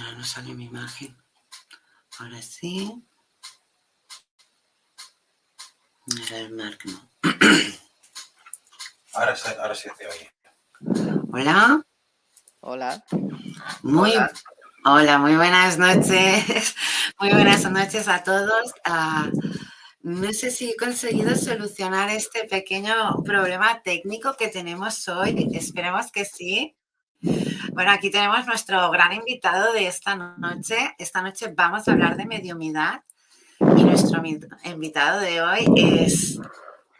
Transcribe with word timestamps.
Ah, 0.00 0.12
no 0.16 0.24
sale 0.24 0.54
mi 0.54 0.64
imagen. 0.66 1.16
Ahora 2.18 2.40
sí. 2.42 2.92
Ahora 6.20 6.38
el 6.38 6.50
Mark 6.54 6.78
no. 6.84 7.10
Ahora, 9.14 9.36
sí- 9.36 9.52
ahora 9.60 9.74
sí 9.76 9.88
te 9.96 10.06
oye. 10.08 10.30
Hola. 11.32 11.84
Hola. 12.60 13.04
Muy, 13.82 14.10
Hola. 14.10 14.32
hola, 14.84 15.18
muy 15.18 15.36
buenas 15.36 15.78
noches. 15.78 16.74
Muy 17.20 17.30
buenas 17.30 17.70
noches 17.70 18.08
a 18.08 18.24
todos. 18.24 18.72
Ah, 18.84 19.30
no 20.00 20.32
sé 20.32 20.50
si 20.50 20.70
he 20.70 20.76
conseguido 20.76 21.36
solucionar 21.36 22.10
este 22.10 22.44
pequeño 22.44 23.22
problema 23.24 23.80
técnico 23.82 24.36
que 24.36 24.48
tenemos 24.48 25.06
hoy. 25.08 25.48
Esperemos 25.54 26.10
que 26.10 26.24
sí. 26.24 26.76
Bueno, 27.74 27.90
aquí 27.90 28.08
tenemos 28.08 28.46
nuestro 28.46 28.88
gran 28.92 29.12
invitado 29.12 29.72
de 29.72 29.88
esta 29.88 30.14
noche. 30.14 30.94
Esta 30.96 31.22
noche 31.22 31.52
vamos 31.56 31.88
a 31.88 31.92
hablar 31.92 32.16
de 32.16 32.24
mediumidad 32.24 33.02
y 33.58 33.82
nuestro 33.82 34.22
invitado 34.64 35.18
de 35.18 35.42
hoy 35.42 35.66
es 35.76 36.38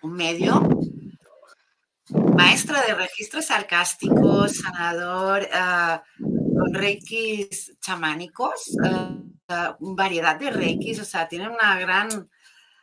un 0.03 0.15
medio, 0.15 0.69
maestro 2.37 2.77
de 2.89 2.95
registros 2.95 3.47
sarcásticos, 3.47 4.57
sanador, 4.57 5.49
con 6.19 6.75
reikis 6.75 7.79
chamánicos, 7.81 8.77
ah, 8.85 9.17
ah, 9.49 9.77
variedad 9.79 10.37
de 10.41 10.51
reikis, 10.51 10.99
o 10.99 11.05
sea, 11.05 11.29
tiene 11.29 11.49
una 11.49 11.79
gran 11.79 12.29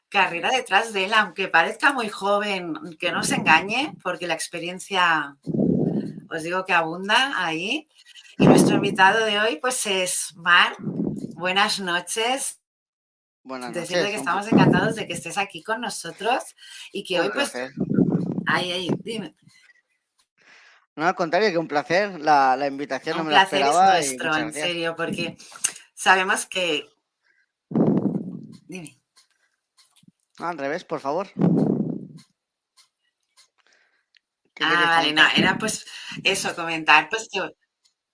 carrera 0.07 0.49
detrás 0.49 0.93
de 0.93 1.05
él, 1.05 1.13
aunque 1.13 1.47
parezca 1.47 1.91
muy 1.91 2.09
joven, 2.09 2.73
que 2.99 3.11
no 3.11 3.23
se 3.23 3.35
engañe, 3.35 3.93
porque 4.01 4.27
la 4.27 4.33
experiencia, 4.33 5.38
os 6.31 6.44
digo 6.44 6.66
que 6.66 6.74
abunda 6.74 7.33
ahí. 7.44 7.88
Y 8.38 8.48
nuestro 8.48 8.75
invitado 8.75 9.25
de 9.25 9.39
hoy, 9.39 9.57
pues 9.57 9.86
es 9.86 10.33
Mar. 10.36 10.75
Buenas 10.80 11.80
noches. 11.80 12.60
Buenas 13.44 13.74
Decirte 13.74 13.95
noches. 14.04 14.12
que 14.12 14.18
un- 14.18 14.19
estamos 14.28 14.48
encantados 14.51 14.95
de 14.95 15.07
que 15.07 15.13
estés 15.13 15.38
aquí 15.38 15.63
con 15.63 15.81
nosotros 15.81 16.44
y 16.92 17.04
que 17.04 17.19
un 17.19 17.25
hoy, 17.28 17.31
pues, 17.33 17.50
placer. 17.51 17.72
ay, 18.48 18.72
ay, 18.72 18.89
dime. 19.04 19.36
No, 20.95 21.07
al 21.07 21.16
contrario, 21.16 21.50
que 21.51 21.57
un 21.57 21.68
placer. 21.68 22.19
La, 22.19 22.56
la 22.57 22.68
invitación 22.68 23.18
no 23.18 23.22
Un 23.24 23.30
me 23.30 23.34
la 23.34 23.48
placer 23.48 23.62
es 23.68 23.75
nuestro, 24.18 24.36
en 24.38 24.54
serio, 24.54 24.95
porque 24.95 25.38
sabemos 25.94 26.45
que. 26.45 26.88
Dime. 28.68 28.98
No, 30.39 30.48
al 30.48 30.57
revés, 30.57 30.84
por 30.84 31.00
favor. 31.00 31.27
¿Qué 34.54 34.63
Ah, 34.66 34.98
vale, 34.98 35.13
no, 35.13 35.24
era 35.36 35.57
pues 35.57 35.86
eso, 36.24 36.56
comentar, 36.56 37.10
pues 37.10 37.28
que 37.31 37.42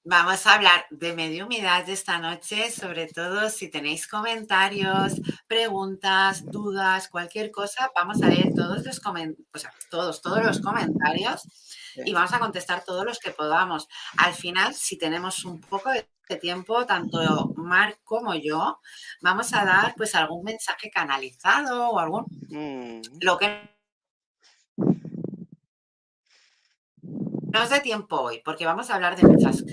vamos 0.04 0.48
a 0.48 0.56
hablar 0.56 0.86
de 0.90 1.14
mediumidad 1.14 1.88
esta 1.90 2.18
noche, 2.20 2.72
sobre 2.72 3.08
todo 3.08 3.50
si 3.50 3.70
tenéis 3.70 4.08
comentarios, 4.08 5.14
preguntas, 5.48 6.46
dudas, 6.46 7.10
cualquier 7.10 7.52
cosa, 7.52 7.92
vamos 7.94 8.22
a 8.22 8.28
leer 8.28 8.54
todos 8.56 8.86
los 8.86 9.00
comentarios, 9.00 9.48
o 9.54 9.60
sea, 9.60 9.74
todos, 9.90 10.22
todos 10.22 10.44
los 10.44 10.62
comentarios 10.62 11.42
y 12.06 12.14
vamos 12.14 12.34
a 12.34 12.40
contestar 12.40 12.84
todos 12.86 13.06
los 13.06 13.20
que 13.20 13.32
podamos. 13.32 13.88
Al 14.18 14.34
final, 14.34 14.74
si 14.74 14.98
tenemos 14.98 15.44
un 15.46 15.60
poco 15.62 15.90
de 15.90 16.08
de 16.30 16.36
tiempo, 16.36 16.86
tanto 16.86 17.54
Marc 17.56 18.02
como 18.04 18.36
yo, 18.36 18.82
vamos 19.22 19.54
a 19.54 19.64
dar 19.64 19.94
pues 19.96 20.14
algún 20.14 20.44
mensaje 20.44 20.92
canalizado 20.92 21.90
o 21.90 22.00
algún 22.00 22.26
Mm, 22.50 23.02
lo 23.22 23.38
que 23.38 23.77
nos 27.52 27.70
dé 27.70 27.80
tiempo 27.82 28.22
hoy, 28.22 28.42
porque 28.44 28.66
vamos 28.66 28.90
a 28.90 28.96
hablar 28.96 29.16
de 29.16 29.24
muchas. 29.24 29.64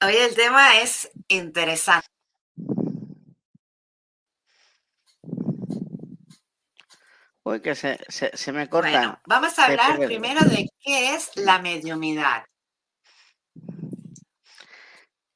Hoy 0.00 0.16
el 0.16 0.34
tema 0.34 0.80
es 0.80 1.10
interesante. 1.28 2.08
Uy, 7.44 7.60
que 7.60 7.74
se, 7.74 7.98
se, 8.08 8.36
se 8.36 8.52
me 8.52 8.68
corta. 8.68 8.90
Bueno, 8.90 9.20
vamos 9.26 9.58
a 9.58 9.66
hablar 9.66 9.98
primero 9.98 10.40
de 10.44 10.68
qué 10.80 11.14
es 11.14 11.36
la 11.36 11.58
mediumidad. 11.58 12.44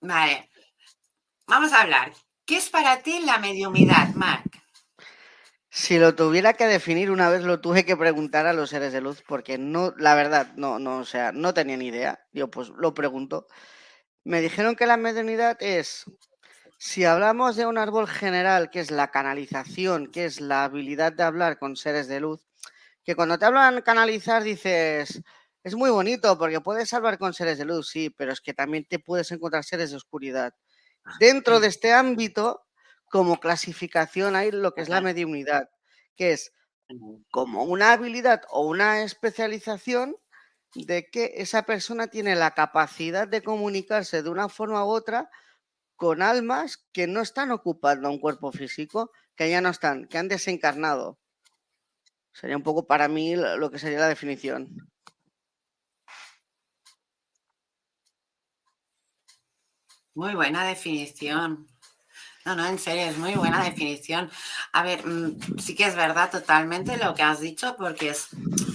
Vale. 0.00 0.48
Vamos 1.48 1.72
a 1.72 1.82
hablar. 1.82 2.12
¿Qué 2.44 2.56
es 2.56 2.70
para 2.70 3.02
ti 3.02 3.20
la 3.20 3.38
mediumidad, 3.38 4.08
Marc? 4.14 4.55
Si 5.78 5.98
lo 5.98 6.14
tuviera 6.14 6.54
que 6.54 6.66
definir 6.66 7.10
una 7.10 7.28
vez, 7.28 7.42
lo 7.42 7.60
tuve 7.60 7.84
que 7.84 7.98
preguntar 7.98 8.46
a 8.46 8.54
los 8.54 8.70
seres 8.70 8.94
de 8.94 9.02
luz, 9.02 9.22
porque 9.28 9.58
no, 9.58 9.92
la 9.98 10.14
verdad, 10.14 10.54
no, 10.56 10.78
no, 10.78 11.00
o 11.00 11.04
sea, 11.04 11.32
no 11.32 11.52
tenía 11.52 11.76
ni 11.76 11.88
idea. 11.88 12.18
Yo 12.32 12.48
pues 12.50 12.70
lo 12.70 12.94
pregunto. 12.94 13.46
Me 14.24 14.40
dijeron 14.40 14.74
que 14.74 14.86
la 14.86 14.96
mediunidad 14.96 15.58
es, 15.60 16.06
si 16.78 17.04
hablamos 17.04 17.56
de 17.56 17.66
un 17.66 17.76
árbol 17.76 18.08
general, 18.08 18.70
que 18.70 18.80
es 18.80 18.90
la 18.90 19.10
canalización, 19.10 20.10
que 20.10 20.24
es 20.24 20.40
la 20.40 20.64
habilidad 20.64 21.12
de 21.12 21.24
hablar 21.24 21.58
con 21.58 21.76
seres 21.76 22.08
de 22.08 22.20
luz, 22.20 22.48
que 23.04 23.14
cuando 23.14 23.38
te 23.38 23.44
hablan 23.44 23.82
canalizar 23.82 24.42
dices, 24.42 25.20
es 25.62 25.74
muy 25.74 25.90
bonito 25.90 26.38
porque 26.38 26.62
puedes 26.62 26.90
hablar 26.94 27.18
con 27.18 27.34
seres 27.34 27.58
de 27.58 27.66
luz, 27.66 27.90
sí, 27.90 28.08
pero 28.08 28.32
es 28.32 28.40
que 28.40 28.54
también 28.54 28.86
te 28.88 28.98
puedes 28.98 29.30
encontrar 29.30 29.62
seres 29.62 29.90
de 29.90 29.96
oscuridad. 29.96 30.54
Dentro 31.20 31.60
de 31.60 31.68
este 31.68 31.92
ámbito, 31.92 32.65
como 33.10 33.38
clasificación 33.40 34.36
hay 34.36 34.50
lo 34.50 34.74
que 34.74 34.82
es 34.82 34.88
la 34.88 35.00
mediunidad, 35.00 35.70
que 36.16 36.32
es 36.32 36.52
como 37.30 37.64
una 37.64 37.92
habilidad 37.92 38.42
o 38.50 38.66
una 38.66 39.02
especialización 39.02 40.16
de 40.74 41.08
que 41.10 41.34
esa 41.36 41.62
persona 41.62 42.08
tiene 42.08 42.34
la 42.34 42.52
capacidad 42.52 43.26
de 43.26 43.42
comunicarse 43.42 44.22
de 44.22 44.30
una 44.30 44.48
forma 44.48 44.84
u 44.84 44.88
otra 44.88 45.30
con 45.96 46.22
almas 46.22 46.86
que 46.92 47.06
no 47.06 47.22
están 47.22 47.50
ocupando 47.50 48.10
un 48.10 48.20
cuerpo 48.20 48.52
físico, 48.52 49.10
que 49.34 49.48
ya 49.50 49.60
no 49.60 49.70
están, 49.70 50.06
que 50.06 50.18
han 50.18 50.28
desencarnado. 50.28 51.18
Sería 52.32 52.56
un 52.56 52.62
poco 52.62 52.86
para 52.86 53.08
mí 53.08 53.34
lo 53.34 53.70
que 53.70 53.78
sería 53.78 54.00
la 54.00 54.08
definición. 54.08 54.76
Muy 60.14 60.34
buena 60.34 60.66
definición. 60.66 61.66
No, 62.46 62.54
no, 62.54 62.64
en 62.66 62.78
serio, 62.78 63.02
es 63.06 63.18
muy 63.18 63.34
buena 63.34 63.62
definición. 63.64 64.30
A 64.72 64.82
ver, 64.84 65.04
mm, 65.06 65.58
sí 65.58 65.74
que 65.74 65.84
es 65.84 65.96
verdad 65.96 66.30
totalmente 66.30 66.96
lo 66.96 67.14
que 67.14 67.22
has 67.24 67.40
dicho, 67.40 67.74
porque 67.76 68.10
es- 68.10 68.28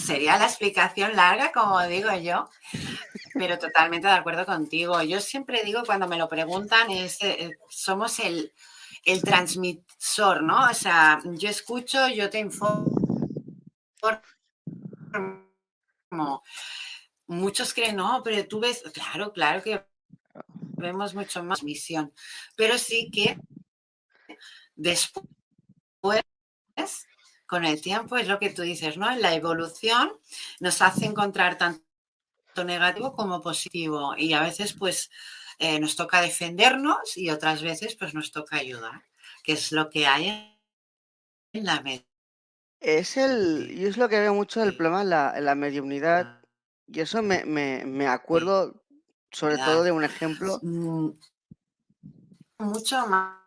sería 0.06 0.38
la 0.38 0.46
explicación 0.46 1.16
larga, 1.16 1.52
como 1.54 1.82
digo 1.88 2.14
yo, 2.18 2.50
pero 3.36 3.60
totalmente 3.60 4.08
de 4.08 4.14
acuerdo 4.14 4.46
contigo. 4.46 5.02
Yo 5.04 5.22
siempre 5.22 5.64
digo 5.64 5.84
cuando 5.86 6.08
me 6.08 6.18
lo 6.18 6.30
preguntan, 6.30 6.92
es, 6.92 7.22
eh, 7.24 7.46
eh, 7.46 7.52
somos 7.70 8.20
el, 8.20 8.54
el 9.06 9.24
transmisor, 9.24 10.44
¿no? 10.44 10.70
O 10.72 10.74
sea, 10.76 11.20
yo 11.26 11.50
escucho, 11.50 12.08
yo 12.10 12.30
te 12.30 12.40
informo. 12.40 12.92
Muchos 17.28 17.74
creen, 17.74 17.96
no, 17.98 18.22
pero 18.24 18.46
tú 18.48 18.60
ves, 18.60 18.84
claro, 18.94 19.32
claro 19.34 19.64
que 19.64 19.84
vemos 20.78 21.14
mucho 21.16 21.44
más 21.44 21.64
misión, 21.64 22.14
pero 22.56 22.78
sí 22.78 23.10
que 23.12 23.38
después, 24.76 25.26
con 27.46 27.66
el 27.66 27.82
tiempo, 27.82 28.18
es 28.18 28.28
lo 28.28 28.40
que 28.40 28.50
tú 28.50 28.62
dices, 28.62 28.98
¿no? 28.98 29.14
La 29.18 29.34
evolución 29.34 30.12
nos 30.60 30.82
hace 30.82 31.06
encontrar 31.06 31.58
tanto 31.58 31.84
negativo 32.64 33.14
como 33.14 33.42
positivo 33.42 34.16
y 34.18 34.34
a 34.34 34.42
veces 34.42 34.74
pues 34.74 35.12
eh, 35.60 35.80
nos 35.80 35.96
toca 35.96 36.22
defendernos 36.22 37.18
y 37.18 37.30
otras 37.30 37.62
veces 37.62 37.96
pues 37.96 38.14
nos 38.14 38.32
toca 38.32 38.58
ayudar, 38.58 39.04
que 39.44 39.54
es 39.54 39.72
lo 39.72 39.90
que 39.90 40.08
hay 40.08 40.58
en 41.54 41.66
la 41.66 41.82
mente. 41.82 42.08
Es 42.80 43.18
el, 43.18 43.70
y 43.72 43.86
es 43.86 43.98
lo 43.98 44.10
que 44.10 44.20
veo 44.20 44.34
mucho 44.34 44.64
el 44.64 44.76
problema 44.76 45.02
en 45.02 45.10
la, 45.10 45.38
en 45.38 45.46
la 45.46 45.56
mediunidad, 45.56 46.42
y 46.88 47.02
eso 47.02 47.22
me, 47.22 47.46
me, 47.46 47.84
me 47.86 48.08
acuerdo 48.08 48.82
sobre 49.32 49.58
todo 49.58 49.84
de 49.84 49.92
un 49.92 50.04
ejemplo. 50.04 50.60
Mm, 50.62 51.12
Mucho 52.60 53.08
más, 53.08 53.41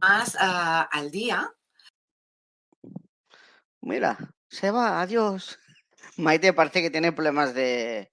más 0.00 0.36
ah, 0.40 0.88
al 0.90 1.10
día. 1.10 1.52
Mira, 3.80 4.18
se 4.48 4.70
va, 4.70 5.00
adiós. 5.00 5.58
Maite 6.16 6.52
parece 6.52 6.82
que 6.82 6.90
tiene 6.90 7.12
problemas 7.12 7.54
de... 7.54 8.12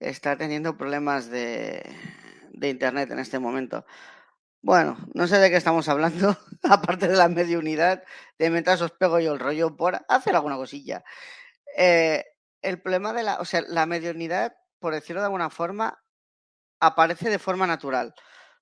Está 0.00 0.36
teniendo 0.36 0.76
problemas 0.76 1.30
de, 1.30 1.82
de 2.52 2.68
internet 2.68 3.10
en 3.10 3.18
este 3.18 3.38
momento. 3.38 3.86
Bueno, 4.60 4.96
no 5.14 5.26
sé 5.26 5.38
de 5.38 5.50
qué 5.50 5.56
estamos 5.56 5.88
hablando, 5.88 6.36
aparte 6.62 7.08
de 7.08 7.16
la 7.16 7.28
mediunidad, 7.28 8.02
de 8.38 8.50
mientras 8.50 8.80
os 8.80 8.92
pego 8.92 9.20
yo 9.20 9.34
el 9.34 9.38
rollo 9.38 9.76
por 9.76 10.04
hacer 10.08 10.34
alguna 10.34 10.56
cosilla. 10.56 11.04
Eh, 11.76 12.24
el 12.62 12.80
problema 12.80 13.12
de 13.12 13.22
la, 13.24 13.40
o 13.40 13.44
sea, 13.44 13.62
la 13.68 13.86
mediunidad, 13.86 14.56
por 14.78 14.94
decirlo 14.94 15.20
de 15.20 15.26
alguna 15.26 15.50
forma, 15.50 16.02
aparece 16.80 17.30
de 17.30 17.38
forma 17.38 17.66
natural. 17.66 18.14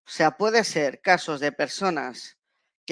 O 0.07 0.11
sea, 0.11 0.33
puede 0.37 0.65
ser 0.65 1.01
casos 1.01 1.41
de 1.41 1.53
personas 1.53 2.37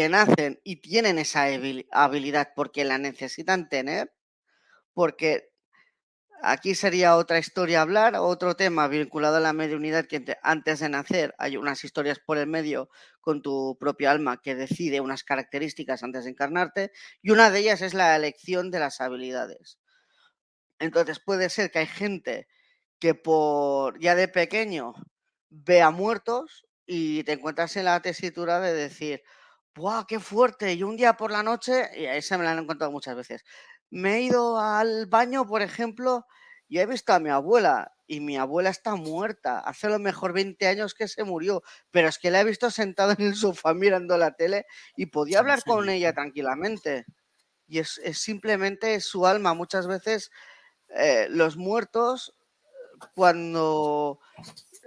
que 0.01 0.09
nacen 0.09 0.61
y 0.65 0.77
tienen 0.81 1.19
esa 1.19 1.47
habil- 1.49 1.87
habilidad 1.93 2.49
porque 2.57 2.85
la 2.85 2.99
necesitan 2.99 3.69
tener, 3.69 4.13
porque 4.95 5.51
Aquí 6.43 6.75
sería 6.75 7.17
otra 7.17 7.39
historia 7.39 7.81
hablar, 7.83 8.15
otro 8.17 8.57
tema 8.57 8.89
vinculado 8.89 9.37
a 9.37 9.41
la 9.41 9.53
mediunidad 9.53 10.07
que 10.07 10.25
antes 10.43 10.81
de 10.81 10.89
nacer 10.89 11.35
hay 11.39 11.57
unas 11.57 11.85
historias 11.85 12.19
por 12.19 12.37
el 12.39 12.47
medio 12.47 12.91
con 13.21 13.43
tu 13.43 13.77
propia 13.79 14.11
alma 14.11 14.41
que 14.43 14.55
decide 14.55 15.01
unas 15.01 15.25
características 15.25 16.03
antes 16.03 16.25
de 16.25 16.31
encarnarte 16.31 16.93
y 17.23 17.31
una 17.31 17.51
de 17.51 17.61
ellas 17.61 17.83
es 17.83 17.95
la 17.95 18.17
elección 18.17 18.71
de 18.71 18.81
las 18.81 19.01
habilidades. 19.01 19.79
Entonces 20.79 21.21
puede 21.21 21.51
ser 21.51 21.71
que 21.71 21.81
hay 21.81 21.87
gente 21.87 22.49
que 23.01 23.15
por 23.15 23.99
ya 24.01 24.15
de 24.15 24.29
pequeño 24.29 24.95
vea 25.51 25.91
muertos 25.91 26.67
y 26.87 27.25
te 27.25 27.33
encuentras 27.33 27.77
en 27.77 27.85
la 27.87 28.01
tesitura 28.03 28.61
de 28.61 28.75
decir, 28.75 29.23
¡buah, 29.75 30.05
qué 30.07 30.21
fuerte! 30.21 30.75
Y 30.75 30.83
un 30.83 30.97
día 30.97 31.15
por 31.15 31.33
la 31.33 31.43
noche, 31.43 31.91
y 31.97 32.05
esa 32.05 32.39
me 32.39 32.45
la 32.45 32.53
han 32.53 32.59
encontrado 32.61 32.93
muchas 32.93 33.17
veces, 33.17 33.45
me 33.91 34.17
he 34.17 34.23
ido 34.23 34.59
al 34.59 35.07
baño, 35.07 35.47
por 35.47 35.63
ejemplo, 35.63 36.27
y 36.69 36.79
he 36.79 36.87
visto 36.87 37.13
a 37.13 37.19
mi 37.19 37.31
abuela 37.31 37.93
y 38.07 38.21
mi 38.21 38.37
abuela 38.37 38.71
está 38.71 38.95
muerta. 38.95 39.59
Hace 39.59 39.89
lo 39.89 39.99
mejor 39.99 40.33
20 40.33 40.67
años 40.67 40.95
que 40.95 41.09
se 41.09 41.25
murió, 41.25 41.63
pero 41.91 42.09
es 42.09 42.19
que 42.19 42.31
la 42.31 42.41
he 42.41 42.45
visto 42.45 42.71
sentada 42.71 43.15
en 43.19 43.27
el 43.27 43.35
sofá 43.35 43.75
mirando 43.75 44.17
la 44.17 44.33
tele 44.33 44.67
y 44.97 45.07
podía 45.07 45.41
hablar 45.41 45.63
con 45.65 45.89
ella 45.89 46.13
tranquilamente. 46.13 47.07
Y 47.67 47.79
es, 47.81 48.01
simplemente 48.15 49.01
su 49.01 49.27
alma. 49.27 49.55
Muchas 49.55 49.87
veces 49.87 50.31
eh, 50.89 51.27
los 51.31 51.57
muertos, 51.57 52.37
cuando 53.15 54.21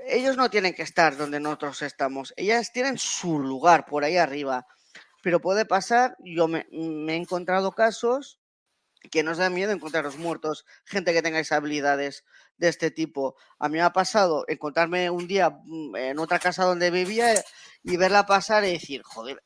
ellos 0.07 0.37
no 0.37 0.49
tienen 0.49 0.73
que 0.73 0.83
estar 0.83 1.17
donde 1.17 1.39
nosotros 1.39 1.81
estamos, 1.81 2.33
ellas 2.37 2.71
tienen 2.71 2.97
su 2.97 3.39
lugar 3.39 3.85
por 3.85 4.03
ahí 4.03 4.17
arriba. 4.17 4.67
Pero 5.21 5.39
puede 5.39 5.65
pasar, 5.65 6.17
yo 6.19 6.47
me 6.47 6.65
he 6.69 7.15
encontrado 7.15 7.71
casos 7.71 8.41
que 9.11 9.23
nos 9.23 9.37
da 9.37 9.49
miedo 9.49 9.71
encontrar 9.71 10.03
los 10.03 10.17
muertos, 10.17 10.65
gente 10.85 11.13
que 11.13 11.21
tenga 11.21 11.39
esas 11.39 11.57
habilidades 11.57 12.23
de 12.57 12.69
este 12.69 12.91
tipo. 12.91 13.35
A 13.59 13.67
mí 13.67 13.77
me 13.77 13.81
ha 13.81 13.91
pasado 13.91 14.45
encontrarme 14.47 15.09
un 15.09 15.27
día 15.27 15.49
mm, 15.49 15.95
en 15.95 16.19
otra 16.19 16.39
casa 16.39 16.63
donde 16.65 16.91
vivía 16.91 17.33
y 17.83 17.97
verla 17.97 18.25
pasar 18.25 18.63
y 18.63 18.71
decir, 18.73 19.01
joder, 19.03 19.43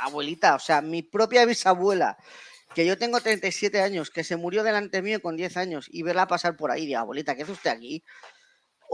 abuelita, 0.00 0.54
o 0.54 0.58
sea, 0.58 0.80
mi 0.80 1.02
propia 1.02 1.44
bisabuela, 1.44 2.16
que 2.74 2.86
yo 2.86 2.96
tengo 2.96 3.20
37 3.20 3.82
años, 3.82 4.10
que 4.10 4.24
se 4.24 4.36
murió 4.36 4.62
delante 4.62 5.02
mío 5.02 5.20
con 5.20 5.36
10 5.36 5.56
años 5.56 5.86
y 5.90 6.02
verla 6.02 6.26
pasar 6.26 6.56
por 6.56 6.70
ahí, 6.70 6.86
de 6.86 6.96
abuelita, 6.96 7.34
¿qué 7.34 7.42
hace 7.42 7.52
usted 7.52 7.70
aquí? 7.70 8.04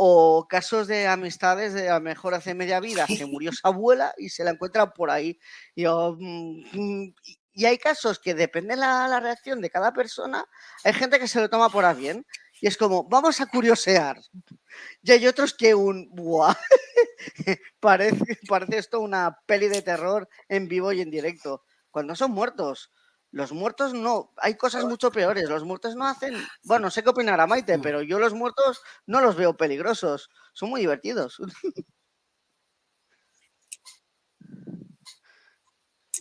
O 0.00 0.47
casos 0.49 0.87
de 0.87 1.09
amistades 1.09 1.75
de 1.75 1.88
a 1.88 1.95
lo 1.95 2.00
mejor 2.00 2.35
hace 2.35 2.55
media 2.55 2.78
vida 2.78 3.07
se 3.09 3.26
murió 3.26 3.52
su 3.52 3.67
abuela 3.67 4.14
y 4.17 4.28
se 4.28 4.45
la 4.45 4.50
encuentra 4.50 4.93
por 4.95 5.11
ahí. 5.11 5.38
Y 5.75 5.87
mm, 5.87 6.64
mm, 6.73 7.14
y 7.59 7.67
hay 7.67 7.76
casos 7.76 8.21
que 8.21 8.35
depende 8.35 8.76
de 8.76 8.81
la, 8.81 9.19
reacción 9.19 9.61
de 9.61 9.69
cada 9.69 9.93
persona, 9.93 10.45
hay 10.85 10.93
gente 10.93 11.19
que 11.19 11.26
se 11.26 11.40
lo 11.40 11.50
toma 11.50 11.69
por 11.69 11.85
a 11.85 11.93
bien 11.93 12.25
y 12.61 12.69
es 12.69 12.76
como, 12.76 13.09
vamos 13.09 13.40
a 13.40 13.47
curiosear. 13.47 14.17
Y 15.02 15.11
hay 15.11 15.26
otros 15.26 15.55
que 15.55 15.75
un, 15.75 16.09
¡buah! 16.12 16.55
parece, 17.81 18.38
parece 18.49 18.78
esto 18.78 19.00
una 19.00 19.40
peli 19.45 19.67
de 19.67 19.83
terror 19.83 20.28
en 20.49 20.69
vivo 20.69 20.93
y 20.93 21.00
en 21.00 21.11
directo, 21.11 21.64
cuando 21.90 22.14
son 22.14 22.31
muertos. 22.31 22.93
Los 23.30 23.52
muertos 23.52 23.92
no, 23.92 24.32
hay 24.38 24.56
cosas 24.56 24.85
mucho 24.85 25.11
peores. 25.11 25.49
Los 25.49 25.64
muertos 25.64 25.94
no 25.97 26.06
hacen. 26.06 26.35
Bueno, 26.64 26.87
no 26.87 26.90
sé 26.90 27.02
qué 27.02 27.11
opinará 27.11 27.47
Maite, 27.47 27.78
pero 27.78 28.02
yo 28.02 28.18
los 28.18 28.32
muertos 28.32 28.82
no 29.06 29.20
los 29.20 29.37
veo 29.37 29.56
peligrosos. 29.56 30.30
Son 30.54 30.70
muy 30.70 30.80
divertidos. 30.80 31.38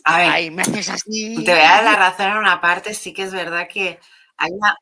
A 0.04 0.18
ver, 0.18 0.52
me 0.52 0.62
haces 0.62 0.88
así. 0.90 1.44
Te 1.44 1.52
voy 1.52 1.60
a 1.60 1.82
dar 1.82 1.84
la 1.84 1.96
razón 1.96 2.30
en 2.32 2.38
una 2.38 2.60
parte, 2.60 2.94
sí 2.94 3.12
que 3.12 3.24
es 3.24 3.32
verdad 3.32 3.68
que 3.68 4.00
hay 4.36 4.50
una. 4.52 4.76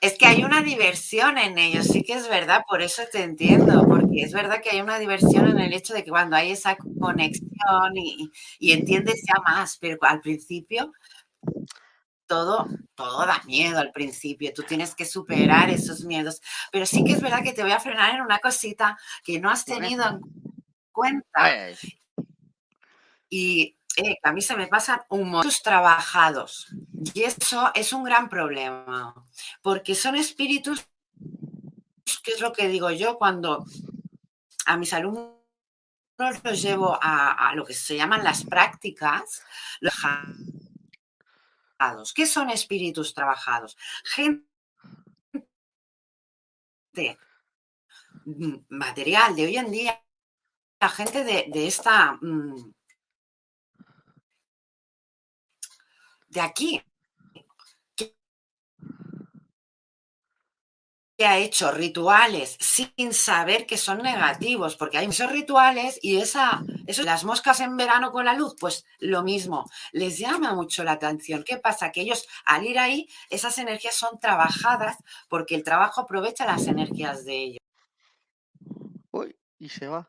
Es 0.00 0.18
que 0.18 0.26
hay 0.26 0.44
una 0.44 0.62
diversión 0.62 1.38
en 1.38 1.58
ellos, 1.58 1.86
sí 1.86 2.02
que 2.02 2.14
es 2.14 2.28
verdad, 2.28 2.62
por 2.68 2.82
eso 2.82 3.02
te 3.10 3.22
entiendo, 3.22 3.86
porque 3.86 4.22
es 4.22 4.32
verdad 4.32 4.60
que 4.62 4.70
hay 4.70 4.80
una 4.80 4.98
diversión 4.98 5.48
en 5.48 5.58
el 5.58 5.72
hecho 5.72 5.94
de 5.94 6.04
que 6.04 6.10
cuando 6.10 6.36
hay 6.36 6.50
esa 6.50 6.76
conexión 6.76 7.96
y, 7.96 8.30
y 8.58 8.72
entiendes 8.72 9.22
ya 9.26 9.40
más, 9.42 9.78
pero 9.78 9.98
al 10.02 10.20
principio 10.20 10.92
todo, 12.26 12.66
todo 12.94 13.26
da 13.26 13.42
miedo 13.44 13.78
al 13.78 13.92
principio, 13.92 14.52
tú 14.54 14.62
tienes 14.62 14.94
que 14.94 15.04
superar 15.04 15.70
esos 15.70 16.04
miedos, 16.04 16.40
pero 16.72 16.86
sí 16.86 17.04
que 17.04 17.12
es 17.12 17.20
verdad 17.20 17.42
que 17.42 17.52
te 17.52 17.62
voy 17.62 17.72
a 17.72 17.80
frenar 17.80 18.14
en 18.14 18.22
una 18.22 18.38
cosita 18.38 18.96
que 19.22 19.40
no 19.40 19.50
has 19.50 19.64
tenido 19.64 20.04
en 20.08 20.20
cuenta 20.92 21.74
y 23.28 23.76
eh, 23.96 24.18
a 24.22 24.32
mí 24.32 24.42
se 24.42 24.56
me 24.56 24.66
pasan 24.66 25.02
un 25.08 25.30
montón 25.30 25.52
trabajados. 25.62 26.68
Y 27.14 27.22
eso 27.22 27.70
es 27.74 27.92
un 27.92 28.04
gran 28.04 28.28
problema, 28.28 29.14
porque 29.62 29.94
son 29.94 30.16
espíritus, 30.16 30.86
que 32.22 32.32
es 32.32 32.40
lo 32.40 32.52
que 32.52 32.68
digo 32.68 32.90
yo 32.90 33.18
cuando 33.18 33.64
a 34.66 34.76
mis 34.76 34.92
alumnos 34.92 35.34
los 36.42 36.62
llevo 36.62 36.98
a, 37.00 37.52
lo 37.54 37.64
que 37.64 37.74
se 37.74 37.96
llaman 37.96 38.24
las 38.24 38.44
prácticas, 38.44 39.42
los 39.80 39.94
¿Qué 42.14 42.26
son 42.26 42.50
espíritus 42.50 43.14
trabajados? 43.14 43.76
Gente 44.04 44.46
mm, 48.24 48.56
material 48.68 49.36
de 49.36 49.44
hoy 49.44 49.56
en 49.56 49.70
día, 49.70 50.02
la 50.80 50.88
gente 50.88 51.24
de, 51.24 51.66
esta 51.66 52.18
mm, 52.20 52.72
de 56.34 56.40
aquí, 56.40 56.82
que 61.16 61.24
ha 61.24 61.38
hecho 61.38 61.70
rituales 61.70 62.56
sin 62.58 63.12
saber 63.12 63.66
que 63.66 63.78
son 63.78 63.98
negativos, 63.98 64.74
porque 64.74 64.98
hay 64.98 65.06
muchos 65.06 65.30
rituales 65.30 65.98
y 66.02 66.16
esa, 66.16 66.64
eso, 66.88 67.04
las 67.04 67.22
moscas 67.22 67.60
en 67.60 67.76
verano 67.76 68.10
con 68.10 68.24
la 68.24 68.34
luz, 68.34 68.56
pues 68.58 68.84
lo 68.98 69.22
mismo, 69.22 69.70
les 69.92 70.18
llama 70.18 70.54
mucho 70.54 70.82
la 70.82 70.92
atención. 70.92 71.44
¿Qué 71.44 71.56
pasa? 71.56 71.92
Que 71.92 72.00
ellos 72.00 72.26
al 72.44 72.66
ir 72.66 72.80
ahí, 72.80 73.08
esas 73.30 73.58
energías 73.58 73.94
son 73.94 74.18
trabajadas 74.18 74.96
porque 75.28 75.54
el 75.54 75.62
trabajo 75.62 76.00
aprovecha 76.00 76.46
las 76.46 76.66
energías 76.66 77.24
de 77.24 77.36
ellos. 77.36 77.60
Uy, 79.12 79.36
y 79.60 79.68
se 79.68 79.86
va. 79.86 80.08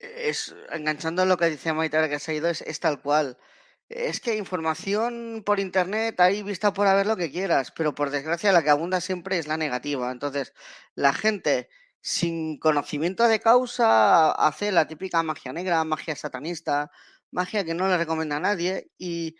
Es, 0.00 0.52
enganchando 0.72 1.24
lo 1.24 1.36
que 1.36 1.46
dice 1.46 1.72
Maitara 1.72 2.08
que 2.08 2.18
se 2.18 2.32
ha 2.32 2.34
ido, 2.34 2.48
es, 2.48 2.62
es 2.62 2.80
tal 2.80 3.00
cual. 3.00 3.38
Es 3.88 4.20
que 4.20 4.36
información 4.36 5.42
por 5.46 5.60
internet, 5.60 6.18
hay 6.20 6.42
vista 6.42 6.72
por 6.72 6.88
haber 6.88 7.06
lo 7.06 7.16
que 7.16 7.30
quieras, 7.30 7.70
pero 7.70 7.94
por 7.94 8.10
desgracia 8.10 8.50
la 8.52 8.62
que 8.64 8.70
abunda 8.70 9.00
siempre 9.00 9.38
es 9.38 9.46
la 9.46 9.56
negativa. 9.56 10.10
Entonces, 10.10 10.52
la 10.96 11.12
gente 11.12 11.68
sin 12.00 12.58
conocimiento 12.58 13.28
de 13.28 13.40
causa 13.40 14.32
hace 14.32 14.72
la 14.72 14.88
típica 14.88 15.22
magia 15.22 15.52
negra, 15.52 15.84
magia 15.84 16.16
satanista, 16.16 16.90
magia 17.30 17.64
que 17.64 17.74
no 17.74 17.88
le 17.88 17.96
recomienda 17.98 18.36
a 18.36 18.40
nadie 18.40 18.90
y 18.98 19.36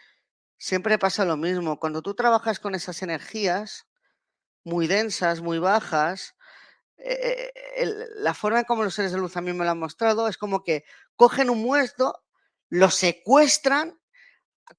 siempre 0.58 0.98
pasa 0.98 1.24
lo 1.24 1.36
mismo. 1.36 1.80
Cuando 1.80 2.02
tú 2.02 2.14
trabajas 2.14 2.60
con 2.60 2.74
esas 2.76 3.02
energías 3.02 3.86
muy 4.64 4.86
densas, 4.86 5.40
muy 5.40 5.58
bajas, 5.58 6.36
eh, 6.98 7.52
eh, 7.76 7.94
la 8.16 8.34
forma 8.34 8.60
en 8.60 8.64
como 8.64 8.84
los 8.84 8.94
seres 8.94 9.12
de 9.12 9.18
luz 9.18 9.36
a 9.36 9.40
mí 9.40 9.52
me 9.52 9.64
lo 9.64 9.70
han 9.72 9.78
mostrado 9.78 10.28
es 10.28 10.38
como 10.38 10.62
que 10.64 10.84
cogen 11.16 11.50
un 11.50 11.62
muerto, 11.62 12.24
lo 12.68 12.90
secuestran 12.90 13.98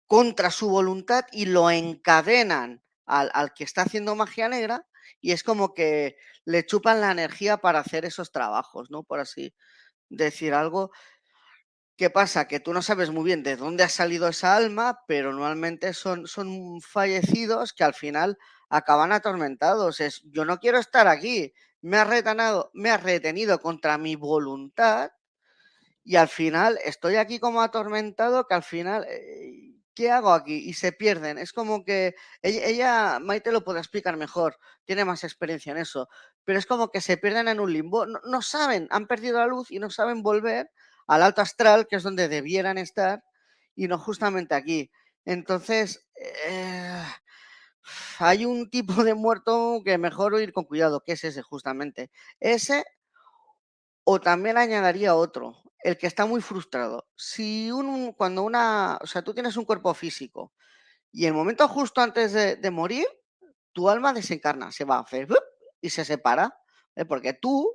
contra 0.07 0.51
su 0.51 0.69
voluntad 0.69 1.25
y 1.31 1.45
lo 1.45 1.69
encadenan 1.69 2.83
al, 3.05 3.53
que 3.53 3.63
está 3.63 3.83
haciendo 3.83 4.15
magia 4.15 4.49
negra 4.49 4.85
y 5.21 5.31
es 5.31 5.43
como 5.43 5.73
que 5.73 6.17
le 6.45 6.65
chupan 6.65 7.01
la 7.01 7.11
energía 7.11 7.57
para 7.57 7.79
hacer 7.79 8.05
esos 8.05 8.31
trabajos, 8.31 8.91
¿no? 8.91 9.03
Por 9.03 9.19
así 9.19 9.53
decir 10.09 10.53
algo. 10.53 10.91
¿Qué 11.97 12.09
pasa? 12.09 12.47
Que 12.47 12.59
tú 12.59 12.73
no 12.73 12.81
sabes 12.81 13.09
muy 13.09 13.23
bien 13.23 13.43
de 13.43 13.55
dónde 13.55 13.83
ha 13.83 13.89
salido 13.89 14.27
esa 14.27 14.55
alma, 14.55 14.99
pero 15.07 15.31
normalmente 15.31 15.93
son, 15.93 16.27
son 16.27 16.79
fallecidos 16.81 17.73
que 17.73 17.83
al 17.83 17.95
final 17.95 18.37
acaban 18.69 19.11
atormentados. 19.11 19.99
Es, 19.99 20.21
yo 20.25 20.45
no 20.45 20.59
quiero 20.59 20.77
estar 20.77 21.07
aquí, 21.07 21.53
me 21.81 21.97
ha, 21.97 22.03
retanado, 22.03 22.69
me 22.73 22.91
ha 22.91 22.97
retenido 22.97 23.59
contra 23.59 23.97
mi 23.97 24.15
voluntad 24.15 25.11
y 26.03 26.15
al 26.15 26.27
final 26.29 26.79
estoy 26.85 27.17
aquí 27.17 27.39
como 27.39 27.61
atormentado 27.61 28.47
que 28.47 28.53
al 28.53 28.63
final 28.63 29.05
eh, 29.09 29.66
¿qué 29.97 30.11
hago 30.11 30.31
aquí? 30.31 30.53
Y 30.69 30.73
se 30.73 30.91
pierden. 30.91 31.39
Es 31.39 31.51
como 31.51 31.83
que 31.83 32.13
ella, 32.43 33.17
Maite 33.19 33.51
lo 33.51 33.63
puede 33.63 33.79
explicar 33.79 34.15
mejor, 34.15 34.55
tiene 34.85 35.03
más 35.05 35.23
experiencia 35.23 35.71
en 35.71 35.79
eso, 35.79 36.07
pero 36.43 36.59
es 36.59 36.67
como 36.67 36.89
que 36.89 37.01
se 37.01 37.17
pierden 37.17 37.47
en 37.47 37.59
un 37.59 37.73
limbo. 37.73 38.05
No, 38.05 38.41
saben, 38.43 38.87
han 38.91 39.07
perdido 39.07 39.39
la 39.39 39.47
luz 39.47 39.71
y 39.71 39.79
no 39.79 39.89
saben 39.89 40.21
volver 40.21 40.69
al 41.07 41.23
alto 41.23 41.41
astral, 41.41 41.87
que 41.87 41.95
es 41.95 42.03
donde 42.03 42.27
debieran 42.27 42.77
estar, 42.77 43.23
y 43.75 43.87
no 43.87 43.97
justamente 43.97 44.53
aquí. 44.53 44.91
Entonces, 45.25 46.07
eh, 46.31 47.03
hay 48.19 48.45
un 48.45 48.69
tipo 48.69 49.03
de 49.03 49.15
muerto 49.15 49.81
que 49.83 49.97
mejor 49.97 50.39
ir 50.39 50.53
con 50.53 50.65
cuidado, 50.65 51.01
que 51.03 51.13
es 51.13 51.23
ese 51.23 51.41
justamente. 51.41 52.11
Ese, 52.39 52.85
o 54.03 54.21
también 54.21 54.57
añadiría 54.59 55.15
otro, 55.15 55.57
el 55.79 55.97
que 55.97 56.07
está 56.07 56.25
muy 56.25 56.41
frustrado. 56.41 57.07
Si 57.15 57.71
un, 57.71 58.13
cuando 58.13 58.43
una, 58.43 58.97
o 59.01 59.07
sea, 59.07 59.21
tú 59.21 59.33
tienes 59.33 59.57
un 59.57 59.65
cuerpo 59.65 59.93
físico 59.93 60.53
y 61.11 61.25
el 61.25 61.33
momento 61.33 61.67
justo 61.67 62.01
antes 62.01 62.33
de, 62.33 62.71
morir, 62.71 63.05
tu 63.73 63.89
alma 63.89 64.13
desencarna, 64.13 64.71
se 64.71 64.85
va 64.85 64.97
a 64.97 65.01
hacer 65.01 65.27
y 65.81 65.89
se 65.89 66.03
separa, 66.03 66.59
¿eh? 66.95 67.05
porque 67.05 67.33
tú 67.33 67.71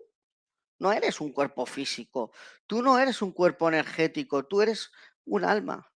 no 0.78 0.92
eres 0.92 1.20
un 1.20 1.32
cuerpo 1.32 1.64
físico, 1.64 2.32
tú 2.66 2.82
no 2.82 2.98
eres 2.98 3.22
un 3.22 3.32
cuerpo 3.32 3.68
energético, 3.68 4.44
tú 4.44 4.62
eres 4.62 4.90
un 5.24 5.44
alma 5.44 5.92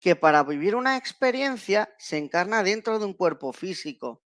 que 0.00 0.16
para 0.16 0.42
vivir 0.42 0.74
una 0.74 0.96
experiencia 0.96 1.94
se 1.98 2.16
encarna 2.16 2.62
dentro 2.62 2.98
de 2.98 3.04
un 3.04 3.14
cuerpo 3.14 3.52
físico. 3.52 4.24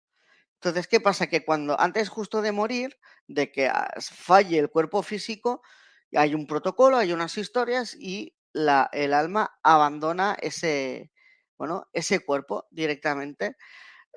Entonces, 0.55 0.87
¿qué 0.87 1.01
pasa? 1.01 1.27
Que 1.27 1.43
cuando 1.43 1.77
antes 1.79 2.09
justo 2.09 2.41
de 2.41 2.51
morir, 2.51 2.97
de 3.27 3.51
que 3.51 3.69
falle 3.99 4.59
el 4.59 4.69
cuerpo 4.69 5.01
físico, 5.01 5.61
hay 6.15 6.35
un 6.35 6.47
protocolo, 6.47 6.97
hay 6.97 7.11
unas 7.13 7.37
historias 7.37 7.95
y 7.99 8.33
la, 8.53 8.89
el 8.93 9.13
alma 9.13 9.57
abandona 9.63 10.37
ese, 10.39 11.11
bueno, 11.57 11.87
ese 11.93 12.19
cuerpo 12.19 12.67
directamente. 12.71 13.57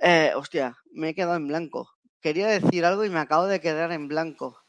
Eh, 0.00 0.32
hostia, 0.34 0.76
me 0.92 1.10
he 1.10 1.14
quedado 1.14 1.36
en 1.36 1.48
blanco. 1.48 1.90
Quería 2.20 2.48
decir 2.48 2.84
algo 2.84 3.04
y 3.04 3.10
me 3.10 3.20
acabo 3.20 3.46
de 3.46 3.60
quedar 3.60 3.92
en 3.92 4.08
blanco. 4.08 4.62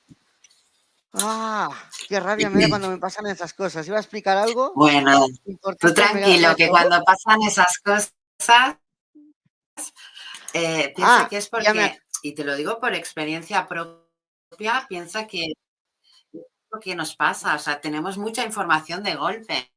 Ah, 1.14 1.70
qué 2.08 2.20
rabia 2.20 2.50
me 2.50 2.62
da 2.62 2.70
cuando 2.70 2.90
me 2.90 2.98
pasan 2.98 3.26
esas 3.28 3.54
cosas. 3.54 3.88
¿Iba 3.88 3.98
a 3.98 4.02
explicar 4.02 4.38
algo? 4.38 4.74
Bueno, 4.76 5.26
tú 5.80 5.94
tranquilo, 5.94 6.56
que 6.56 6.70
cuando 6.70 7.02
pasan 7.04 7.42
esas 7.42 7.80
cosas, 7.80 8.14
eh, 10.54 10.94
piensa 10.96 11.24
ah, 11.24 11.28
que 11.30 11.38
es 11.38 11.50
porque, 11.50 12.00
y 12.22 12.36
te 12.36 12.44
lo 12.44 12.56
digo 12.56 12.80
por 12.80 12.94
experiencia 12.94 13.68
propia, 13.68 14.86
piensa 14.88 15.28
que 15.28 15.54
lo 16.78 16.82
que 16.82 16.96
nos 16.96 17.16
pasa, 17.16 17.56
o 17.56 17.60
sea, 17.60 17.82
tenemos 17.82 18.18
mucha 18.18 18.46
información 18.46 19.04
de 19.04 19.16
golpe. 19.16 19.72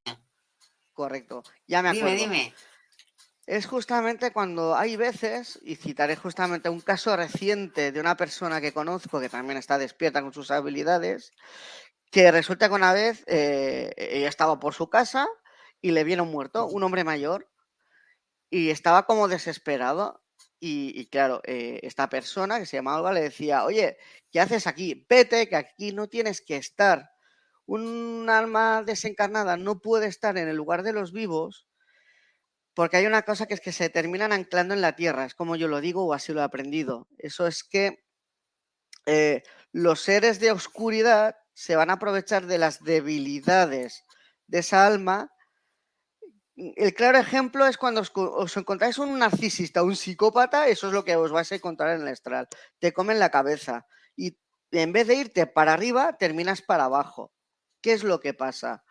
Correcto, 0.93 1.43
ya 1.67 1.83
me 1.83 1.91
acuerdo. 1.91 2.17
Dime, 2.17 2.19
dime 2.19 2.55
es 3.51 3.67
justamente 3.67 4.33
cuando 4.33 4.77
hay 4.77 4.95
veces, 4.95 5.59
y 5.65 5.75
citaré 5.75 6.15
justamente 6.15 6.69
un 6.69 6.81
caso 6.81 7.17
reciente 7.17 7.91
de 7.91 7.99
una 7.99 8.17
persona 8.17 8.61
que 8.61 8.73
conozco 8.73 9.19
que 9.19 9.29
también 9.29 9.59
está 9.59 9.77
despierta 9.77 10.23
con 10.23 10.33
sus 10.33 10.53
habilidades, 10.53 11.33
que 12.13 12.31
resulta 12.31 12.69
que 12.69 12.77
una 12.77 12.93
vez 12.93 13.25
eh, 13.27 13.93
ella 13.97 14.29
estaba 14.29 14.61
por 14.61 14.75
su 14.75 14.89
casa 14.89 15.27
y 15.81 15.91
le 15.91 16.05
viene 16.05 16.23
un 16.23 16.31
muerto, 16.31 16.67
un 16.67 16.85
hombre 16.85 17.03
mayor, 17.03 17.51
y 18.51 18.71
estaba 18.71 19.05
como 19.05 19.27
desesperado. 19.27 20.23
Y, 20.63 21.07
claro, 21.07 21.41
eh, 21.45 21.81
esta 21.83 22.11
persona 22.11 22.59
que 22.59 22.67
se 22.67 22.77
llama 22.77 22.95
Alba 22.95 23.13
le 23.15 23.23
decía, 23.23 23.65
oye, 23.65 23.97
¿qué 24.31 24.41
haces 24.41 24.67
aquí? 24.67 25.07
Vete, 25.09 25.49
que 25.49 25.57
aquí 25.57 25.93
no 25.93 26.09
tienes 26.09 26.43
que 26.43 26.57
estar. 26.57 27.11
Un 27.67 28.29
alma 28.29 28.83
desencarnada 28.85 29.57
no 29.57 29.81
puede 29.81 30.07
estar 30.07 30.37
en 30.37 30.49
el 30.49 30.57
lugar 30.57 30.83
de 30.83 30.93
los 30.93 31.13
vivos 31.13 31.67
porque 32.75 32.97
hay 32.97 33.07
una 33.07 33.23
cosa 33.23 33.47
que 33.47 33.55
es 33.55 33.61
que 33.61 33.73
se 33.73 33.91
terminan 33.91 34.33
anclando 34.33 34.75
en 34.75 34.81
la 34.81 34.97
tierra, 34.97 35.25
es 35.25 35.35
como 35.35 35.57
yo 35.57 35.69
lo 35.69 35.81
digo 35.81 36.07
o 36.07 36.15
así 36.15 36.33
lo 36.33 36.41
he 36.41 36.45
aprendido. 36.45 37.09
Eso 37.19 37.47
es 37.47 37.65
que 37.65 38.05
eh, 39.07 39.43
los 39.73 40.01
seres 40.01 40.41
de 40.41 40.53
oscuridad 40.53 41.37
se 41.53 41.77
van 41.77 41.91
a 41.91 41.95
aprovechar 41.95 42.47
de 42.47 42.59
las 42.59 42.83
debilidades 42.83 44.05
de 44.47 44.61
esa 44.61 44.87
alma. 44.87 45.31
El 46.77 46.93
claro 46.93 47.19
ejemplo 47.19 47.67
es 47.67 47.79
cuando 47.79 48.03
os, 48.03 48.57
encontráis 48.57 48.99
un 48.99 49.19
narcisista, 49.19 49.83
un 49.83 49.97
psicópata, 49.97 50.69
eso 50.69 50.89
es 50.89 50.93
lo 50.93 51.05
que 51.05 51.17
os 51.17 51.33
vais 51.33 51.51
a 51.51 51.55
encontrar 51.55 51.97
en 51.97 52.03
el 52.03 52.09
astral. 52.09 52.49
Te 52.79 52.93
comen 52.93 53.19
la 53.19 53.31
cabeza 53.31 53.87
y 54.15 54.39
en 54.71 54.93
vez 54.93 55.07
de 55.07 55.15
irte 55.15 55.47
para 55.47 55.73
arriba, 55.73 56.19
terminas 56.19 56.61
para 56.61 56.85
abajo. 56.85 57.33
¿Qué 57.81 57.93
es 57.93 58.05
lo 58.05 58.21
que 58.21 58.35
pasa? 58.35 58.85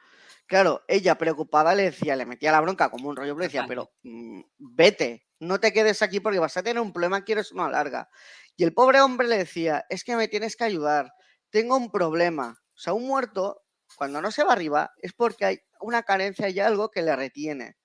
Claro, 0.48 0.84
ella 0.88 1.16
preocupada 1.16 1.76
le 1.76 1.84
decía, 1.84 2.16
le 2.16 2.26
metía 2.26 2.52
la 2.52 2.62
bronca 2.62 2.90
como 2.90 3.08
un 3.08 3.16
rollo, 3.16 3.38
le 3.38 3.46
decía, 3.46 3.66
pero 3.68 3.92
mm, 4.02 4.42
vete, 4.58 5.28
no 5.40 5.60
te 5.60 5.72
quedes 5.72 6.02
aquí 6.02 6.20
porque 6.20 6.40
vas 6.40 6.58
a 6.58 6.64
tener 6.64 6.82
un 6.82 6.92
problema, 6.92 7.24
quieres 7.24 7.52
una 7.52 7.70
larga. 7.70 8.10
Y 8.58 8.64
el 8.64 8.74
pobre 8.74 9.00
hombre 9.00 9.28
le 9.28 9.38
decía, 9.38 9.86
es 9.90 10.04
que 10.04 10.16
me 10.16 10.28
tienes 10.28 10.56
que 10.56 10.64
ayudar, 10.64 11.14
tengo 11.52 11.78
un 11.78 11.92
problema. 11.92 12.60
O 12.74 12.78
sea, 12.80 12.94
un 12.94 13.06
muerto, 13.06 13.62
cuando 13.96 14.22
no 14.22 14.32
se 14.32 14.44
va 14.44 14.54
arriba, 14.54 14.92
es 15.02 15.14
porque 15.14 15.46
hay 15.46 15.60
una 15.82 16.04
carencia 16.04 16.50
y 16.50 16.60
algo 16.60 16.90
que 16.90 17.02
le 17.02 17.16
retiene. 17.16 17.78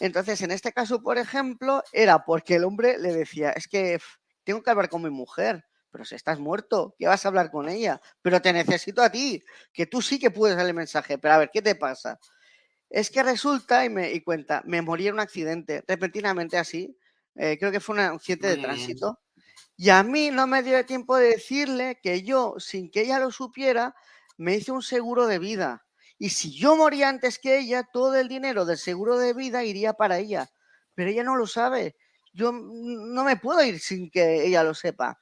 Entonces, 0.00 0.40
en 0.42 0.50
este 0.50 0.72
caso, 0.72 1.02
por 1.02 1.18
ejemplo, 1.18 1.82
era 1.92 2.24
porque 2.24 2.56
el 2.56 2.64
hombre 2.64 2.98
le 2.98 3.12
decía, 3.12 3.50
es 3.50 3.68
que 3.68 3.98
tengo 4.44 4.62
que 4.62 4.70
hablar 4.70 4.88
con 4.88 5.02
mi 5.02 5.10
mujer, 5.10 5.64
pero 5.90 6.04
si 6.04 6.14
estás 6.14 6.38
muerto, 6.38 6.94
¿qué 6.98 7.06
vas 7.06 7.24
a 7.24 7.28
hablar 7.28 7.50
con 7.50 7.68
ella? 7.68 8.00
Pero 8.22 8.40
te 8.40 8.52
necesito 8.52 9.02
a 9.02 9.10
ti, 9.10 9.42
que 9.72 9.86
tú 9.86 10.00
sí 10.00 10.18
que 10.18 10.30
puedes 10.30 10.56
darle 10.56 10.72
mensaje, 10.72 11.18
pero 11.18 11.34
a 11.34 11.38
ver, 11.38 11.50
¿qué 11.52 11.60
te 11.60 11.74
pasa? 11.74 12.18
Es 12.88 13.10
que 13.10 13.22
resulta, 13.22 13.84
y 13.84 13.90
me 13.90 14.12
y 14.12 14.22
cuenta, 14.22 14.62
me 14.64 14.82
morí 14.82 15.08
en 15.08 15.14
un 15.14 15.20
accidente, 15.20 15.84
repentinamente 15.86 16.58
así, 16.58 16.96
eh, 17.34 17.58
creo 17.58 17.70
que 17.70 17.80
fue 17.80 17.94
un 17.94 18.00
accidente 18.00 18.48
de 18.48 18.56
tránsito, 18.56 19.20
y 19.76 19.90
a 19.90 20.02
mí 20.02 20.30
no 20.30 20.46
me 20.46 20.62
dio 20.62 20.84
tiempo 20.86 21.16
de 21.16 21.28
decirle 21.28 21.98
que 22.02 22.22
yo, 22.22 22.54
sin 22.58 22.90
que 22.90 23.02
ella 23.02 23.18
lo 23.18 23.30
supiera, 23.30 23.94
me 24.42 24.56
hice 24.56 24.72
un 24.72 24.82
seguro 24.82 25.26
de 25.26 25.38
vida. 25.38 25.84
Y 26.18 26.30
si 26.30 26.56
yo 26.56 26.76
moría 26.76 27.08
antes 27.08 27.38
que 27.38 27.58
ella, 27.58 27.88
todo 27.92 28.16
el 28.16 28.28
dinero 28.28 28.64
del 28.64 28.78
seguro 28.78 29.18
de 29.18 29.34
vida 29.34 29.64
iría 29.64 29.94
para 29.94 30.18
ella. 30.18 30.50
Pero 30.94 31.10
ella 31.10 31.24
no 31.24 31.36
lo 31.36 31.46
sabe. 31.46 31.96
Yo 32.32 32.52
no 32.52 33.24
me 33.24 33.36
puedo 33.36 33.62
ir 33.64 33.80
sin 33.80 34.10
que 34.10 34.46
ella 34.46 34.62
lo 34.62 34.74
sepa 34.74 35.18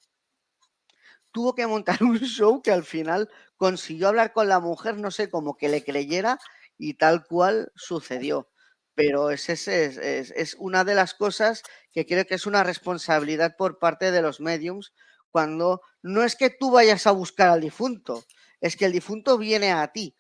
tuvo 1.32 1.54
que 1.54 1.66
montar 1.66 1.98
un 2.02 2.18
show 2.18 2.62
que 2.62 2.72
al 2.72 2.84
final 2.84 3.28
consiguió 3.56 4.08
hablar 4.08 4.32
con 4.32 4.48
la 4.48 4.60
mujer, 4.60 4.96
no 4.96 5.10
sé, 5.10 5.30
como 5.30 5.56
que 5.56 5.68
le 5.68 5.84
creyera 5.84 6.38
y 6.78 6.94
tal 6.94 7.24
cual 7.26 7.70
sucedió. 7.74 8.48
Pero 8.94 9.30
es, 9.30 9.48
es, 9.48 9.68
es, 9.68 9.98
es, 9.98 10.56
una 10.58 10.84
de 10.84 10.94
las 10.94 11.14
cosas 11.14 11.62
que 11.92 12.06
creo 12.06 12.26
que 12.26 12.34
es 12.34 12.46
una 12.46 12.64
responsabilidad 12.64 13.54
por 13.56 13.78
parte 13.78 14.10
de 14.10 14.22
los 14.22 14.40
mediums 14.40 14.92
cuando 15.30 15.80
no 16.02 16.24
es 16.24 16.36
que 16.36 16.50
tú 16.50 16.72
vayas 16.72 17.06
a 17.06 17.12
buscar 17.12 17.48
al 17.48 17.60
difunto, 17.60 18.24
es 18.60 18.76
que 18.76 18.86
el 18.86 18.92
difunto 18.92 19.38
viene 19.38 19.72
a 19.72 19.88
ti. 19.88 20.16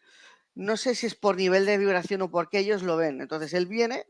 No 0.54 0.76
sé 0.76 0.94
si 0.94 1.06
es 1.06 1.14
por 1.14 1.36
nivel 1.36 1.66
de 1.66 1.78
vibración 1.78 2.22
o 2.22 2.30
porque 2.30 2.58
ellos 2.60 2.82
lo 2.82 2.96
ven. 2.96 3.20
Entonces 3.20 3.54
él 3.54 3.66
viene, 3.66 4.06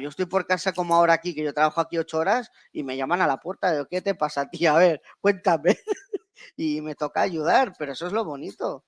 yo 0.00 0.08
estoy 0.08 0.26
por 0.26 0.46
casa 0.46 0.72
como 0.72 0.94
ahora 0.94 1.14
aquí, 1.14 1.34
que 1.34 1.44
yo 1.44 1.54
trabajo 1.54 1.80
aquí 1.80 1.98
ocho 1.98 2.18
horas 2.18 2.50
y 2.72 2.84
me 2.84 2.96
llaman 2.96 3.22
a 3.22 3.26
la 3.26 3.38
puerta. 3.38 3.72
de 3.72 3.86
¿qué 3.90 4.02
te 4.02 4.14
pasa 4.14 4.42
a 4.42 4.50
ti? 4.50 4.66
A 4.66 4.74
ver, 4.74 5.02
cuéntame. 5.20 5.78
y 6.56 6.80
me 6.82 6.94
toca 6.94 7.22
ayudar, 7.22 7.74
pero 7.78 7.92
eso 7.92 8.06
es 8.06 8.12
lo 8.12 8.24
bonito. 8.24 8.84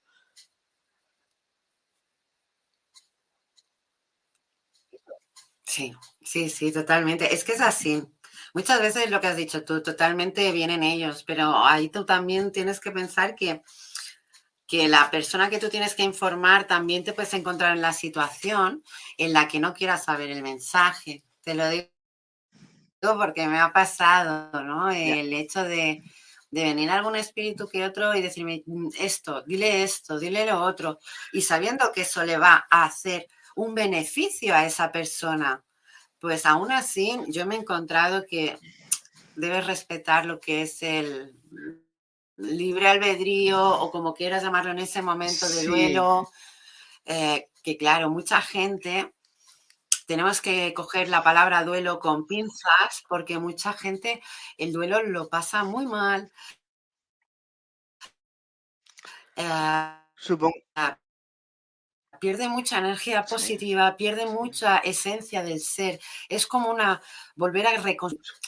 Sí, 5.64 5.92
sí, 6.22 6.48
sí, 6.50 6.72
totalmente. 6.72 7.32
Es 7.32 7.44
que 7.44 7.52
es 7.52 7.60
así. 7.60 8.02
Muchas 8.54 8.80
veces 8.80 9.10
lo 9.10 9.20
que 9.20 9.28
has 9.28 9.36
dicho 9.36 9.64
tú, 9.64 9.82
totalmente 9.82 10.50
vienen 10.52 10.82
ellos, 10.82 11.22
pero 11.24 11.64
ahí 11.64 11.88
tú 11.88 12.04
también 12.04 12.50
tienes 12.50 12.80
que 12.80 12.90
pensar 12.90 13.36
que, 13.36 13.62
que 14.70 14.88
la 14.88 15.10
persona 15.10 15.50
que 15.50 15.58
tú 15.58 15.68
tienes 15.68 15.96
que 15.96 16.04
informar 16.04 16.68
también 16.68 17.02
te 17.02 17.12
puedes 17.12 17.34
encontrar 17.34 17.74
en 17.74 17.82
la 17.82 17.92
situación 17.92 18.84
en 19.18 19.32
la 19.32 19.48
que 19.48 19.58
no 19.58 19.74
quieras 19.74 20.04
saber 20.04 20.30
el 20.30 20.42
mensaje. 20.42 21.24
Te 21.42 21.54
lo 21.54 21.68
digo 21.68 21.88
porque 23.00 23.48
me 23.48 23.58
ha 23.58 23.72
pasado, 23.72 24.62
¿no? 24.62 24.88
El 24.88 25.32
hecho 25.32 25.64
de, 25.64 26.04
de 26.52 26.62
venir 26.62 26.88
algún 26.88 27.16
espíritu 27.16 27.66
que 27.66 27.84
otro 27.84 28.14
y 28.14 28.22
decirme 28.22 28.62
mm, 28.64 28.90
esto, 29.00 29.42
dile 29.42 29.82
esto, 29.82 30.20
dile 30.20 30.46
lo 30.46 30.62
otro, 30.62 31.00
y 31.32 31.42
sabiendo 31.42 31.90
que 31.90 32.02
eso 32.02 32.24
le 32.24 32.36
va 32.36 32.66
a 32.70 32.84
hacer 32.84 33.26
un 33.56 33.74
beneficio 33.74 34.54
a 34.54 34.66
esa 34.66 34.92
persona, 34.92 35.64
pues 36.20 36.46
aún 36.46 36.70
así 36.70 37.18
yo 37.26 37.44
me 37.44 37.56
he 37.56 37.58
encontrado 37.58 38.24
que 38.24 38.56
debes 39.34 39.66
respetar 39.66 40.26
lo 40.26 40.38
que 40.38 40.62
es 40.62 40.80
el 40.84 41.34
libre 42.40 42.88
albedrío 42.88 43.62
o 43.62 43.90
como 43.90 44.14
quieras 44.14 44.42
llamarlo 44.42 44.72
en 44.72 44.78
ese 44.80 45.02
momento 45.02 45.48
de 45.48 45.66
duelo, 45.66 46.30
eh, 47.04 47.48
que 47.62 47.76
claro, 47.76 48.10
mucha 48.10 48.40
gente 48.40 49.12
tenemos 50.06 50.40
que 50.40 50.74
coger 50.74 51.08
la 51.08 51.22
palabra 51.22 51.64
duelo 51.64 52.00
con 52.00 52.26
pinzas 52.26 53.04
porque 53.08 53.38
mucha 53.38 53.72
gente 53.72 54.22
el 54.58 54.72
duelo 54.72 55.02
lo 55.02 55.28
pasa 55.28 55.64
muy 55.64 55.86
mal. 55.86 56.32
Eh, 59.36 59.96
Supongo. 60.16 60.54
Pierde 62.20 62.50
mucha 62.50 62.78
energía 62.78 63.24
positiva, 63.24 63.96
pierde 63.96 64.26
mucha 64.26 64.76
esencia 64.76 65.42
del 65.42 65.58
ser. 65.58 65.98
Es 66.28 66.46
como 66.46 66.70
una 66.70 67.00
volver 67.34 67.66
a 67.66 67.72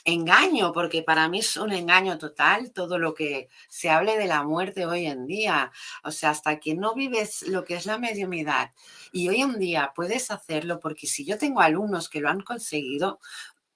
engaño, 0.05 0.73
porque 0.73 1.03
para 1.03 1.27
mí 1.29 1.39
es 1.39 1.57
un 1.57 1.73
engaño 1.73 2.19
total 2.19 2.73
todo 2.73 2.99
lo 2.99 3.15
que 3.15 3.49
se 3.71 3.89
hable 3.89 4.19
de 4.19 4.27
la 4.27 4.43
muerte 4.43 4.85
hoy 4.85 5.07
en 5.07 5.27
día. 5.27 5.73
O 6.05 6.11
sea, 6.11 6.31
hasta 6.31 6.61
que 6.61 6.75
no 6.75 6.95
vives 6.95 7.43
lo 7.49 7.65
que 7.65 7.77
es 7.77 7.87
la 7.87 7.97
mediumidad 7.97 8.73
y 9.11 9.31
hoy 9.31 9.41
en 9.41 9.59
día 9.59 9.93
puedes 9.97 10.31
hacerlo, 10.31 10.79
porque 10.79 11.07
si 11.07 11.25
yo 11.25 11.39
tengo 11.39 11.61
alumnos 11.63 12.11
que 12.11 12.21
lo 12.21 12.29
han 12.29 12.43
conseguido, 12.43 13.21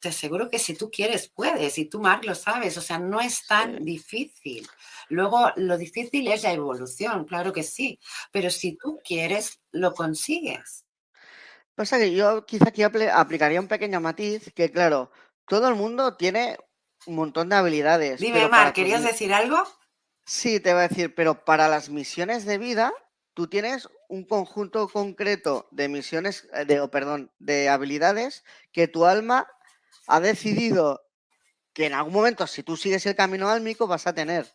te 0.06 0.10
aseguro 0.10 0.48
que 0.48 0.60
si 0.60 0.74
tú 0.74 0.88
quieres, 0.88 1.26
puedes, 1.26 1.78
y 1.78 1.86
tú, 1.86 2.00
Marc, 2.00 2.24
lo 2.24 2.36
sabes, 2.36 2.76
o 2.76 2.80
sea, 2.80 2.96
no 2.96 3.20
es 3.20 3.44
tan 3.44 3.84
difícil. 3.84 4.64
Luego, 5.08 5.50
lo 5.56 5.76
difícil 5.76 6.28
es 6.28 6.44
la 6.44 6.52
evolución, 6.52 7.24
claro 7.24 7.52
que 7.52 7.64
sí, 7.64 7.98
pero 8.30 8.48
si 8.50 8.76
tú 8.76 9.00
quieres, 9.04 9.58
lo 9.72 9.94
consigues. 9.94 10.84
Pasa 11.74 11.98
que 11.98 12.14
yo 12.14 12.46
quizá 12.46 12.68
aquí 12.68 12.84
aplicaría 12.84 13.60
un 13.60 13.66
pequeño 13.66 14.00
matiz, 14.00 14.52
que 14.54 14.70
claro, 14.70 15.10
todo 15.44 15.68
el 15.68 15.74
mundo 15.74 16.16
tiene 16.16 16.56
un 17.06 17.16
montón 17.16 17.48
de 17.48 17.56
habilidades. 17.56 18.20
Dime, 18.20 18.46
Mar, 18.46 18.72
¿querías 18.72 19.02
decir 19.02 19.34
algo? 19.34 19.58
Sí, 20.24 20.60
te 20.60 20.72
voy 20.72 20.84
a 20.84 20.88
decir, 20.88 21.16
pero 21.16 21.44
para 21.44 21.66
las 21.66 21.88
misiones 21.88 22.44
de 22.44 22.58
vida, 22.58 22.92
tú 23.34 23.48
tienes 23.48 23.88
un 24.08 24.24
conjunto 24.24 24.88
concreto 24.88 25.66
de 25.72 25.88
misiones, 25.88 26.48
eh, 26.52 26.64
de, 26.64 26.86
perdón, 26.86 27.32
de 27.40 27.68
habilidades 27.68 28.44
que 28.70 28.86
tu 28.86 29.04
alma 29.04 29.48
ha 30.06 30.20
decidido 30.20 31.02
que 31.72 31.86
en 31.86 31.94
algún 31.94 32.12
momento, 32.12 32.46
si 32.46 32.62
tú 32.62 32.76
sigues 32.76 33.04
el 33.06 33.14
camino 33.14 33.48
álmico, 33.48 33.86
vas 33.86 34.06
a 34.06 34.14
tener. 34.14 34.46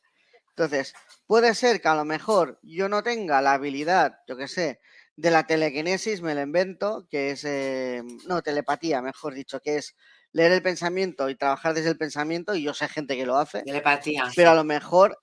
Entonces, 0.49 0.93
puede 1.27 1.53
ser 1.55 1.81
que 1.81 1.87
a 1.87 1.95
lo 1.95 2.05
mejor 2.05 2.59
yo 2.63 2.89
no 2.89 3.03
tenga 3.03 3.41
la 3.41 3.53
habilidad, 3.53 4.19
yo 4.27 4.35
qué 4.37 4.47
sé, 4.47 4.79
de 5.15 5.31
la 5.31 5.45
telequinesis, 5.45 6.21
me 6.21 6.35
la 6.35 6.41
invento, 6.41 7.07
que 7.09 7.31
es, 7.31 7.43
eh, 7.45 8.01
no, 8.27 8.41
telepatía, 8.41 9.01
mejor 9.01 9.33
dicho, 9.33 9.59
que 9.59 9.77
es 9.77 9.95
leer 10.31 10.51
el 10.51 10.61
pensamiento 10.61 11.29
y 11.29 11.35
trabajar 11.35 11.73
desde 11.73 11.89
el 11.89 11.97
pensamiento, 11.97 12.55
y 12.55 12.63
yo 12.63 12.73
sé 12.73 12.87
gente 12.87 13.15
que 13.15 13.25
lo 13.25 13.37
hace. 13.37 13.63
Telepatía. 13.63 14.31
Pero 14.35 14.51
a 14.51 14.55
lo 14.55 14.63
mejor 14.63 15.17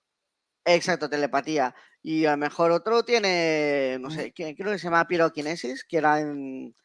Exacto, 0.74 1.08
telepatía. 1.08 1.74
Y 2.02 2.26
a 2.26 2.32
lo 2.32 2.36
mejor 2.36 2.70
otro 2.70 3.02
tiene, 3.02 3.98
no 4.00 4.10
sé, 4.10 4.32
creo 4.34 4.54
que 4.54 4.78
se 4.78 4.84
llama 4.84 5.06
piroquinesis, 5.06 5.84
que 5.84 5.96
era 5.96 6.20
en 6.20 6.76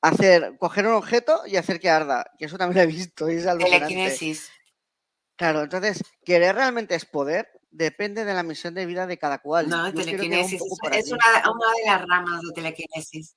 hacer, 0.00 0.56
coger 0.58 0.86
un 0.86 0.94
objeto 0.94 1.42
y 1.46 1.56
hacer 1.56 1.80
que 1.80 1.90
arda. 1.90 2.30
Que 2.38 2.46
eso 2.46 2.58
también 2.58 2.76
lo 2.76 2.90
he 2.90 2.94
visto. 2.94 3.30
Y 3.30 3.36
es 3.36 3.44
Telequinesis. 3.44 4.50
Claro, 5.36 5.62
entonces, 5.62 6.02
querer 6.24 6.54
realmente 6.54 6.94
es 6.94 7.04
poder 7.04 7.50
depende 7.76 8.24
de 8.24 8.34
la 8.34 8.42
misión 8.42 8.74
de 8.74 8.86
vida 8.86 9.06
de 9.06 9.18
cada 9.18 9.38
cual. 9.38 9.68
No, 9.68 9.92
telequinesis 9.92 10.60
es 10.92 11.12
una, 11.12 11.50
una, 11.50 11.72
de 11.76 11.86
las 11.86 12.06
ramas 12.06 12.40
de 12.42 12.52
telequinesis. 12.54 13.36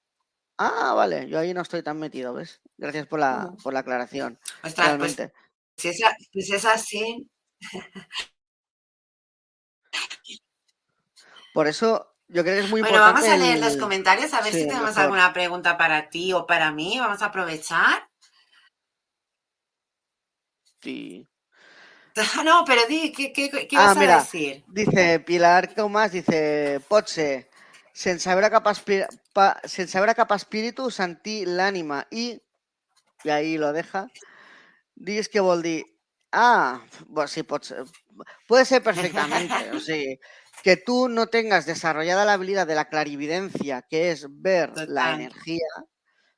Ah, 0.57 0.93
vale, 0.93 1.27
yo 1.29 1.39
ahí 1.39 1.53
no 1.53 1.61
estoy 1.61 1.83
tan 1.83 1.99
metido, 1.99 2.33
¿ves? 2.33 2.61
Gracias 2.77 3.07
por 3.07 3.19
la, 3.19 3.53
por 3.63 3.73
la 3.73 3.79
aclaración. 3.79 4.39
Ostras, 4.63 4.97
pues, 4.97 5.15
si, 5.77 5.87
es, 5.87 6.01
pues 6.33 6.49
es 6.49 6.65
así, 6.65 7.29
por 11.53 11.67
eso 11.67 12.08
yo 12.29 12.43
creo 12.43 12.55
que 12.55 12.65
es 12.65 12.69
muy 12.69 12.81
bueno, 12.81 12.95
importante. 12.95 13.21
Bueno, 13.21 13.35
vamos 13.35 13.47
a 13.47 13.53
leer 13.53 13.59
los 13.59 13.77
comentarios 13.77 14.33
a 14.33 14.41
ver 14.41 14.53
si 14.53 14.67
tenemos 14.67 14.95
alguna 14.97 15.33
pregunta 15.33 15.77
para 15.77 16.09
ti 16.09 16.31
o 16.31 16.45
para 16.45 16.71
mí. 16.71 16.99
Vamos 16.99 17.21
a 17.21 17.25
aprovechar. 17.25 18.07
Sí. 20.81 21.27
No, 22.43 22.65
pero 22.65 22.85
di, 22.87 23.11
¿qué, 23.11 23.31
qué, 23.31 23.49
qué 23.49 23.77
ah, 23.77 23.93
vas 23.93 23.97
a 23.97 24.17
decir? 24.17 24.63
Dice 24.67 25.19
Pilar 25.19 25.73
Tomás, 25.73 26.11
dice, 26.11 26.81
potse, 26.87 27.49
sense 27.93 28.23
saber 28.23 28.49
cap, 28.49 28.67
pa, 29.33 29.61
sense 29.63 29.91
saber 29.91 30.13
cap 30.15 30.31
espíritu, 30.33 30.89
sentir 30.91 31.47
l'ànima 31.47 32.07
y, 32.11 32.41
y 33.23 33.29
ahí 33.29 33.57
lo 33.57 33.71
deja, 33.71 34.07
dices 34.95 35.29
que 35.29 35.39
vol 35.39 35.61
dir, 35.61 35.85
ah, 36.31 36.81
bueno, 37.07 37.27
sí, 37.27 37.43
pot 37.43 37.63
ser, 37.63 37.85
puede 38.47 38.65
ser 38.65 38.83
perfectamente, 38.89 39.71
o 39.71 39.79
que 40.63 40.77
tú 40.77 41.09
no 41.09 41.27
tengas 41.27 41.65
desarrollada 41.65 42.25
la 42.25 42.33
habilidad 42.33 42.67
de 42.67 42.75
la 42.75 42.89
clarividencia, 42.89 43.81
que 43.81 44.11
es 44.11 44.27
ver 44.29 44.71
la 44.87 45.15
energía, 45.15 45.67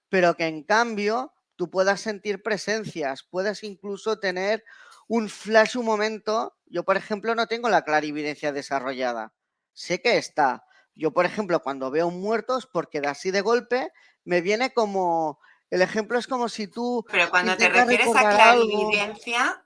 pero 0.10 0.36
que 0.36 0.48
en 0.48 0.64
cambio 0.64 1.34
tú 1.56 1.70
puedas 1.70 2.02
sentir 2.02 2.42
presencias, 2.42 3.24
puedes 3.24 3.64
incluso 3.64 4.20
tener 4.20 4.64
un 5.08 5.30
flash, 5.30 5.78
un 5.78 5.86
momento. 5.86 6.56
Yo, 6.66 6.84
por 6.84 6.98
ejemplo, 6.98 7.36
no 7.36 7.48
tengo 7.48 7.70
la 7.70 7.84
clarividencia 7.84 8.52
desarrollada. 8.52 9.34
Sé 9.74 10.02
que 10.02 10.18
está. 10.18 10.64
Yo, 10.96 11.12
por 11.12 11.26
ejemplo, 11.26 11.62
cuando 11.62 11.92
veo 11.92 12.10
muertos, 12.10 12.68
porque 12.72 13.02
de 13.02 13.08
así 13.08 13.32
de 13.32 13.42
golpe 13.42 13.92
me 14.24 14.42
viene 14.42 14.74
como. 14.74 15.40
El 15.70 15.82
ejemplo 15.82 16.18
es 16.18 16.28
como 16.28 16.50
si 16.50 16.68
tú. 16.68 17.06
Pero 17.12 17.30
cuando 17.30 17.56
te 17.56 17.70
refieres 17.70 18.08
a 18.16 18.30
clarividencia, 18.36 19.64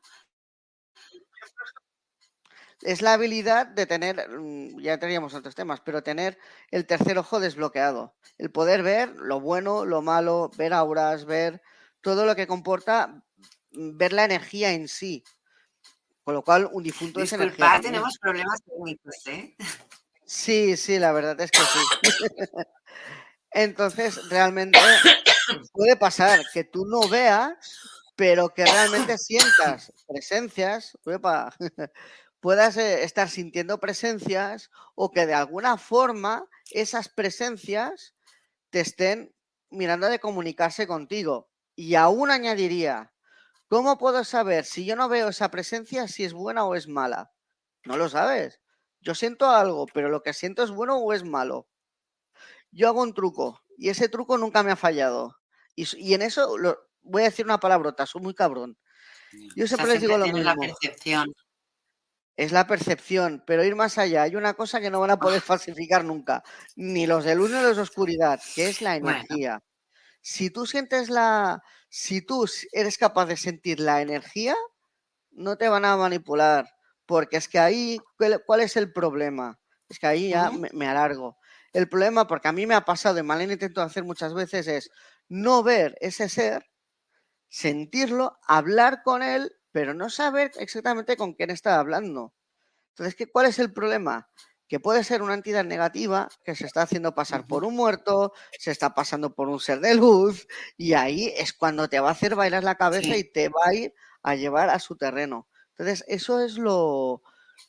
es 2.85 3.01
la 3.01 3.13
habilidad 3.13 3.65
de 3.65 3.87
tener, 3.87 4.29
mm, 4.29 4.79
ya 4.79 4.99
teníamos 4.99 5.33
otros 5.33 5.55
temas, 5.55 5.81
pero 5.81 6.03
tener 6.03 6.37
el 6.69 6.85
tercer 6.85 7.17
ojo 7.17 7.39
desbloqueado. 7.39 8.15
El 8.37 8.51
poder 8.51 8.83
ver 8.83 9.09
lo 9.15 9.41
bueno, 9.41 9.85
lo 9.85 10.01
malo, 10.03 10.51
ver 10.55 10.71
auras, 10.71 11.25
ver 11.25 11.61
todo 12.01 12.25
lo 12.25 12.35
que 12.35 12.45
comporta, 12.45 13.23
mm, 13.71 13.97
ver 13.97 14.13
la 14.13 14.25
energía 14.25 14.71
en 14.71 14.87
sí. 14.87 15.23
Con 16.23 16.35
lo 16.35 16.43
cual, 16.43 16.69
un 16.71 16.83
difunto 16.83 17.21
es 17.21 17.33
energía. 17.33 17.79
tenemos 17.81 18.17
problemas 18.19 18.61
técnicos, 18.63 19.15
¿eh? 19.27 19.55
Sí, 20.25 20.77
sí, 20.77 20.99
la 20.99 21.11
verdad 21.11 21.39
es 21.41 21.51
que 21.51 21.59
sí. 21.59 21.79
Entonces, 23.51 24.29
realmente 24.29 24.79
puede 25.71 25.95
pasar 25.95 26.41
que 26.53 26.63
tú 26.63 26.85
no 26.85 27.07
veas, 27.07 27.53
pero 28.15 28.49
que 28.49 28.65
realmente 28.65 29.17
sientas 29.17 29.91
presencias. 30.07 30.97
puedas 32.45 32.77
eh, 32.77 33.03
estar 33.03 33.27
sintiendo 33.27 33.79
presencias 33.79 34.69
o 34.93 35.11
que 35.11 35.25
de 35.25 35.33
alguna 35.33 35.77
forma 35.77 36.47
esas 36.69 37.09
presencias 37.09 38.13
te 38.69 38.81
estén 38.81 39.33
mirando 39.71 40.05
de 40.09 40.19
comunicarse 40.19 40.85
contigo. 40.85 41.49
Y 41.75 41.95
aún 41.95 42.29
añadiría, 42.29 43.11
¿cómo 43.67 43.97
puedo 43.97 44.23
saber 44.23 44.65
si 44.65 44.85
yo 44.85 44.95
no 44.95 45.09
veo 45.09 45.29
esa 45.29 45.49
presencia 45.49 46.07
si 46.07 46.23
es 46.23 46.33
buena 46.33 46.65
o 46.65 46.75
es 46.75 46.87
mala? 46.87 47.31
No 47.83 47.97
lo 47.97 48.09
sabes. 48.09 48.61
Yo 48.99 49.15
siento 49.15 49.49
algo, 49.49 49.87
pero 49.91 50.09
lo 50.09 50.21
que 50.21 50.33
siento 50.33 50.61
es 50.61 50.69
bueno 50.69 50.97
o 50.97 51.13
es 51.13 51.23
malo. 51.23 51.67
Yo 52.69 52.89
hago 52.89 53.01
un 53.01 53.15
truco 53.15 53.63
y 53.75 53.89
ese 53.89 54.07
truco 54.07 54.37
nunca 54.37 54.61
me 54.61 54.69
ha 54.69 54.75
fallado. 54.75 55.35
Y, 55.75 56.13
en 56.13 56.21
eso 56.21 56.55
voy 57.01 57.23
a 57.23 57.25
decir 57.25 57.43
una 57.43 57.59
palabrota, 57.59 58.05
soy 58.05 58.21
muy 58.21 58.35
cabrón. 58.35 58.77
Yo 59.55 59.65
siempre 59.65 59.93
les 59.93 60.01
digo 60.01 60.15
lo 60.19 60.25
mismo. 60.25 60.43
La 60.43 60.53
percepción 60.53 61.33
es 62.37 62.51
la 62.51 62.67
percepción, 62.67 63.43
pero 63.45 63.63
ir 63.63 63.75
más 63.75 63.97
allá. 63.97 64.23
Hay 64.23 64.35
una 64.35 64.53
cosa 64.53 64.81
que 64.81 64.89
no 64.89 64.99
van 64.99 65.11
a 65.11 65.19
poder 65.19 65.41
falsificar 65.41 66.03
nunca, 66.03 66.43
ni 66.75 67.07
los 67.07 67.23
de 67.23 67.35
luz 67.35 67.51
ni 67.51 67.61
los 67.61 67.77
de 67.77 67.81
oscuridad, 67.81 68.39
que 68.55 68.67
es 68.69 68.81
la 68.81 68.95
energía. 68.95 69.63
Si 70.21 70.49
tú 70.49 70.65
sientes 70.65 71.09
la, 71.09 71.61
si 71.87 72.21
tú 72.21 72.45
eres 72.73 72.97
capaz 72.97 73.27
de 73.27 73.37
sentir 73.37 73.79
la 73.79 74.01
energía, 74.01 74.55
no 75.31 75.57
te 75.57 75.69
van 75.69 75.85
a 75.85 75.95
manipular, 75.95 76.67
porque 77.05 77.37
es 77.37 77.47
que 77.47 77.59
ahí, 77.59 77.99
¿cuál 78.45 78.61
es 78.61 78.75
el 78.75 78.91
problema? 78.91 79.59
Es 79.87 79.99
que 79.99 80.07
ahí 80.07 80.29
ya 80.29 80.51
me, 80.51 80.87
alargo. 80.87 81.37
El 81.71 81.87
problema, 81.87 82.27
porque 82.27 82.47
a 82.47 82.53
mí 82.53 82.65
me 82.65 82.73
ha 82.73 82.85
pasado, 82.85 83.19
y 83.19 83.23
mal 83.23 83.41
intento 83.41 83.81
hacer 83.81 84.03
muchas 84.03 84.33
veces, 84.33 84.67
es 84.67 84.89
no 85.29 85.63
ver 85.63 85.95
ese 86.01 86.27
ser, 86.27 86.65
sentirlo, 87.47 88.37
hablar 88.47 89.03
con 89.03 89.23
él 89.23 89.51
pero 89.75 89.93
no 89.93 90.09
saber 90.09 90.53
exactamente 90.57 91.17
con 91.17 91.33
quién 91.33 91.49
está 91.49 91.77
hablando. 91.77 92.33
Entonces, 92.91 93.13
¿qué, 93.13 93.27
¿cuál 93.29 93.47
es 93.47 93.59
el 93.59 93.73
problema? 93.73 94.29
Que 94.69 94.79
puede 94.79 95.03
ser 95.03 95.21
una 95.21 95.33
entidad 95.33 95.65
negativa 95.65 96.29
que 96.45 96.55
se 96.55 96.65
está 96.65 96.83
haciendo 96.83 97.13
pasar 97.13 97.45
por 97.45 97.65
un 97.65 97.75
muerto, 97.75 98.31
se 98.57 98.71
está 98.71 98.93
pasando 98.93 99.35
por 99.35 99.49
un 99.49 99.59
ser 99.59 99.81
de 99.81 99.95
luz, 99.95 100.47
y 100.77 100.93
ahí 100.93 101.33
es 101.35 101.51
cuando 101.51 101.89
te 101.89 101.99
va 101.99 102.07
a 102.07 102.13
hacer 102.13 102.35
bailar 102.35 102.63
la 102.63 102.75
cabeza 102.75 103.17
y 103.17 103.25
te 103.29 103.49
va 103.49 103.63
a 103.65 103.73
ir 103.73 103.93
a 104.23 104.35
llevar 104.35 104.69
a 104.69 104.79
su 104.79 104.95
terreno. 104.95 105.49
Entonces, 105.71 106.05
eso 106.07 106.39
es 106.39 106.57
lo, 106.57 107.21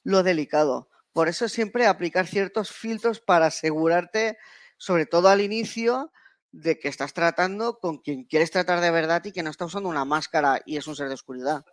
lo 0.05 0.23
delicado. 0.23 0.88
Por 1.12 1.27
eso 1.27 1.49
siempre 1.49 1.88
aplicar 1.88 2.29
ciertos 2.29 2.71
filtros 2.71 3.19
para 3.19 3.47
asegurarte, 3.47 4.38
sobre 4.77 5.07
todo 5.07 5.29
al 5.29 5.40
inicio, 5.40 6.12
de 6.53 6.79
que 6.79 6.87
estás 6.87 7.14
tratando 7.14 7.81
con 7.81 7.99
quien 7.99 8.23
quieres 8.27 8.53
tratar 8.53 8.81
de 8.81 8.92
verdad 8.92 9.25
y 9.25 9.33
que 9.33 9.42
no 9.42 9.51
está 9.51 9.64
usando 9.64 9.88
una 9.88 10.05
máscara 10.05 10.62
y 10.64 10.77
es 10.77 10.87
un 10.87 10.95
ser 10.95 11.09
de 11.09 11.14
oscuridad. 11.14 11.64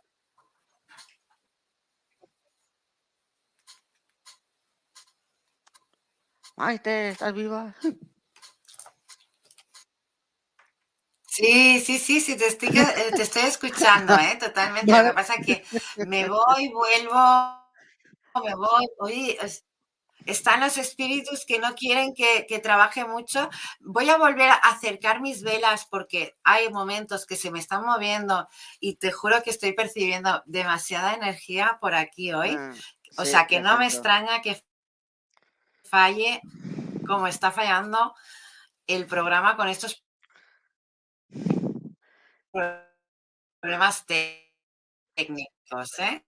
Maite, 6.56 7.10
¿estás 7.10 7.34
viva? 7.34 7.76
Sí, 11.28 11.80
sí, 11.80 11.98
sí, 11.98 12.22
sí, 12.22 12.38
te 12.38 12.46
estoy, 12.46 12.70
eh, 12.78 13.12
te 13.16 13.24
estoy 13.24 13.44
escuchando, 13.44 14.14
¿eh? 14.20 14.38
Totalmente. 14.40 14.92
Lo 14.92 15.04
que 15.04 15.14
pasa 15.14 15.34
es 15.36 15.46
que 15.46 16.06
me 16.06 16.28
voy, 16.30 16.70
vuelvo, 16.70 17.60
me 18.44 18.54
voy, 18.54 18.88
oye, 19.00 19.40
están 20.28 20.60
los 20.60 20.78
espíritus 20.78 21.46
que 21.48 21.58
no 21.58 21.74
quieren 21.74 22.14
que, 22.14 22.46
que, 22.48 22.60
trabaje 22.60 23.04
mucho. 23.06 23.50
Voy 23.80 24.08
a 24.12 24.18
volver 24.18 24.50
a 24.50 24.54
acercar 24.54 25.22
mis 25.22 25.42
velas 25.42 25.88
porque 25.90 26.36
hay 26.44 26.70
momentos 26.70 27.26
que 27.26 27.36
se 27.36 27.50
me 27.50 27.58
están 27.58 27.84
moviendo 27.84 28.48
y 28.80 28.98
te 28.98 29.12
juro 29.12 29.42
que 29.42 29.50
estoy 29.50 29.74
percibiendo 29.74 30.44
demasiada 30.46 31.16
energía 31.16 31.80
por 31.82 31.96
aquí 31.96 32.32
hoy. 32.32 32.56
Ah, 32.60 32.74
o 33.18 33.26
sea 33.26 33.48
que 33.48 33.60
no 33.60 33.78
me 33.80 33.86
extraña 33.86 34.42
que 34.44 34.62
falle 35.94 36.42
como 37.06 37.28
está 37.28 37.52
fallando 37.52 38.16
el 38.88 39.06
programa 39.06 39.56
con 39.56 39.68
estos 39.68 40.04
problemas 43.62 44.06
técnicos, 45.16 46.00
¿eh? 46.00 46.26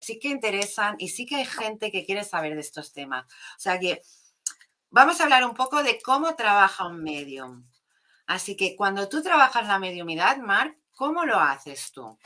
Sí 0.00 0.18
que 0.18 0.28
interesan 0.28 0.96
y 0.98 1.10
sí 1.10 1.26
que 1.26 1.36
hay 1.36 1.46
gente 1.46 1.92
que 1.92 2.04
quiere 2.04 2.24
saber 2.24 2.54
de 2.56 2.60
estos 2.60 2.92
temas. 2.92 3.24
O 3.56 3.60
sea 3.60 3.78
que 3.78 4.02
vamos 4.90 5.20
a 5.20 5.24
hablar 5.24 5.44
un 5.44 5.54
poco 5.54 5.84
de 5.84 6.02
cómo 6.02 6.34
trabaja 6.34 6.88
un 6.88 7.00
medium. 7.00 7.64
Así 8.26 8.56
que 8.56 8.74
cuando 8.74 9.08
tú 9.08 9.22
trabajas 9.22 9.68
la 9.68 9.78
mediumidad, 9.78 10.38
Marc, 10.38 10.76
¿cómo 10.92 11.24
lo 11.24 11.38
haces 11.38 11.92
tú? 11.92 12.18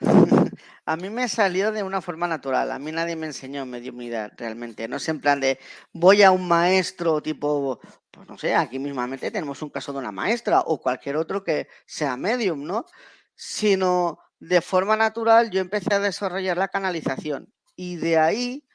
A 0.84 0.96
mí 0.96 1.10
me 1.10 1.28
salió 1.28 1.72
de 1.72 1.82
una 1.82 2.00
forma 2.00 2.26
natural. 2.26 2.70
A 2.72 2.78
mí 2.78 2.92
nadie 2.92 3.16
me 3.16 3.26
enseñó 3.26 3.64
mediumnidad 3.66 4.32
realmente. 4.36 4.88
No 4.88 4.96
es 4.96 5.08
en 5.08 5.20
plan 5.20 5.40
de 5.40 5.58
voy 5.92 6.22
a 6.22 6.30
un 6.30 6.46
maestro 6.48 7.22
tipo, 7.22 7.80
pues 8.10 8.28
no 8.28 8.38
sé, 8.38 8.54
aquí 8.54 8.78
mismamente 8.78 9.30
tenemos 9.30 9.62
un 9.62 9.70
caso 9.70 9.92
de 9.92 9.98
una 9.98 10.12
maestra 10.12 10.60
o 10.60 10.80
cualquier 10.80 11.16
otro 11.16 11.44
que 11.44 11.68
sea 11.86 12.16
medium, 12.16 12.64
¿no? 12.64 12.86
Sino 13.34 14.18
de 14.40 14.60
forma 14.60 14.96
natural 14.96 15.50
yo 15.50 15.60
empecé 15.60 15.94
a 15.94 16.00
desarrollar 16.00 16.56
la 16.58 16.68
canalización 16.68 17.52
y 17.76 17.96
de 17.96 18.18
ahí 18.18 18.66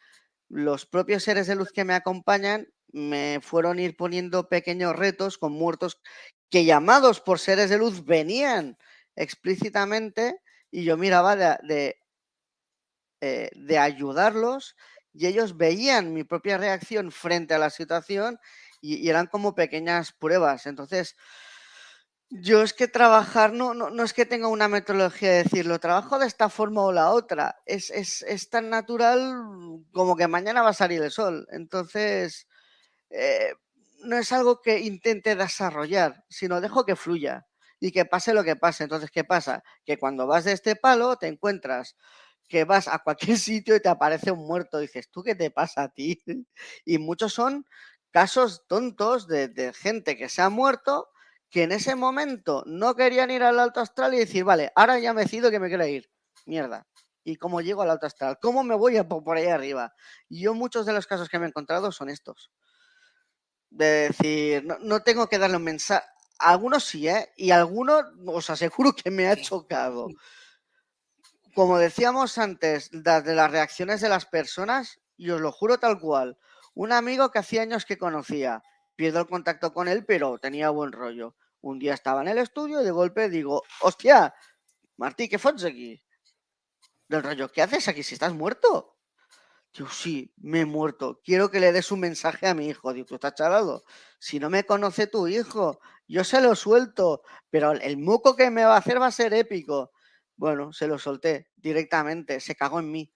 los 0.50 0.86
propios 0.86 1.24
seres 1.24 1.48
de 1.48 1.56
luz 1.56 1.72
que 1.72 1.84
me 1.84 1.94
acompañan 1.94 2.68
me 2.94 3.40
fueron 3.42 3.80
ir 3.80 3.98
poniendo 3.98 4.48
pequeños 4.50 4.96
retos 4.96 5.38
con 5.38 5.52
muertos 5.52 6.02
que 6.50 6.66
llamados 6.66 7.20
por 7.20 7.40
seres 7.40 7.70
de 7.70 7.78
luz 7.78 8.06
venían 8.06 8.78
explícitamente 9.16 10.40
y 10.72 10.84
yo 10.84 10.98
miraba 10.98 11.36
de, 11.36 11.58
de, 11.64 11.98
eh, 13.22 13.78
ayudarlos 13.78 14.76
y 15.14 15.28
ellos 15.28 15.58
veían 15.58 16.14
mi 16.14 16.24
propia 16.24 16.58
reacción 16.58 17.12
frente 17.12 17.54
a 17.54 17.60
la 17.60 17.70
situación 17.70 18.40
y, 18.82 19.10
eran 19.10 19.28
como 19.28 19.56
pequeñas 19.56 20.12
pruebas. 20.12 20.68
Entonces, 20.68 21.16
yo 22.30 22.62
es 22.62 22.74
que 22.74 22.88
trabajar 22.88 23.54
no, 23.54 23.74
no, 23.74 24.04
es 24.04 24.14
que 24.14 24.26
tenga 24.26 24.48
una 24.50 24.68
metodología 24.68 25.32
de 25.32 25.44
decirlo, 25.44 25.80
trabajo 25.80 26.20
de 26.20 26.28
esta 26.28 26.50
forma 26.50 26.84
o 26.84 26.92
la 26.92 27.12
otra. 27.12 27.56
Es, 27.66 27.90
es, 27.90 28.50
tan 28.50 28.70
natural 28.70 29.82
como 29.94 30.16
que 30.16 30.28
mañana 30.28 30.62
va 30.62 30.70
a 30.72 30.74
salir 30.74 31.02
el 31.02 31.12
sol. 31.12 31.48
Entonces, 31.52 32.48
eh, 33.10 33.54
no 34.04 34.18
es 34.18 34.32
algo 34.32 34.62
que 34.62 34.80
intente 34.80 35.36
desarrollar, 35.36 36.26
sino 36.30 36.62
dejo 36.62 36.86
que 36.86 36.96
fluya 36.96 37.48
y 37.80 37.92
que 37.92 38.06
pase 38.06 38.34
lo 38.34 38.44
que 38.44 38.56
pase. 38.56 38.84
Entonces, 38.84 39.12
¿qué 39.12 39.24
pasa? 39.24 39.64
Que 39.86 39.98
cuando 39.98 40.28
vas 40.28 40.46
de 40.46 40.54
este 40.54 40.76
palo 40.76 41.18
te 41.18 41.28
encuentras 41.28 41.96
que 42.48 42.64
vas 42.64 42.88
a 42.88 43.00
cualquier 43.00 43.38
sitio 43.38 43.76
y 43.76 43.82
te 43.82 43.90
aparece 43.90 44.32
un 44.32 44.46
muerto. 44.46 44.80
dices, 44.80 45.10
¿tú 45.10 45.24
qué 45.24 45.36
te 45.36 45.52
pasa 45.52 45.84
a 45.84 45.90
ti? 45.90 46.22
Y 46.86 46.98
muchos 46.98 47.34
son 47.34 47.66
casos 48.12 48.66
tontos 48.68 49.28
de, 49.28 49.74
gente 49.74 50.18
que 50.18 50.30
se 50.30 50.42
ha 50.42 50.50
muerto 50.50 51.10
que 51.50 51.64
en 51.64 51.72
ese 51.72 51.96
momento 51.96 52.64
no 52.66 52.96
querían 52.96 53.32
ir 53.32 53.44
al 53.44 53.60
alto 53.60 53.80
astral 53.80 54.14
y 54.14 54.18
decir, 54.20 54.44
vale, 54.44 54.72
ahora 54.76 55.00
ya 55.00 55.14
me 55.14 55.22
decido 55.22 55.52
que 55.52 55.60
me 55.60 55.70
quiero 55.70 55.86
ir. 55.86 56.10
Mierda. 56.46 56.88
¿Y 57.24 57.36
cómo 57.36 57.62
llego 57.62 57.82
al 57.82 57.90
alto 57.90 58.06
astral? 58.06 58.38
¿Cómo 58.42 58.64
me 58.64 58.76
voy 58.76 58.98
a 58.98 59.08
por 59.08 59.38
ahí 59.38 59.48
arriba? 59.48 59.94
Y 60.30 60.42
yo 60.42 60.54
muchos 60.54 60.86
de 60.86 60.94
los 60.94 61.08
casos 61.08 61.30
que 61.30 61.40
me 61.40 61.46
he 61.46 61.50
encontrado 61.50 61.92
son 61.92 62.10
estos. 62.10 62.52
De 63.70 64.10
decir, 64.10 64.66
no, 64.66 64.78
no 64.80 65.02
tengo 65.02 65.28
que 65.28 65.38
darle 65.38 65.58
un 65.58 65.64
mensaje. 65.64 66.06
Algunos 66.40 66.84
sí, 66.84 67.08
¿eh? 67.08 67.32
Y 67.36 67.52
algunos 67.52 68.06
os 68.26 68.50
aseguro 68.50 68.94
que 68.94 69.12
me 69.12 69.28
ha 69.28 69.36
chocado. 69.36 70.08
Como 71.56 71.78
decíamos 71.80 72.38
antes, 72.38 72.90
de 72.92 73.36
las 73.36 73.52
reacciones 73.52 74.02
de 74.02 74.10
las 74.10 74.26
personas, 74.26 75.00
y 75.18 75.32
os 75.32 75.42
lo 75.42 75.52
juro 75.52 75.80
tal 75.80 76.00
cual. 76.00 76.38
Un 76.76 76.92
amigo 76.92 77.32
que 77.32 77.40
hacía 77.40 77.64
años 77.64 77.86
que 77.86 77.98
conocía, 77.98 78.62
pierdo 78.96 79.20
el 79.22 79.28
contacto 79.28 79.74
con 79.74 79.88
él, 79.88 80.06
pero 80.06 80.38
tenía 80.38 80.70
buen 80.70 80.92
rollo. 80.92 81.36
Un 81.62 81.80
día 81.80 81.96
estaba 81.96 82.22
en 82.22 82.28
el 82.28 82.38
estudio 82.38 82.82
y 82.82 82.86
de 82.86 82.92
golpe 82.92 83.30
digo, 83.30 83.64
hostia, 83.82 84.36
Martí, 84.98 85.28
¿qué 85.28 85.40
fots 85.40 85.64
aquí? 85.64 86.04
Del 87.08 87.24
rollo, 87.24 87.52
¿qué 87.52 87.62
haces 87.62 87.88
aquí 87.88 88.04
si 88.04 88.16
estás 88.16 88.34
muerto? 88.34 88.97
Yo 89.74 89.88
sí, 89.88 90.34
me 90.38 90.62
he 90.62 90.66
muerto. 90.66 91.22
Quiero 91.24 91.52
que 91.52 91.60
le 91.60 91.72
des 91.72 91.92
un 91.92 92.00
mensaje 92.00 92.48
a 92.48 92.54
mi 92.54 92.68
hijo. 92.68 92.94
Digo, 92.94 93.06
tú 93.06 93.16
estás 93.16 93.36
chalado. 93.36 93.84
Si 94.20 94.40
no 94.40 94.50
me 94.50 94.66
conoce 94.66 95.08
tu 95.08 95.28
hijo, 95.28 95.80
yo 96.08 96.24
se 96.24 96.42
lo 96.42 96.56
suelto, 96.56 97.22
pero 97.50 97.74
el 97.74 97.98
moco 97.98 98.36
que 98.36 98.50
me 98.50 98.66
va 98.66 98.76
a 98.76 98.80
hacer 98.80 99.02
va 99.02 99.08
a 99.08 99.12
ser 99.12 99.34
épico. 99.34 99.92
Bueno, 100.36 100.72
se 100.74 100.88
lo 100.88 100.98
solté 100.98 101.50
directamente, 101.56 102.40
se 102.40 102.56
cagó 102.56 102.80
en 102.80 102.92
mí 102.92 103.12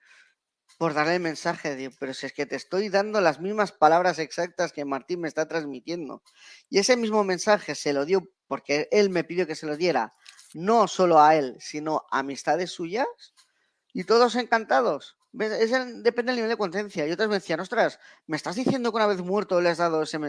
por 0.78 0.94
darle 0.94 1.16
el 1.16 1.22
mensaje. 1.22 1.76
Digo, 1.76 1.94
pero 2.00 2.14
si 2.14 2.26
es 2.26 2.34
que 2.34 2.46
te 2.46 2.56
estoy 2.56 2.90
dando 2.90 3.22
las 3.22 3.40
mismas 3.40 3.72
palabras 3.72 4.20
exactas 4.20 4.74
que 4.74 4.86
Martín 4.86 5.22
me 5.22 5.28
está 5.28 5.48
transmitiendo. 5.48 6.24
Y 6.70 6.80
ese 6.80 6.98
mismo 6.98 7.24
mensaje 7.24 7.76
se 7.76 7.94
lo 7.94 8.06
dio 8.06 8.24
porque 8.48 8.88
él 8.92 9.10
me 9.10 9.24
pidió 9.24 9.48
que 9.48 9.56
se 9.56 9.66
lo 9.66 9.78
diera, 9.78 10.14
no 10.54 10.88
solo 10.88 11.22
a 11.22 11.36
él, 11.36 11.56
sino 11.60 12.06
a 12.12 12.20
amistades 12.20 12.72
suyas, 12.72 13.08
y 13.94 14.04
todos 14.04 14.36
encantados. 14.36 15.18
Depende 15.32 16.32
del 16.32 16.36
nivel 16.38 16.50
de 16.50 16.58
conciencia. 16.58 17.08
Y 17.08 17.12
otros 17.12 17.30
me 17.30 17.36
decían, 17.36 17.60
ostras, 17.60 18.00
¿me 18.28 18.38
estás 18.38 18.56
diciendo 18.56 18.92
que 18.92 18.98
una 18.98 19.08
vez 19.08 19.22
muerto 19.22 19.62
le 19.62 19.70
has 19.70 19.78
dado 19.78 20.02
ese 20.04 20.20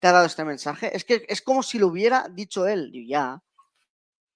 te 0.00 0.06
ha 0.08 0.12
dado 0.12 0.26
este 0.26 0.44
mensaje? 0.44 0.96
Es 0.96 1.04
que 1.04 1.24
es 1.28 1.42
como 1.42 1.62
si 1.62 1.78
lo 1.78 1.88
hubiera 1.88 2.28
dicho 2.30 2.66
él. 2.66 2.90
Digo, 2.92 3.08
ya. 3.08 3.42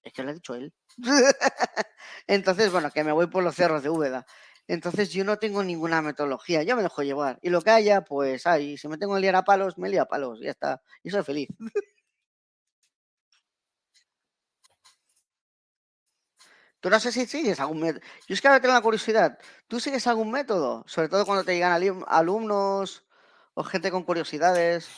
Es 0.03 0.13
que 0.13 0.23
lo 0.23 0.31
ha 0.31 0.33
dicho 0.33 0.55
él. 0.55 0.73
Entonces, 2.27 2.71
bueno, 2.71 2.91
que 2.91 3.03
me 3.03 3.11
voy 3.11 3.27
por 3.27 3.43
los 3.43 3.55
cerros 3.55 3.83
de 3.83 3.89
Úbeda. 3.89 4.25
Entonces 4.67 5.11
yo 5.11 5.25
no 5.25 5.37
tengo 5.37 5.63
ninguna 5.63 6.01
metodología, 6.01 6.63
yo 6.63 6.75
me 6.77 6.83
dejo 6.83 7.03
llevar. 7.03 7.37
Y 7.41 7.49
lo 7.49 7.61
que 7.61 7.71
haya, 7.71 8.01
pues 8.03 8.47
ahí, 8.47 8.77
si 8.77 8.87
me 8.87 8.97
tengo 8.97 9.15
que 9.15 9.21
liar 9.21 9.35
a 9.35 9.43
palos, 9.43 9.77
me 9.77 9.89
lío 9.89 10.01
a 10.03 10.05
palos, 10.07 10.39
ya 10.41 10.51
está. 10.51 10.81
Y 11.03 11.09
soy 11.11 11.23
feliz. 11.23 11.49
Tú 16.83 16.89
no 16.91 16.99
sé 16.99 17.11
si 17.13 17.25
sigues 17.25 17.59
algún 17.61 17.79
método. 17.81 18.01
Yo 18.27 18.33
es 18.35 18.41
que 18.41 18.47
ahora 18.47 18.61
tengo 18.61 18.75
la 18.75 18.81
curiosidad. 18.81 19.39
¿Tú 19.69 19.79
sigues 19.79 20.05
algún 20.07 20.31
método? 20.31 20.83
Sobre 20.87 21.09
todo 21.09 21.25
cuando 21.25 21.43
te 21.45 21.53
llegan 21.55 22.03
alumnos 22.07 23.05
o 23.55 23.63
gente 23.63 23.89
con 23.91 24.03
curiosidades. 24.03 24.89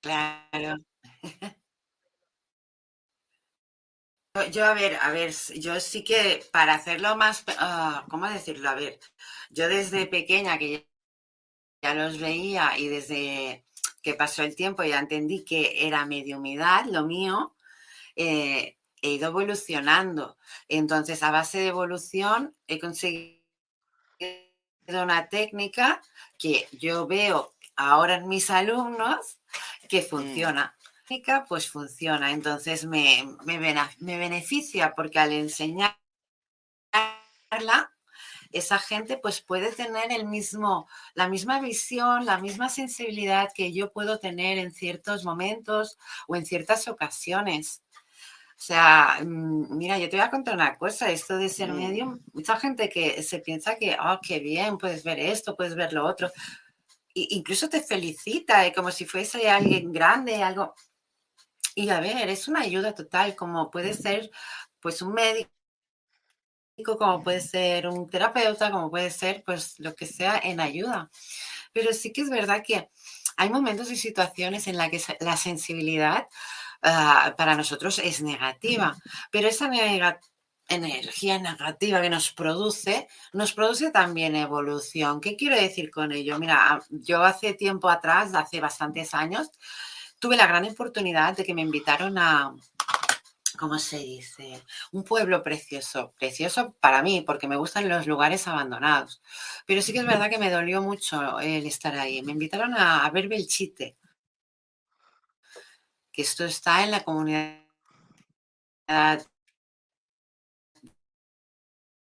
Claro. 0.00 0.76
Yo, 4.52 4.64
a 4.64 4.74
ver, 4.74 4.96
a 5.00 5.10
ver, 5.12 5.32
yo 5.56 5.78
sí 5.80 6.02
que 6.02 6.44
para 6.52 6.74
hacerlo 6.74 7.14
más, 7.16 7.44
ah, 7.58 8.04
¿cómo 8.10 8.28
decirlo? 8.28 8.68
A 8.68 8.74
ver, 8.74 8.98
yo 9.50 9.68
desde 9.68 10.06
pequeña 10.06 10.58
que 10.58 10.88
ya 11.82 11.94
los 11.94 12.18
veía 12.20 12.78
y 12.78 12.88
desde 12.88 13.66
que 14.04 14.14
pasó 14.14 14.42
el 14.42 14.54
tiempo 14.54 14.84
ya 14.84 14.98
entendí 14.98 15.44
que 15.44 15.86
era 15.86 16.04
mediumidad, 16.04 16.84
lo 16.84 17.04
mío, 17.04 17.56
eh, 18.14 18.76
he 19.00 19.10
ido 19.12 19.28
evolucionando. 19.28 20.36
Entonces, 20.68 21.22
a 21.22 21.30
base 21.30 21.58
de 21.58 21.68
evolución, 21.68 22.54
he 22.68 22.78
conseguido 22.78 23.40
una 24.86 25.28
técnica 25.30 26.02
que 26.38 26.68
yo 26.72 27.06
veo 27.06 27.54
ahora 27.76 28.16
en 28.16 28.28
mis 28.28 28.50
alumnos 28.50 29.38
que 29.88 30.02
mm. 30.02 30.04
funciona. 30.04 30.76
Pues 31.48 31.70
funciona, 31.70 32.32
entonces 32.32 32.86
me, 32.86 33.36
me, 33.44 33.58
me 33.58 34.18
beneficia 34.18 34.94
porque 34.94 35.18
al 35.18 35.32
enseñarla 35.32 35.94
esa 38.54 38.78
gente 38.78 39.18
pues 39.18 39.40
puede 39.40 39.72
tener 39.72 40.12
el 40.12 40.26
mismo, 40.26 40.88
la 41.14 41.28
misma 41.28 41.60
visión, 41.60 42.24
la 42.24 42.38
misma 42.38 42.68
sensibilidad 42.68 43.50
que 43.54 43.72
yo 43.72 43.92
puedo 43.92 44.18
tener 44.18 44.58
en 44.58 44.72
ciertos 44.72 45.24
momentos 45.24 45.98
o 46.28 46.36
en 46.36 46.46
ciertas 46.46 46.88
ocasiones. 46.88 47.82
O 48.56 48.62
sea, 48.66 49.18
mm, 49.22 49.76
mira, 49.76 49.98
yo 49.98 50.08
te 50.08 50.16
voy 50.16 50.24
a 50.24 50.30
contar 50.30 50.54
una 50.54 50.78
cosa, 50.78 51.10
esto 51.10 51.36
de 51.36 51.48
ser 51.48 51.72
medium, 51.72 52.20
mucha 52.32 52.56
gente 52.56 52.88
que 52.88 53.22
se 53.22 53.40
piensa 53.40 53.76
que, 53.76 53.96
oh, 54.00 54.18
qué 54.22 54.38
bien, 54.38 54.78
puedes 54.78 55.04
ver 55.04 55.18
esto, 55.18 55.56
puedes 55.56 55.74
ver 55.74 55.92
lo 55.92 56.06
otro, 56.06 56.30
e 57.14 57.28
incluso 57.30 57.68
te 57.68 57.82
felicita, 57.82 58.66
eh, 58.66 58.72
como 58.72 58.90
si 58.90 59.06
fuese 59.06 59.48
alguien 59.50 59.92
grande, 59.92 60.42
algo. 60.42 60.74
Y 61.74 61.88
a 61.90 62.00
ver, 62.00 62.28
es 62.28 62.48
una 62.48 62.60
ayuda 62.60 62.94
total, 62.94 63.34
como 63.36 63.70
puede 63.70 63.94
ser 63.94 64.30
pues 64.80 65.02
un 65.02 65.14
médico 65.14 65.53
como 66.82 67.22
puede 67.22 67.40
ser 67.40 67.86
un 67.86 68.08
terapeuta, 68.08 68.70
como 68.70 68.90
puede 68.90 69.10
ser 69.10 69.42
pues 69.44 69.78
lo 69.78 69.94
que 69.94 70.06
sea 70.06 70.40
en 70.42 70.60
ayuda. 70.60 71.10
Pero 71.72 71.92
sí 71.92 72.12
que 72.12 72.22
es 72.22 72.30
verdad 72.30 72.62
que 72.66 72.90
hay 73.36 73.50
momentos 73.50 73.90
y 73.90 73.96
situaciones 73.96 74.66
en 74.66 74.76
las 74.76 74.90
que 74.90 75.00
la 75.20 75.36
sensibilidad 75.36 76.26
ah, 76.82 77.34
para 77.36 77.54
nosotros 77.56 77.98
es 77.98 78.22
negativa, 78.22 78.96
pero 79.30 79.48
esa 79.48 79.70
energía 80.68 81.38
negativa 81.38 82.00
que 82.00 82.10
nos 82.10 82.32
produce, 82.32 83.08
nos 83.32 83.52
produce 83.52 83.90
también 83.90 84.36
evolución. 84.36 85.20
¿Qué 85.20 85.36
quiero 85.36 85.56
decir 85.56 85.90
con 85.90 86.12
ello? 86.12 86.38
Mira, 86.38 86.80
yo 86.90 87.22
hace 87.22 87.54
tiempo 87.54 87.88
atrás, 87.88 88.34
hace 88.34 88.60
bastantes 88.60 89.14
años, 89.14 89.50
tuve 90.18 90.36
la 90.36 90.46
gran 90.46 90.64
oportunidad 90.64 91.36
de 91.36 91.44
que 91.44 91.54
me 91.54 91.62
invitaron 91.62 92.16
a, 92.18 92.54
¿cómo 93.58 93.78
se 93.78 93.98
dice? 93.98 94.62
Un 94.92 95.04
pueblo 95.04 95.42
precioso, 95.42 96.12
precioso 96.18 96.74
para 96.80 97.02
mí, 97.02 97.22
porque 97.22 97.48
me 97.48 97.56
gustan 97.56 97.88
los 97.88 98.06
lugares 98.06 98.46
abandonados. 98.48 99.22
Pero 99.66 99.82
sí 99.82 99.92
que 99.92 100.00
es 100.00 100.06
verdad 100.06 100.30
que 100.30 100.38
me 100.38 100.50
dolió 100.50 100.82
mucho 100.82 101.40
el 101.40 101.66
estar 101.66 101.96
ahí. 101.98 102.22
Me 102.22 102.32
invitaron 102.32 102.74
a, 102.74 103.08
ver 103.10 103.28
Belchite, 103.28 103.96
que 106.12 106.22
esto 106.22 106.44
está 106.44 106.84
en 106.84 106.90
la 106.90 107.04
comunidad 107.04 107.60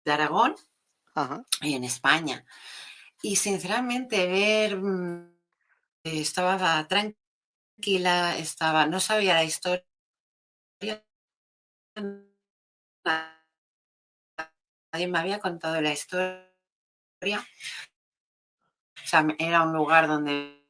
de 0.05 0.13
Aragón 0.13 0.57
y 1.63 1.75
en 1.75 1.85
España. 1.85 2.45
Y 3.23 3.37
sinceramente 3.37 4.27
ver, 4.27 4.77
mm, 4.77 5.37
estaba 6.05 6.87
tranquila 6.87 7.27
tranquila, 7.77 8.37
estaba, 8.39 8.87
no 8.87 9.01
sabía 9.01 9.35
la 9.35 9.45
historia. 9.45 9.86
Nadie 11.97 12.37
me 15.09 15.19
había 15.19 15.41
contado 15.41 15.81
la 15.81 15.93
historia. 15.93 16.47
O 19.03 19.07
sea, 19.07 19.27
era 19.39 19.63
un 19.63 19.73
lugar 19.73 20.07
donde 20.07 20.63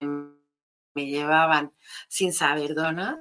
me 0.00 1.06
llevaban 1.06 1.74
sin 2.08 2.32
saber 2.32 2.74
donas. 2.74 3.18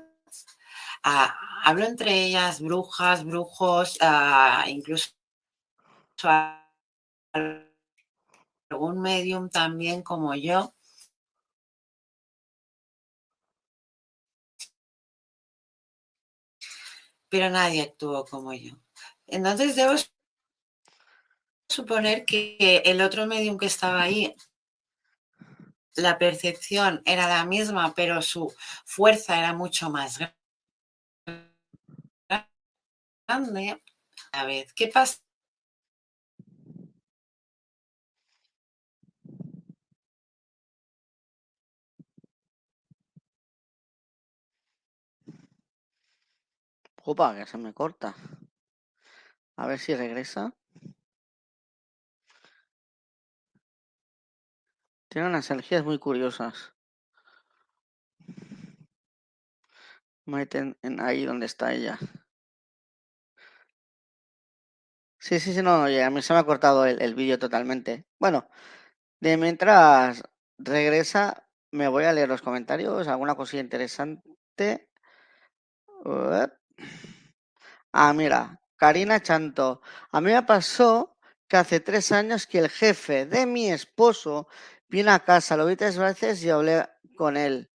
Ah, 1.04 1.36
hablo 1.64 1.86
entre 1.86 2.26
ellas 2.26 2.62
brujas, 2.62 3.24
brujos, 3.24 3.98
ah, 4.02 4.66
incluso 4.68 5.12
algún 8.70 9.02
medium 9.02 9.50
también 9.50 10.04
como 10.04 10.36
yo. 10.36 10.76
Pero 17.32 17.50
nadie 17.50 17.82
actuó 17.82 18.26
como 18.26 18.54
yo. 18.54 18.74
Entonces 19.26 19.76
debo 19.76 19.96
suponer 21.70 22.24
que 22.26 22.84
el 22.86 23.02
otro 23.02 23.26
medium 23.26 23.58
que 23.58 23.66
estaba 23.68 24.02
ahí, 24.04 24.36
la 25.96 26.18
percepción 26.20 27.02
era 27.06 27.28
la 27.30 27.46
misma, 27.46 27.94
pero 27.96 28.22
su 28.22 28.54
fuerza 28.86 29.40
era 29.40 29.54
mucho 29.54 29.90
más 29.90 30.18
grande. 30.20 30.36
A 34.34 34.46
ver, 34.46 34.68
¿qué 34.76 34.88
pasa? 34.88 35.20
Opa, 47.10 47.28
que 47.36 47.46
se 47.52 47.58
me 47.58 47.74
corta. 47.74 48.10
A 49.56 49.66
ver 49.68 49.80
si 49.80 49.96
regresa. 49.96 50.54
Tiene 55.10 55.28
unas 55.28 55.52
energías 55.52 55.86
muy 55.86 56.00
curiosas. 56.00 56.74
Meten 60.26 60.76
en 60.82 61.00
ahí 61.00 61.26
donde 61.26 61.46
está 61.46 61.72
ella. 61.74 62.00
Sí, 65.20 65.40
sí, 65.40 65.54
sí, 65.54 65.62
no, 65.62 65.84
a 65.86 66.10
mí 66.10 66.22
se 66.22 66.34
me 66.34 66.40
ha 66.40 66.44
cortado 66.44 66.86
el, 66.86 67.02
el 67.02 67.14
vídeo 67.16 67.38
totalmente. 67.40 68.06
Bueno, 68.20 68.50
de 69.22 69.38
mientras 69.38 70.24
regresa, 70.58 71.48
me 71.72 71.88
voy 71.90 72.06
a 72.06 72.14
leer 72.14 72.30
los 72.30 72.42
comentarios, 72.44 73.08
alguna 73.10 73.36
cosilla 73.36 73.64
interesante. 73.64 74.90
Ah, 77.94 78.14
mira, 78.14 78.60
Karina 78.78 79.22
Chanto. 79.22 79.82
A 80.12 80.22
mí 80.22 80.32
me 80.32 80.44
pasó 80.44 81.18
que 81.48 81.58
hace 81.58 81.80
tres 81.82 82.12
años 82.12 82.48
que 82.48 82.60
el 82.60 82.70
jefe 82.70 83.26
de 83.26 83.46
mi 83.46 83.70
esposo 83.72 84.48
vino 84.88 85.12
a 85.12 85.20
casa, 85.20 85.58
lo 85.58 85.66
vi 85.66 85.76
tres 85.76 85.98
veces 85.98 86.44
y 86.44 86.50
hablé 86.50 86.88
con 87.18 87.38
él. 87.38 87.70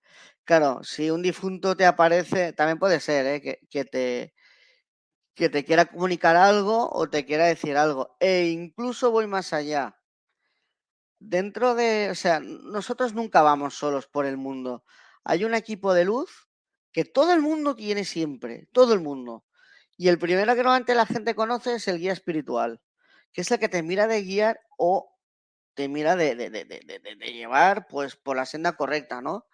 Claro, 0.45 0.83
si 0.83 1.09
un 1.09 1.21
difunto 1.21 1.75
te 1.75 1.85
aparece, 1.85 2.53
también 2.53 2.79
puede 2.79 2.99
ser 2.99 3.25
¿eh? 3.25 3.41
que, 3.41 3.59
que, 3.69 3.85
te, 3.85 4.33
que 5.35 5.49
te 5.49 5.65
quiera 5.65 5.85
comunicar 5.85 6.35
algo 6.35 6.89
o 6.91 7.09
te 7.09 7.25
quiera 7.25 7.45
decir 7.45 7.77
algo. 7.77 8.15
E 8.19 8.45
incluso 8.47 9.11
voy 9.11 9.27
más 9.27 9.53
allá. 9.53 9.97
Dentro 11.19 11.75
de, 11.75 12.09
o 12.11 12.15
sea, 12.15 12.39
nosotros 12.39 13.13
nunca 13.13 13.41
vamos 13.41 13.75
solos 13.75 14.07
por 14.07 14.25
el 14.25 14.37
mundo. 14.37 14.83
Hay 15.23 15.43
un 15.43 15.55
equipo 15.55 15.93
de 15.93 16.05
luz 16.05 16.47
que 16.95 17.03
todo 17.03 17.33
el 17.33 17.41
mundo 17.41 17.75
tiene 17.75 18.05
siempre, 18.05 18.69
todo 18.71 18.93
el 18.93 19.01
mundo. 19.01 19.43
Y 19.97 20.07
el 20.07 20.17
primero 20.17 20.55
que 20.55 20.63
normalmente 20.63 20.95
la 20.95 21.05
gente 21.05 21.35
conoce 21.35 21.75
es 21.75 21.89
el 21.89 21.99
guía 21.99 22.13
espiritual, 22.13 22.79
que 23.33 23.41
es 23.41 23.51
el 23.51 23.59
que 23.59 23.67
te 23.67 23.83
mira 23.83 24.07
de 24.07 24.23
guiar 24.23 24.61
o 24.77 25.13
te 25.73 25.89
mira 25.89 26.15
de, 26.15 26.33
llevar 27.33 27.87
pues 27.87 28.15
por 28.15 28.37
la 28.37 28.45
senda 28.45 28.77
correcta, 28.77 29.19
¿no? 29.19 29.45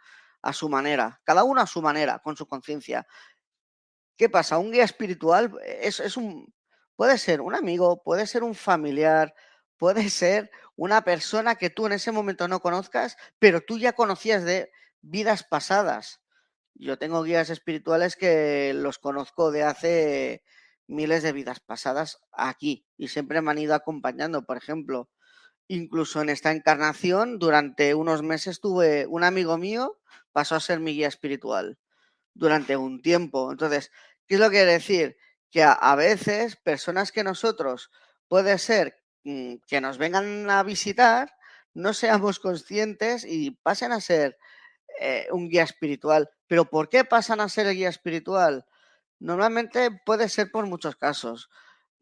A 0.44 0.54
su 0.54 0.70
manera, 0.70 1.20
cada 1.24 1.44
uno 1.44 1.62
a 1.62 1.66
su 1.66 1.82
manera, 1.82 2.20
con 2.20 2.38
su 2.38 2.46
conciencia. 2.48 3.08
¿Qué 4.18 4.30
pasa? 4.30 4.60
Un 4.60 4.72
guía 4.72 4.84
espiritual 4.84 5.52
es, 5.66 6.00
es 6.00 6.18
un, 6.18 6.54
puede 6.96 7.18
ser 7.18 7.42
un 7.42 7.56
amigo, 7.56 8.04
puede 8.04 8.28
ser 8.28 8.44
un 8.44 8.54
familiar, 8.54 9.34
puede 9.78 10.12
ser 10.12 10.52
una 10.76 11.04
persona 11.04 11.56
que 11.56 11.72
tú 11.72 11.88
en 11.88 11.94
ese 11.94 12.12
momento 12.12 12.48
no 12.48 12.60
conozcas, 12.60 13.18
pero 13.40 13.62
tú 13.62 13.80
ya 13.80 13.94
conocías 13.94 14.44
de 14.44 14.72
vidas 15.02 15.44
pasadas. 15.44 16.21
Yo 16.82 16.98
tengo 16.98 17.22
guías 17.22 17.52
espirituales 17.52 18.16
que 18.16 18.74
los 18.74 18.98
conozco 18.98 19.52
de 19.52 19.62
hace 19.62 20.44
miles 20.88 21.22
de 21.22 21.32
vidas 21.32 21.60
pasadas 21.60 22.18
aquí 22.32 22.88
y 22.98 23.10
siempre 23.10 23.40
me 23.44 23.52
han 23.52 23.60
ido 23.60 23.76
acompañando. 23.76 24.48
Por 24.48 24.58
ejemplo, 24.58 25.08
incluso 25.68 26.24
en 26.24 26.30
esta 26.30 26.52
encarnación, 26.52 27.38
durante 27.38 27.94
unos 27.94 28.24
meses 28.24 28.60
tuve 28.62 29.06
un 29.06 29.24
amigo 29.24 29.60
mío, 29.60 30.00
pasó 30.32 30.56
a 30.56 30.60
ser 30.60 30.80
mi 30.80 30.96
guía 30.96 31.08
espiritual 31.08 31.78
durante 32.34 32.76
un 32.78 33.04
tiempo. 33.04 33.52
Entonces, 33.52 33.92
¿qué 34.26 34.36
es 34.36 34.42
lo 34.42 34.48
que 34.50 34.58
quiere 34.58 34.72
decir? 34.72 35.18
Que 35.52 35.62
a, 35.62 35.96
veces 35.96 36.56
personas 36.56 37.12
que 37.12 37.24
nosotros 37.24 37.92
puede 38.28 38.58
ser 38.58 38.98
mm, 39.24 39.58
que 39.68 39.82
nos 39.82 40.00
vengan 40.00 40.50
a 40.50 40.64
visitar, 40.64 41.32
no 41.76 41.94
seamos 41.94 42.40
conscientes 42.40 43.24
y 43.24 43.52
pasen 43.52 43.92
a 43.92 44.02
ser 44.02 44.36
eh, 45.00 45.28
un 45.32 45.48
guía 45.48 45.62
espiritual. 45.64 46.28
Pero 46.52 46.66
¿por 46.66 46.90
qué 46.90 47.06
pasan 47.06 47.40
a 47.40 47.48
ser 47.48 47.66
el 47.68 47.78
guía 47.78 47.88
espiritual? 47.88 48.66
Normalmente 49.20 49.90
puede 50.06 50.28
ser 50.28 50.52
por 50.52 50.66
muchos 50.66 50.98
casos, 50.98 51.50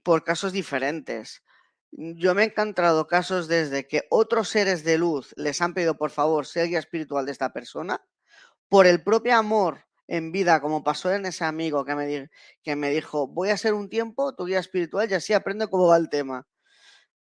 por 0.01 0.23
casos 0.23 0.53
diferentes. 0.53 1.43
Yo 1.91 2.33
me 2.33 2.41
he 2.41 2.45
encontrado 2.47 3.05
casos 3.05 3.47
desde 3.47 3.87
que 3.87 4.07
otros 4.09 4.49
seres 4.49 4.83
de 4.83 4.97
luz 4.97 5.35
les 5.37 5.61
han 5.61 5.75
pedido 5.75 5.99
por 5.99 6.09
favor 6.09 6.47
ser 6.47 6.67
guía 6.67 6.79
espiritual 6.79 7.27
de 7.27 7.31
esta 7.31 7.53
persona, 7.53 8.03
por 8.69 8.87
el 8.87 9.03
propio 9.03 9.35
amor 9.35 9.85
en 10.07 10.31
vida, 10.31 10.61
como 10.61 10.83
pasó 10.83 11.13
en 11.13 11.27
ese 11.27 11.45
amigo 11.45 11.85
que 11.85 11.93
me, 11.93 12.31
que 12.63 12.75
me 12.75 12.89
dijo, 12.89 13.27
voy 13.27 13.51
a 13.51 13.57
ser 13.57 13.75
un 13.75 13.87
tiempo 13.87 14.33
tu 14.33 14.47
guía 14.47 14.57
espiritual 14.57 15.11
y 15.11 15.13
así 15.13 15.33
aprendo 15.33 15.69
cómo 15.69 15.85
va 15.85 15.97
el 15.97 16.09
tema. 16.09 16.47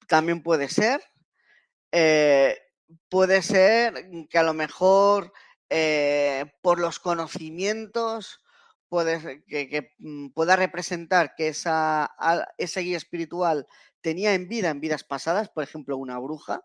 También 0.07 0.43
puede 0.43 0.69
ser, 0.69 1.01
eh, 1.91 2.55
puede 3.09 3.41
ser 3.41 4.11
que 4.29 4.37
a 4.37 4.43
lo 4.43 4.53
mejor 4.53 5.33
eh, 5.69 6.45
por 6.61 6.79
los 6.79 6.99
conocimientos 6.99 8.41
puede, 8.89 9.43
que, 9.45 9.91
mm, 9.99 10.29
pueda 10.29 10.55
representar 10.55 11.35
que 11.35 11.49
esa, 11.49 12.15
guía 12.57 12.97
espiritual 12.97 13.67
tenía 14.01 14.33
en 14.33 14.47
vida, 14.47 14.69
en 14.69 14.79
vidas 14.81 15.03
pasadas, 15.03 15.49
por 15.49 15.63
ejemplo, 15.63 15.97
una 15.97 16.19
bruja, 16.19 16.61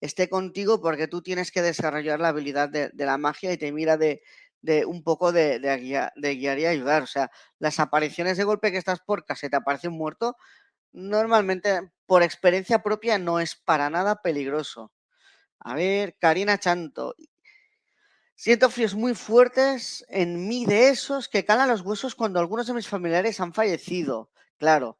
esté 0.00 0.28
contigo 0.28 0.80
porque 0.80 1.08
tú 1.08 1.22
tienes 1.22 1.50
que 1.50 1.62
desarrollar 1.62 2.20
la 2.20 2.28
habilidad 2.28 2.68
de, 2.68 2.90
la 2.94 3.18
magia 3.18 3.52
y 3.52 3.58
te 3.58 3.72
mira 3.72 3.96
de, 3.96 4.20
un 4.86 5.02
poco 5.02 5.32
de, 5.32 5.58
guiar, 5.80 6.12
de, 6.16 6.36
guiar, 6.36 6.58
y 6.58 6.66
ayudar. 6.66 7.02
O 7.02 7.06
sea, 7.06 7.30
las 7.58 7.80
apariciones 7.80 8.36
de 8.36 8.44
golpe 8.44 8.70
que 8.72 8.78
estás 8.78 9.00
por 9.00 9.24
te 9.24 9.56
aparece 9.56 9.88
un 9.88 9.96
muerto, 9.96 10.36
normalmente 10.92 11.92
por 12.06 12.22
experiencia 12.22 12.82
propia 12.82 13.18
no 13.18 13.40
es 13.40 13.56
para 13.56 13.90
nada 13.90 14.22
peligroso. 14.22 14.92
A 15.60 15.74
ver, 15.74 16.16
Karina 16.20 16.58
Chanto. 16.58 17.14
Siento 18.36 18.68
fríos 18.68 18.94
muy 18.94 19.14
fuertes 19.14 20.04
en 20.08 20.48
mí 20.48 20.66
de 20.66 20.88
esos 20.88 21.28
que 21.28 21.44
calan 21.44 21.68
los 21.68 21.82
huesos 21.82 22.14
cuando 22.14 22.40
algunos 22.40 22.66
de 22.66 22.74
mis 22.74 22.88
familiares 22.88 23.40
han 23.40 23.54
fallecido. 23.54 24.30
Claro. 24.58 24.98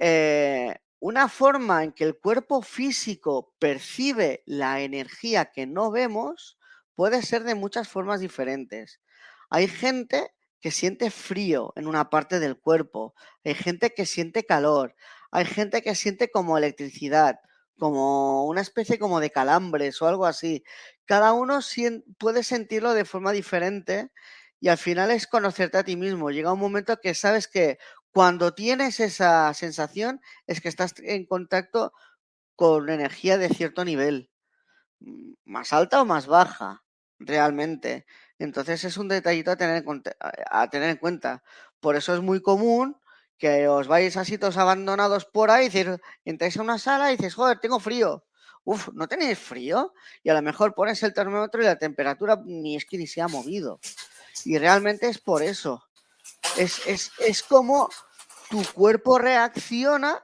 Eh, 0.00 0.74
una 1.00 1.28
forma 1.28 1.84
en 1.84 1.92
que 1.92 2.04
el 2.04 2.18
cuerpo 2.18 2.62
físico 2.62 3.54
percibe 3.58 4.42
la 4.46 4.80
energía 4.80 5.46
que 5.46 5.66
no 5.66 5.90
vemos 5.90 6.58
puede 6.94 7.22
ser 7.22 7.44
de 7.44 7.54
muchas 7.54 7.88
formas 7.88 8.20
diferentes. 8.20 9.00
Hay 9.48 9.68
gente 9.68 10.30
que 10.60 10.70
siente 10.70 11.10
frío 11.10 11.72
en 11.76 11.86
una 11.86 12.10
parte 12.10 12.40
del 12.40 12.58
cuerpo, 12.58 13.14
hay 13.44 13.54
gente 13.54 13.94
que 13.94 14.06
siente 14.06 14.44
calor, 14.44 14.94
hay 15.30 15.46
gente 15.46 15.82
que 15.82 15.94
siente 15.94 16.30
como 16.30 16.58
electricidad, 16.58 17.40
como 17.78 18.44
una 18.46 18.60
especie 18.60 18.98
como 18.98 19.20
de 19.20 19.30
calambres 19.30 20.02
o 20.02 20.06
algo 20.06 20.26
así. 20.26 20.62
Cada 21.10 21.32
uno 21.32 21.58
puede 22.18 22.44
sentirlo 22.44 22.94
de 22.94 23.04
forma 23.04 23.32
diferente 23.32 24.12
y 24.60 24.68
al 24.68 24.78
final 24.78 25.10
es 25.10 25.26
conocerte 25.26 25.78
a 25.78 25.82
ti 25.82 25.96
mismo. 25.96 26.30
Llega 26.30 26.52
un 26.52 26.60
momento 26.60 27.00
que 27.00 27.14
sabes 27.14 27.48
que 27.48 27.78
cuando 28.12 28.54
tienes 28.54 29.00
esa 29.00 29.52
sensación 29.54 30.20
es 30.46 30.60
que 30.60 30.68
estás 30.68 30.94
en 30.98 31.26
contacto 31.26 31.92
con 32.56 32.88
energía 32.90 33.38
de 33.38 33.48
cierto 33.48 33.84
nivel, 33.84 34.30
más 35.44 35.72
alta 35.72 36.00
o 36.00 36.04
más 36.04 36.26
baja, 36.26 36.84
realmente. 37.18 38.06
Entonces 38.38 38.84
es 38.84 38.96
un 38.96 39.08
detallito 39.08 39.50
a 39.50 39.56
tener, 39.56 39.84
a 40.50 40.70
tener 40.70 40.90
en 40.90 40.96
cuenta. 40.96 41.42
Por 41.80 41.96
eso 41.96 42.14
es 42.14 42.20
muy 42.20 42.40
común 42.40 42.96
que 43.38 43.66
os 43.68 43.88
vais 43.88 44.16
a 44.16 44.24
sitios 44.24 44.56
abandonados 44.58 45.24
por 45.24 45.50
ahí, 45.50 45.68
entráis 46.24 46.56
a 46.56 46.62
una 46.62 46.78
sala 46.78 47.12
y 47.12 47.16
dices, 47.16 47.34
joder, 47.34 47.58
tengo 47.58 47.80
frío. 47.80 48.24
Uf, 48.64 48.88
¿no 48.92 49.08
tenéis 49.08 49.38
frío? 49.38 49.94
Y 50.22 50.30
a 50.30 50.34
lo 50.34 50.42
mejor 50.42 50.74
pones 50.74 51.02
el 51.02 51.14
termómetro 51.14 51.62
y 51.62 51.64
la 51.64 51.78
temperatura 51.78 52.40
ni 52.44 52.76
es 52.76 52.84
que 52.84 52.98
ni 52.98 53.06
se 53.06 53.20
ha 53.20 53.28
movido. 53.28 53.80
Y 54.44 54.58
realmente 54.58 55.08
es 55.08 55.18
por 55.18 55.42
eso. 55.42 55.84
Es, 56.56 56.86
es, 56.86 57.12
es 57.18 57.42
como 57.42 57.88
tu 58.50 58.62
cuerpo 58.72 59.18
reacciona 59.18 60.22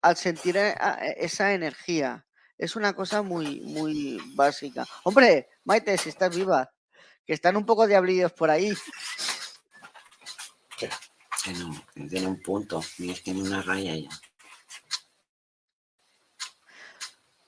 al 0.00 0.16
sentir 0.16 0.56
eh, 0.56 0.70
eh, 0.70 1.14
esa 1.18 1.52
energía. 1.52 2.26
Es 2.58 2.76
una 2.76 2.92
cosa 2.92 3.22
muy, 3.22 3.60
muy 3.60 4.20
básica. 4.34 4.86
Hombre, 5.04 5.48
Maite, 5.64 5.96
si 5.98 6.08
estás 6.10 6.34
viva, 6.34 6.70
que 7.26 7.32
están 7.32 7.56
un 7.56 7.66
poco 7.66 7.86
diablillos 7.86 8.32
por 8.32 8.50
ahí. 8.50 8.72
Que 10.78 11.52
no, 11.52 11.84
tiene 12.08 12.26
un 12.26 12.40
punto, 12.40 12.82
tiene 12.96 13.42
una 13.42 13.62
raya 13.62 13.96
ya. 13.96 14.08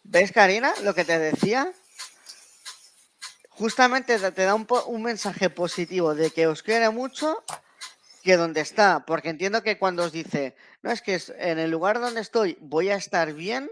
¿Ves, 0.04 0.32
Karina, 0.32 0.72
lo 0.82 0.94
que 0.94 1.04
te 1.04 1.18
decía? 1.18 1.72
Justamente 3.48 4.18
te 4.18 4.44
da 4.44 4.54
un, 4.54 4.66
un 4.86 5.02
mensaje 5.02 5.50
positivo 5.50 6.14
de 6.14 6.30
que 6.30 6.46
os 6.46 6.62
quiere 6.62 6.90
mucho 6.90 7.42
que 8.22 8.36
donde 8.36 8.60
está, 8.60 9.04
porque 9.06 9.30
entiendo 9.30 9.62
que 9.62 9.78
cuando 9.78 10.04
os 10.04 10.12
dice, 10.12 10.56
no 10.82 10.90
es 10.90 11.02
que 11.02 11.20
en 11.38 11.58
el 11.58 11.70
lugar 11.70 12.00
donde 12.00 12.20
estoy 12.20 12.56
voy 12.60 12.90
a 12.90 12.96
estar 12.96 13.32
bien 13.32 13.70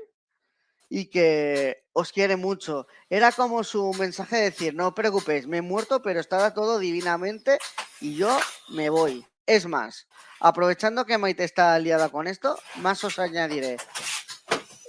y 0.89 1.07
que 1.07 1.85
os 1.93 2.13
quiere 2.13 2.37
mucho. 2.37 2.87
Era 3.09 3.33
como 3.33 3.63
su 3.65 3.93
mensaje 3.95 4.37
de 4.37 4.43
decir, 4.43 4.75
no 4.75 4.89
os 4.89 4.95
preocupéis, 4.95 5.47
me 5.47 5.59
he 5.59 5.63
muerto, 5.63 6.03
pero 6.03 6.21
estaba 6.21 6.55
todo 6.55 6.79
divinamente 6.79 7.59
y 8.01 8.15
yo 8.17 8.39
me 8.69 8.91
voy. 8.91 9.27
Es 9.47 9.67
más, 9.67 10.07
aprovechando 10.41 11.05
que 11.05 11.19
Maite 11.19 11.45
está 11.45 11.79
liada 11.79 12.09
con 12.09 12.27
esto, 12.27 12.59
más 12.77 13.03
os 13.05 13.19
añadiré. 13.19 13.77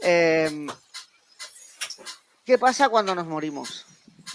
Em, 0.02 0.68
¿Qué 2.46 2.58
pasa 2.58 2.90
cuando 2.90 3.16
nos 3.16 3.28
morimos? 3.28 3.86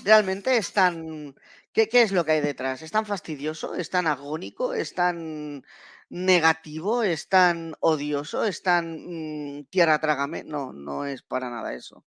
¿Realmente 0.02 0.56
es 0.56 0.72
tan 0.72 1.34
¿Qué, 1.72 2.02
es 2.02 2.10
lo 2.10 2.24
que 2.24 2.32
hay 2.32 2.40
detrás? 2.40 2.82
¿Es 2.82 2.90
tan 2.90 3.06
fastidioso? 3.06 3.74
¿Es 3.74 3.90
tan 3.90 4.06
agónico? 4.06 4.74
¿Es 4.74 4.94
tan 4.94 5.64
negativo? 6.08 7.02
¿Es 7.02 7.28
tan 7.28 7.74
odioso? 7.80 8.44
¿Es 8.44 8.62
tan 8.62 9.58
mm, 9.58 9.64
tierra 9.66 10.00
trágame? 10.00 10.42
No, 10.42 10.72
no 10.72 11.04
es 11.04 11.22
para 11.22 11.50
nada 11.50 11.74
eso. 11.74 12.04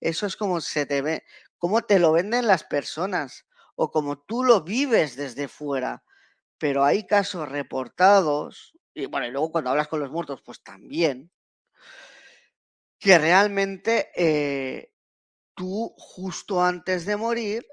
Eso 0.00 0.26
es 0.26 0.36
como 0.36 0.60
se 0.60 0.86
te 0.86 1.02
ve, 1.02 1.24
como 1.58 1.82
te 1.82 1.98
lo 1.98 2.12
venden 2.12 2.46
las 2.46 2.64
personas 2.64 3.46
o 3.74 3.90
como 3.90 4.18
tú 4.20 4.44
lo 4.44 4.62
vives 4.62 5.16
desde 5.16 5.48
fuera. 5.48 6.04
Pero 6.58 6.84
hay 6.84 7.06
casos 7.06 7.48
reportados, 7.48 8.74
y 8.94 9.06
bueno, 9.06 9.26
y 9.26 9.30
luego 9.30 9.50
cuando 9.50 9.70
hablas 9.70 9.88
con 9.88 10.00
los 10.00 10.10
muertos, 10.12 10.42
pues 10.42 10.62
también, 10.62 11.32
que 13.00 13.18
realmente 13.18 14.10
eh, 14.14 14.91
tú 15.62 15.94
justo 15.96 16.60
antes 16.60 17.06
de 17.06 17.16
morir 17.16 17.64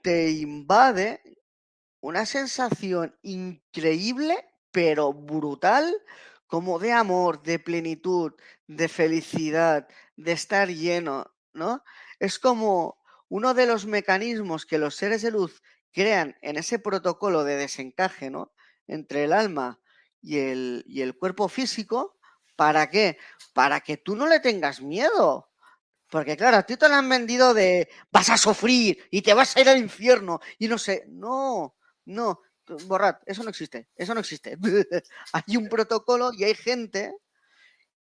te 0.00 0.30
invade 0.30 1.20
una 2.00 2.24
sensación 2.24 3.18
increíble, 3.22 4.48
pero 4.70 5.12
brutal, 5.12 5.92
como 6.46 6.78
de 6.78 6.92
amor, 6.92 7.42
de 7.42 7.58
plenitud, 7.58 8.34
de 8.68 8.86
felicidad, 8.86 9.88
de 10.14 10.30
estar 10.30 10.68
lleno, 10.68 11.34
¿no? 11.52 11.82
Es 12.20 12.38
como 12.38 13.02
uno 13.28 13.54
de 13.54 13.66
los 13.66 13.86
mecanismos 13.86 14.64
que 14.64 14.78
los 14.78 14.94
seres 14.94 15.22
de 15.22 15.32
luz 15.32 15.64
crean 15.90 16.36
en 16.42 16.58
ese 16.58 16.78
protocolo 16.78 17.42
de 17.42 17.56
desencaje, 17.56 18.30
¿no? 18.30 18.52
Entre 18.86 19.24
el 19.24 19.32
alma 19.32 19.80
y 20.20 20.38
el, 20.38 20.84
y 20.86 21.02
el 21.02 21.18
cuerpo 21.18 21.48
físico. 21.48 22.20
¿Para 22.54 22.88
qué? 22.88 23.18
Para 23.52 23.80
que 23.80 23.96
tú 23.96 24.14
no 24.14 24.28
le 24.28 24.38
tengas 24.38 24.80
miedo. 24.80 25.51
Porque 26.12 26.36
claro, 26.36 26.58
a 26.58 26.62
ti 26.62 26.76
te 26.76 26.90
lo 26.90 26.94
han 26.94 27.08
vendido 27.08 27.54
de 27.54 27.88
vas 28.10 28.28
a 28.28 28.36
sufrir 28.36 28.98
y 29.10 29.22
te 29.22 29.32
vas 29.32 29.56
a 29.56 29.62
ir 29.62 29.68
al 29.70 29.78
infierno 29.78 30.40
y 30.58 30.68
no 30.68 30.76
sé, 30.76 31.06
no, 31.08 31.74
no, 32.04 32.42
borrad, 32.84 33.16
eso 33.24 33.42
no 33.42 33.48
existe, 33.48 33.88
eso 33.96 34.12
no 34.12 34.20
existe. 34.20 34.58
hay 35.32 35.56
un 35.56 35.70
protocolo 35.70 36.30
y 36.34 36.44
hay 36.44 36.54
gente 36.54 37.14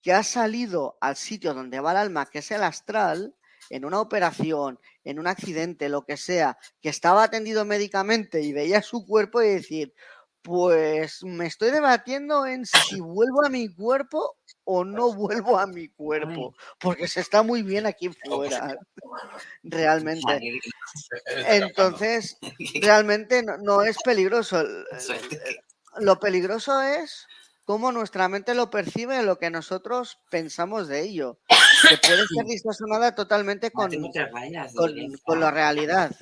que 0.02 0.12
ha 0.12 0.24
salido 0.24 0.98
al 1.00 1.14
sitio 1.14 1.54
donde 1.54 1.78
va 1.78 1.92
el 1.92 1.98
alma, 1.98 2.26
que 2.26 2.40
es 2.40 2.50
el 2.50 2.64
astral, 2.64 3.36
en 3.68 3.84
una 3.84 4.00
operación, 4.00 4.80
en 5.04 5.20
un 5.20 5.28
accidente, 5.28 5.88
lo 5.88 6.04
que 6.04 6.16
sea, 6.16 6.58
que 6.82 6.88
estaba 6.88 7.22
atendido 7.22 7.64
médicamente 7.64 8.40
y 8.42 8.52
veía 8.52 8.82
su 8.82 9.06
cuerpo 9.06 9.40
y 9.40 9.50
decir, 9.50 9.94
pues 10.42 11.22
me 11.22 11.46
estoy 11.46 11.70
debatiendo 11.70 12.46
en 12.46 12.64
si 12.66 13.00
vuelvo 13.00 13.44
a 13.44 13.48
mi 13.48 13.68
cuerpo 13.68 14.36
o 14.64 14.84
no 14.84 15.12
vuelvo 15.12 15.58
a 15.58 15.66
mi 15.66 15.88
cuerpo, 15.88 16.54
porque 16.78 17.08
se 17.08 17.20
está 17.20 17.42
muy 17.42 17.62
bien 17.62 17.86
aquí 17.86 18.10
fuera, 18.24 18.76
realmente. 19.62 20.60
Entonces, 21.48 22.38
realmente 22.82 23.44
no, 23.62 23.82
es 23.82 23.96
peligroso. 24.04 24.62
Lo 25.98 26.20
peligroso 26.20 26.80
es 26.82 27.26
cómo 27.64 27.90
nuestra 27.90 28.28
mente 28.28 28.54
lo 28.54 28.70
percibe, 28.70 29.22
lo 29.22 29.38
que 29.38 29.50
nosotros 29.50 30.18
pensamos 30.30 30.86
de 30.86 31.02
ello, 31.02 31.40
que 31.48 31.96
puede 31.98 32.26
ser 32.26 32.44
distorsionada 32.46 33.14
totalmente 33.14 33.72
con, 33.72 33.90
con, 33.90 34.92
con 35.24 35.40
la 35.40 35.50
realidad, 35.50 36.12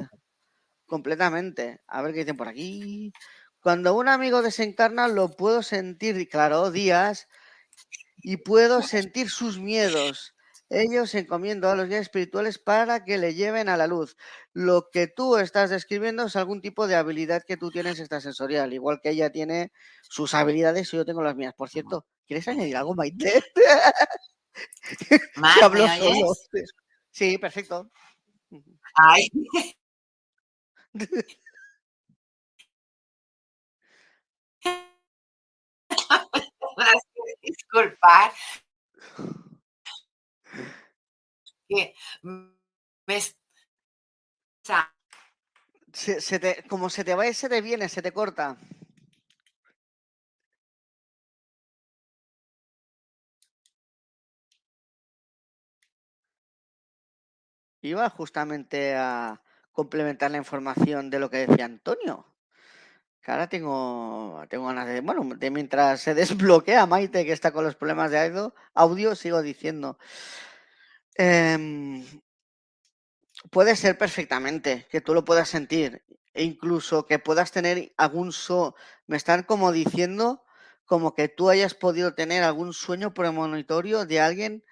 completamente. 0.87 1.83
A 1.87 2.03
ver 2.03 2.13
qué 2.15 2.21
dicen 2.21 2.37
por 2.37 2.49
aquí. 2.49 3.13
Cuando 3.69 3.95
un 3.95 4.09
amigo 4.09 4.41
desencarna 4.41 5.09
lo 5.09 5.29
puedo 5.37 5.63
sentir, 5.63 6.27
claro, 6.31 6.71
días, 6.71 7.29
y 8.17 8.39
puedo 8.39 8.81
sentir 8.81 9.29
sus 9.29 9.59
miedos. 9.59 10.35
Ellos 10.71 11.15
encomiendo 11.15 11.69
a 11.69 11.77
los 11.77 11.87
guías 11.87 12.01
espirituales 12.01 12.59
para 12.59 13.05
que 13.05 13.19
le 13.19 13.35
lleven 13.35 13.69
a 13.69 13.77
la 13.77 13.87
luz. 13.87 14.17
Lo 14.55 14.89
que 14.91 15.07
tú 15.07 15.37
estás 15.37 15.69
describiendo 15.69 16.25
es 16.25 16.37
algún 16.37 16.63
tipo 16.63 16.87
de 16.87 16.95
habilidad 16.95 17.43
que 17.47 17.59
tú 17.59 17.71
tienes 17.71 18.01
extrasensorial, 18.01 18.73
igual 18.73 19.01
que 19.03 19.11
ella 19.11 19.29
tiene 19.29 19.71
sus 20.01 20.33
habilidades 20.33 20.91
y 20.95 20.97
yo 20.97 21.05
tengo 21.05 21.23
las 21.23 21.37
mías. 21.37 21.53
Por 21.55 21.69
cierto, 21.69 22.07
¿quieres 22.27 22.49
añadir 22.49 22.75
algo, 22.75 22.95
Maite? 22.95 23.45
Sí, 27.11 27.37
perfecto. 27.37 27.91
Ay. 28.95 29.29
disculpar. 37.43 38.33
Me 43.07 43.21
se, 45.93 46.39
te, 46.39 46.65
como 46.69 46.89
se 46.91 47.05
te 47.05 47.15
va 47.15 47.27
y 47.27 47.35
se 47.35 47.49
te 47.49 47.61
viene, 47.61 47.89
se 47.89 48.03
te 48.03 48.13
corta. 48.13 48.57
Iba 57.83 58.09
justamente 58.11 58.95
a 58.95 59.43
complementar 59.73 60.31
la 60.31 60.37
información 60.39 61.11
de 61.11 61.19
lo 61.19 61.29
que 61.29 61.47
decía 61.47 61.65
Antonio 61.65 62.25
ahora 63.27 63.49
tengo, 63.49 64.45
tengo 64.49 64.67
ganas 64.67 64.87
de, 64.89 65.01
bueno, 65.01 65.37
de 65.37 65.51
mientras 65.51 66.01
se 66.01 66.15
desbloquea 66.15 66.87
Maite, 66.87 67.25
que 67.25 67.33
está 67.33 67.53
con 67.53 67.65
los 67.65 67.77
problemas 67.77 68.11
de 68.11 68.21
audio, 68.21 68.55
audio 68.75 69.15
sigo 69.15 69.43
diciendo. 69.43 69.99
Em, 71.17 72.05
puede 73.51 73.77
ser 73.77 73.99
perfectamente 73.99 74.87
que 74.91 75.01
tú 75.01 75.15
lo 75.15 75.25
puedas 75.25 75.49
sentir, 75.49 76.05
e 76.35 76.45
incluso 76.45 77.07
que 77.07 77.19
puedas 77.19 77.51
tener 77.53 77.93
algún 77.97 78.33
so. 78.33 78.75
Me 79.07 79.17
están 79.17 79.43
como 79.43 79.73
diciendo 79.73 80.45
como 80.87 81.15
que 81.15 81.29
tú 81.29 81.51
hayas 81.51 81.75
podido 81.75 82.15
tener 82.15 82.43
algún 82.45 82.73
sueño 82.73 83.13
premonitorio 83.13 84.07
de 84.07 84.21
alguien 84.21 84.65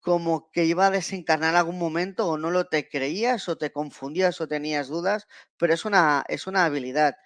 como 0.00 0.50
que 0.52 0.64
iba 0.64 0.86
a 0.86 0.90
desencarnar 0.90 1.56
algún 1.56 1.78
momento 1.78 2.28
o 2.28 2.38
no 2.38 2.50
lo 2.50 2.66
te 2.66 2.88
creías 2.88 3.48
o 3.48 3.56
te 3.56 3.72
confundías 3.72 4.40
o 4.40 4.48
tenías 4.48 4.88
dudas, 4.88 5.26
pero 5.56 5.74
es 5.74 5.84
una, 5.84 6.24
es 6.28 6.46
una 6.46 6.64
habilidad. 6.64 7.16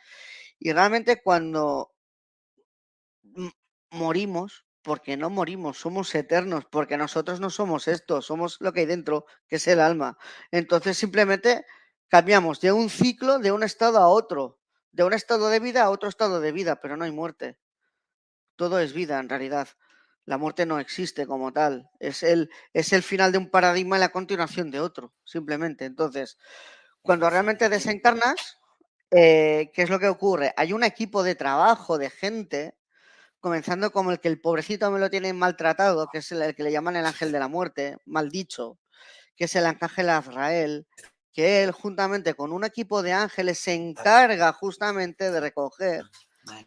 Y 0.61 0.73
realmente 0.73 1.23
cuando 1.23 1.95
morimos, 3.91 4.67
porque 4.83 5.17
no 5.17 5.31
morimos, 5.31 5.79
somos 5.79 6.15
eternos, 6.15 6.67
porque 6.71 6.97
nosotros 6.97 7.41
no 7.41 7.51
somos 7.51 7.89
esto, 7.89 8.23
somos 8.23 8.59
lo 8.61 8.73
que 8.73 8.81
hay 8.81 8.87
dentro, 8.87 9.25
que 9.49 9.57
es 9.57 9.67
el 9.69 9.81
alma. 9.81 10.19
Entonces 10.51 10.99
simplemente 10.99 11.65
cambiamos 12.09 12.61
de 12.61 12.73
un 12.73 12.91
ciclo, 12.91 13.39
de 13.39 13.53
un 13.53 13.63
estado 13.63 13.99
a 13.99 14.09
otro, 14.09 14.61
de 14.93 15.05
un 15.05 15.15
estado 15.15 15.49
de 15.49 15.61
vida 15.61 15.83
a 15.83 15.91
otro 15.91 16.09
estado 16.09 16.41
de 16.41 16.53
vida, 16.53 16.81
pero 16.81 16.97
no 16.97 17.05
hay 17.05 17.13
muerte. 17.13 17.59
Todo 18.57 18.79
es 18.79 18.93
vida 18.93 19.19
en 19.19 19.31
realidad. 19.31 19.69
La 20.27 20.37
muerte 20.37 20.67
no 20.67 20.79
existe 20.79 21.27
como 21.27 21.53
tal. 21.53 21.91
Es 21.99 22.23
el, 22.23 22.51
es 22.75 22.93
el 22.93 23.03
final 23.03 23.33
de 23.33 23.39
un 23.39 23.51
paradigma 23.51 23.97
y 23.97 24.01
la 24.01 24.11
continuación 24.11 24.71
de 24.71 24.81
otro, 24.81 25.15
simplemente. 25.25 25.87
Entonces, 25.87 26.37
cuando 27.01 27.31
realmente 27.31 27.69
desencarnas, 27.69 28.60
eh, 29.11 29.71
¿qué 29.75 29.83
es 29.83 29.91
lo 29.91 29.99
que 29.99 30.09
ocurre? 30.09 30.53
Hay 30.57 30.73
un 30.73 30.85
equipo 30.85 31.23
de 31.23 31.35
trabajo 31.35 31.99
de 31.99 32.11
gente, 32.11 32.77
comenzando 33.41 33.91
como 33.93 34.13
el 34.13 34.21
que 34.21 34.29
el 34.29 34.41
pobrecito 34.41 34.91
me 34.91 35.01
lo 35.01 35.11
tiene 35.11 35.33
maltratado, 35.33 36.09
que 36.13 36.19
es 36.19 36.33
el, 36.33 36.55
que 36.55 36.63
le 36.63 36.73
llaman 36.73 36.97
el 36.97 37.07
ángel 37.07 37.33
de 37.33 37.39
la 37.39 37.49
muerte, 37.49 37.97
mal 38.07 38.31
dicho, 38.31 38.79
que 39.37 39.45
es 39.45 39.57
el 39.57 39.67
Ángel 39.67 40.11
Azrael, 40.11 40.87
que 41.33 41.63
él 41.63 41.73
juntamente 41.73 42.35
con 42.35 42.53
un 42.53 42.65
equipo 42.65 43.03
de 43.03 43.13
ángeles 43.13 43.59
se 43.59 43.75
encarga 43.75 44.53
justamente 44.53 45.31
de 45.31 45.41
recoger 45.41 46.05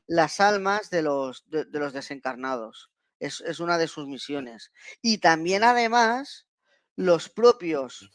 las 0.07 0.39
almas 0.39 0.89
de 0.89 1.01
los, 1.01 1.43
de, 1.49 1.65
los 1.71 1.93
desencarnados. 1.93 2.89
Es, 3.19 3.41
es, 3.41 3.59
una 3.59 3.77
de 3.77 3.87
sus 3.87 4.07
misiones. 4.07 4.71
Y 5.01 5.19
también 5.19 5.63
además 5.63 6.47
los 6.95 7.29
propios 7.29 8.09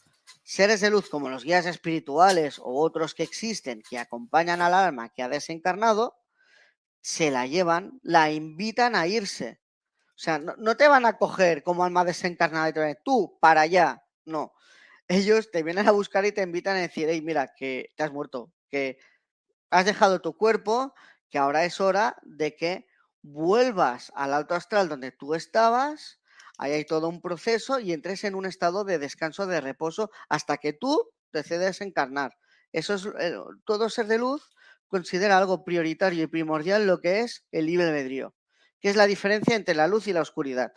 seres 0.49 0.81
de 0.81 0.89
luz 0.89 1.11
como 1.11 1.29
los 1.29 1.45
guías 1.45 1.67
espirituales 1.67 2.59
o 2.59 2.81
otros 2.81 3.15
que 3.15 3.23
existen 3.23 3.83
que 3.83 3.99
acompañan 3.99 4.63
al 4.63 4.73
alma 4.73 5.11
que 5.11 5.23
ha 5.23 5.29
desencarnado, 5.29 6.17
se 7.03 7.31
la 7.31 7.47
llevan, 7.47 8.01
la 8.03 8.31
invitan 8.31 8.97
a 8.97 9.07
irse. 9.07 9.61
O 10.07 10.19
sea, 10.19 10.39
no, 10.39 10.75
te 10.79 10.89
van 10.89 11.05
a 11.05 11.19
coger 11.19 11.63
como 11.63 11.85
alma 11.85 12.03
desencarnada 12.03 12.71
y 12.71 12.73
te 12.73 12.79
van 12.79 12.87
a 12.87 12.89
decir, 12.89 13.03
tú, 13.05 13.39
para 13.43 13.61
allá. 13.61 14.03
No. 14.25 14.55
Ellos 15.07 15.51
te 15.51 15.63
vienen 15.63 15.87
a 15.87 15.93
buscar 15.93 16.25
y 16.25 16.33
te 16.33 16.41
invitan 16.41 16.79
a 16.79 16.81
decir, 16.81 17.09
hey, 17.11 17.21
mira, 17.21 17.53
que 17.55 17.91
te 17.95 18.03
has 18.03 18.11
muerto, 18.11 18.51
que 18.71 18.99
has 19.69 19.85
dejado 19.85 20.23
tu 20.23 20.35
cuerpo, 20.35 20.95
que 21.29 21.37
ahora 21.37 21.67
es 21.67 21.79
hora 21.79 22.17
de 22.23 22.57
que 22.57 22.87
vuelvas 23.21 24.11
al 24.15 24.33
alto 24.33 24.55
astral 24.55 24.89
donde 24.89 25.13
tú 25.13 25.35
estabas, 25.35 26.18
ahí 26.59 26.73
hay 26.73 26.85
todo 26.85 27.09
un 27.09 27.23
proceso 27.23 27.79
y 27.79 27.93
entres 27.93 28.25
en 28.25 28.35
un 28.35 28.45
estado 28.45 28.85
de 28.85 28.99
descanso, 28.99 29.47
de 29.47 29.61
reposo, 29.61 30.11
hasta 30.29 30.59
que 30.59 30.73
tú 30.73 31.11
decides 31.33 31.81
encarnar. 31.81 32.37
Eso 32.73 32.95
es, 32.95 33.07
eh, 33.19 33.35
todo 33.65 33.89
ser 33.89 34.07
de 34.07 34.19
luz 34.19 34.51
considera 34.89 35.39
algo 35.39 35.65
prioritario 35.65 36.25
y 36.25 36.27
primordial 36.27 36.87
lo 36.87 37.01
que 37.01 37.21
es 37.21 37.45
el 37.53 37.67
libre 37.67 37.87
albedrío, 37.87 38.35
que 38.81 38.91
es 38.91 38.97
la 38.97 39.07
diferencia 39.07 39.57
entre 39.57 39.75
la 39.75 39.87
luz 39.87 40.07
y 40.09 40.13
la 40.13 40.23
oscuridad. 40.23 40.73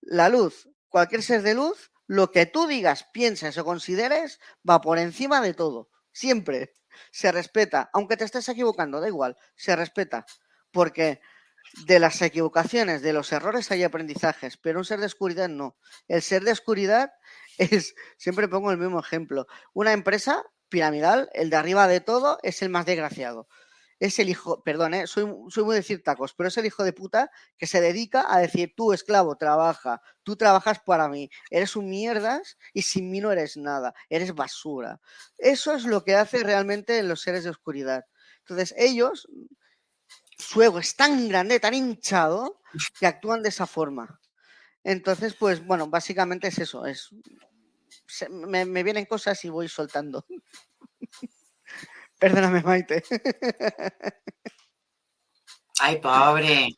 La 0.00 0.28
luz, 0.28 0.68
cualquier 0.88 1.22
ser 1.22 1.42
de 1.42 1.54
luz, 1.54 1.92
lo 2.06 2.30
que 2.30 2.46
tú 2.46 2.66
digas, 2.66 3.06
pienses 3.12 3.56
o 3.56 3.64
consideres, 3.64 4.40
va 4.68 4.80
por 4.80 4.98
encima 4.98 5.40
de 5.40 5.54
todo, 5.54 5.88
siempre. 6.12 6.74
Se 7.10 7.32
respeta, 7.32 7.90
aunque 7.92 8.16
te 8.16 8.24
estés 8.24 8.48
equivocando, 8.48 9.00
da 9.00 9.08
igual, 9.08 9.36
se 9.56 9.74
respeta, 9.74 10.26
porque 10.70 11.20
de 11.86 11.98
las 11.98 12.20
equivocaciones, 12.22 13.02
de 13.02 13.12
los 13.12 13.32
errores 13.32 13.70
hay 13.70 13.82
aprendizajes, 13.82 14.56
pero 14.56 14.78
un 14.78 14.84
ser 14.84 15.00
de 15.00 15.06
oscuridad 15.06 15.48
no. 15.48 15.76
El 16.08 16.22
ser 16.22 16.42
de 16.44 16.52
oscuridad 16.52 17.12
es, 17.58 17.94
siempre 18.16 18.48
pongo 18.48 18.70
el 18.70 18.78
mismo 18.78 19.00
ejemplo, 19.00 19.46
una 19.72 19.92
empresa 19.92 20.44
piramidal, 20.68 21.28
el 21.34 21.50
de 21.50 21.56
arriba 21.56 21.86
de 21.88 22.00
todo 22.00 22.38
es 22.42 22.62
el 22.62 22.68
más 22.68 22.86
desgraciado. 22.86 23.48
Es 24.00 24.18
el 24.18 24.28
hijo, 24.28 24.62
perdón, 24.64 24.92
¿eh? 24.92 25.06
soy, 25.06 25.24
soy 25.48 25.64
muy 25.64 25.76
decir 25.76 26.02
tacos, 26.02 26.34
pero 26.34 26.48
es 26.48 26.56
el 26.58 26.66
hijo 26.66 26.82
de 26.82 26.92
puta 26.92 27.30
que 27.56 27.66
se 27.68 27.80
dedica 27.80 28.26
a 28.28 28.40
decir, 28.40 28.74
tú 28.76 28.92
esclavo, 28.92 29.36
trabaja, 29.36 30.02
tú 30.24 30.36
trabajas 30.36 30.80
para 30.80 31.08
mí, 31.08 31.30
eres 31.48 31.76
un 31.76 31.88
mierdas 31.88 32.58
y 32.72 32.82
sin 32.82 33.10
mí 33.10 33.20
no 33.20 33.30
eres 33.30 33.56
nada, 33.56 33.94
eres 34.08 34.34
basura. 34.34 35.00
Eso 35.38 35.74
es 35.74 35.84
lo 35.84 36.02
que 36.02 36.16
hace 36.16 36.42
realmente 36.42 37.02
los 37.04 37.22
seres 37.22 37.44
de 37.44 37.50
oscuridad. 37.50 38.04
Entonces 38.40 38.74
ellos, 38.76 39.28
su 40.44 40.62
ego 40.62 40.78
es 40.78 40.94
tan 40.96 41.28
grande, 41.28 41.60
tan 41.60 41.74
hinchado, 41.74 42.60
que 42.98 43.06
actúan 43.06 43.42
de 43.42 43.48
esa 43.48 43.66
forma. 43.66 44.20
Entonces, 44.82 45.34
pues 45.34 45.64
bueno, 45.64 45.88
básicamente 45.88 46.48
es 46.48 46.58
eso, 46.58 46.86
es 46.86 47.10
me, 48.30 48.64
me, 48.64 48.82
vienen 48.82 49.06
cosas 49.06 49.42
y 49.44 49.48
voy 49.48 49.68
soltando. 49.68 50.26
Perdóname, 52.18 52.62
Maite. 52.62 53.02
Ay, 55.80 56.00
pobre. 56.00 56.68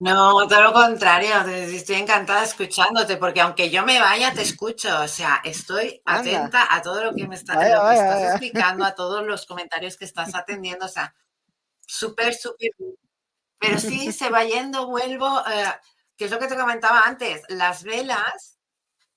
No, 0.00 0.48
todo 0.48 0.62
lo 0.62 0.72
contrario, 0.72 1.42
estoy 1.46 1.96
encantada 1.96 2.42
escuchándote, 2.42 3.18
porque 3.18 3.42
aunque 3.42 3.68
yo 3.68 3.84
me 3.84 4.00
vaya, 4.00 4.32
te 4.32 4.40
escucho. 4.40 5.02
O 5.02 5.08
sea, 5.08 5.42
estoy 5.44 6.00
atenta 6.06 6.74
a 6.74 6.80
todo 6.80 7.04
lo 7.04 7.14
que 7.14 7.28
me 7.28 7.34
está, 7.34 7.54
lo 7.54 7.88
que 7.88 7.94
estás 7.94 8.22
explicando, 8.30 8.84
a 8.84 8.94
todos 8.94 9.26
los 9.26 9.44
comentarios 9.44 9.98
que 9.98 10.06
estás 10.06 10.34
atendiendo. 10.34 10.86
O 10.86 10.88
sea, 10.88 11.14
súper, 11.92 12.34
súper. 12.34 12.70
Pero 13.58 13.78
sí, 13.78 14.12
se 14.12 14.30
va 14.30 14.44
yendo, 14.44 14.86
vuelvo, 14.86 15.40
eh, 15.46 15.74
que 16.16 16.26
es 16.26 16.30
lo 16.30 16.38
que 16.38 16.48
te 16.48 16.56
comentaba 16.56 17.02
antes, 17.06 17.42
las 17.48 17.82
velas 17.82 18.60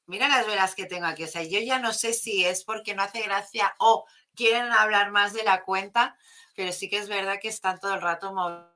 Mira 0.06 0.28
las 0.28 0.46
velas 0.46 0.76
que 0.76 0.86
tengo 0.86 1.06
aquí. 1.06 1.24
O 1.24 1.28
sea, 1.28 1.44
yo 1.44 1.60
ya 1.60 1.80
no 1.80 1.94
sé 1.94 2.14
si 2.14 2.46
es 2.46 2.64
porque 2.64 2.94
no 2.94 3.04
hace 3.04 3.22
gracia 3.22 3.74
o 3.80 4.06
quieren 4.36 4.72
hablar 4.72 5.12
más 5.12 5.34
de 5.34 5.44
la 5.44 5.64
cuenta, 5.64 6.18
pero 6.56 6.72
sí 6.72 6.90
que 6.90 6.98
es 6.98 7.08
verdad 7.08 7.40
que 7.42 7.48
están 7.48 7.80
todo 7.80 7.94
el 7.94 8.02
rato 8.02 8.34
ah, 8.38 8.74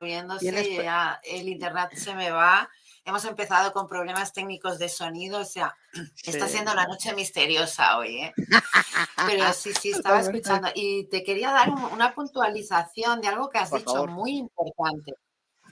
moviéndose 0.00 0.74
ya 0.82 1.20
el 1.22 1.48
internet 1.48 1.94
se 1.94 2.14
me 2.14 2.30
va. 2.30 2.70
Hemos 3.04 3.24
empezado 3.24 3.72
con 3.72 3.88
problemas 3.88 4.32
técnicos 4.32 4.78
de 4.78 4.88
sonido, 4.88 5.40
o 5.40 5.44
sea, 5.44 5.74
está 6.24 6.48
siendo 6.48 6.72
una 6.72 6.86
noche 6.86 7.14
misteriosa 7.14 7.98
hoy, 7.98 8.22
¿eh? 8.22 8.34
Pero 9.26 9.52
sí, 9.52 9.72
sí, 9.72 9.90
estaba 9.90 10.20
escuchando. 10.20 10.68
Y 10.74 11.04
te 11.08 11.22
quería 11.22 11.50
dar 11.50 11.70
una 11.70 12.14
puntualización 12.14 13.20
de 13.20 13.28
algo 13.28 13.48
que 13.48 13.58
has 13.58 13.70
dicho 13.70 14.06
muy 14.06 14.36
importante. 14.36 15.14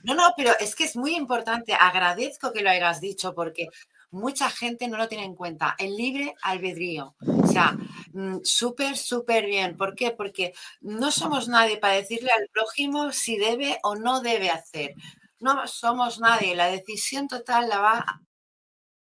No, 0.03 0.15
no, 0.15 0.33
pero 0.35 0.51
es 0.59 0.75
que 0.75 0.85
es 0.85 0.95
muy 0.95 1.15
importante. 1.15 1.73
Agradezco 1.73 2.53
que 2.53 2.61
lo 2.61 2.69
hayas 2.69 3.01
dicho 3.01 3.35
porque 3.35 3.67
mucha 4.11 4.49
gente 4.49 4.87
no 4.87 4.97
lo 4.97 5.07
tiene 5.07 5.25
en 5.25 5.35
cuenta. 5.35 5.75
El 5.77 5.95
libre 5.95 6.35
albedrío. 6.41 7.15
O 7.43 7.47
sea, 7.47 7.77
mm, 8.13 8.37
súper, 8.43 8.97
súper 8.97 9.45
bien. 9.45 9.77
¿Por 9.77 9.95
qué? 9.95 10.11
Porque 10.11 10.53
no 10.81 11.11
somos 11.11 11.47
nadie 11.47 11.77
para 11.77 11.93
decirle 11.93 12.31
al 12.31 12.47
prójimo 12.51 13.11
si 13.11 13.37
debe 13.37 13.79
o 13.83 13.95
no 13.95 14.21
debe 14.21 14.49
hacer. 14.49 14.95
No 15.39 15.67
somos 15.67 16.19
nadie. 16.19 16.55
La 16.55 16.67
decisión 16.67 17.27
total 17.27 17.69
la 17.69 17.79
va 17.79 18.05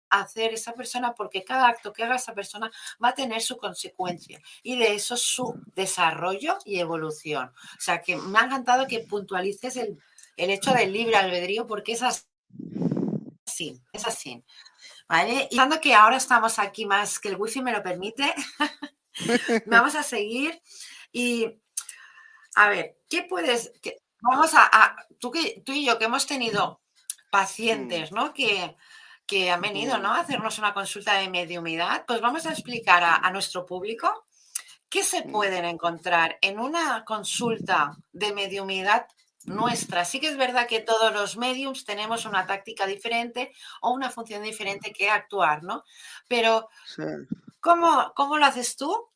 a 0.10 0.20
hacer 0.22 0.54
esa 0.54 0.74
persona 0.74 1.14
porque 1.14 1.44
cada 1.44 1.68
acto 1.68 1.92
que 1.92 2.04
haga 2.04 2.16
esa 2.16 2.34
persona 2.34 2.72
va 3.04 3.10
a 3.10 3.16
tener 3.16 3.42
su 3.42 3.58
consecuencia 3.58 4.40
y 4.64 4.78
de 4.78 4.94
eso 4.94 5.18
su 5.18 5.60
desarrollo 5.76 6.58
y 6.66 6.80
evolución. 6.80 7.48
O 7.48 7.82
sea, 7.82 8.02
que 8.02 8.16
me 8.16 8.40
ha 8.40 8.46
encantado 8.46 8.88
que 8.88 9.00
puntualices 9.00 9.78
el, 9.78 9.98
el 10.38 10.50
hecho 10.50 10.72
del 10.74 10.94
libre 10.94 11.16
albedrío 11.16 11.68
porque 11.68 11.94
es 11.94 12.04
así, 12.04 13.82
es 13.94 14.06
así. 14.06 14.44
¿vale? 15.08 15.48
Y 15.52 15.58
dando 15.58 15.80
que 15.80 15.94
ahora 15.94 16.18
estamos 16.18 16.60
aquí 16.60 16.86
más 16.86 17.20
que 17.20 17.30
el 17.30 17.38
wifi 17.38 17.62
me 17.62 17.72
lo 17.72 17.84
permite, 17.84 18.34
vamos 19.66 19.96
a 19.96 20.04
seguir 20.04 20.62
y 21.12 21.60
a 22.56 22.70
ver, 22.70 22.98
¿qué 23.10 23.24
puedes, 23.24 23.72
vamos 24.22 24.52
a, 24.54 24.96
tú, 25.20 25.32
que, 25.32 25.62
tú 25.66 25.74
y 25.74 25.86
yo 25.86 25.98
que 25.98 26.06
hemos 26.06 26.26
tenido 26.26 26.82
pacientes, 27.30 28.12
¿no? 28.12 28.34
Que, 28.34 28.76
que 29.26 29.52
han 29.52 29.62
venido, 29.62 29.98
¿no? 29.98 30.14
A 30.14 30.20
hacernos 30.20 30.58
una 30.60 30.74
consulta 30.74 31.16
de 31.16 31.30
mediumidad, 31.30 32.06
pues 32.06 32.22
vamos 32.22 32.46
a 32.46 32.52
explicar 32.52 33.04
a, 33.04 33.16
a 33.16 33.32
nuestro 33.32 33.66
público 33.66 34.26
qué 34.90 35.04
se 35.04 35.24
pueden 35.24 35.66
encontrar 35.66 36.38
en 36.42 36.60
una 36.60 37.04
consulta 37.04 37.98
de 38.14 38.34
mediumidad 38.34 39.08
nuestra. 39.46 40.06
Sí 40.06 40.20
que 40.20 40.28
es 40.28 40.38
verdad 40.38 40.68
que 40.68 40.80
todos 40.80 41.14
los 41.14 41.38
mediums 41.38 41.86
tenemos 41.86 42.26
una 42.26 42.46
táctica 42.46 42.86
diferente 42.86 43.52
o 43.82 43.92
una 43.92 44.10
función 44.10 44.44
diferente 44.44 44.92
que 44.92 45.10
actuar, 45.10 45.64
¿no? 45.64 45.84
Pero, 46.28 46.70
¿cómo, 47.60 48.14
¿cómo, 48.16 48.38
lo 48.38 48.46
haces 48.46 48.76
tú? 48.76 49.10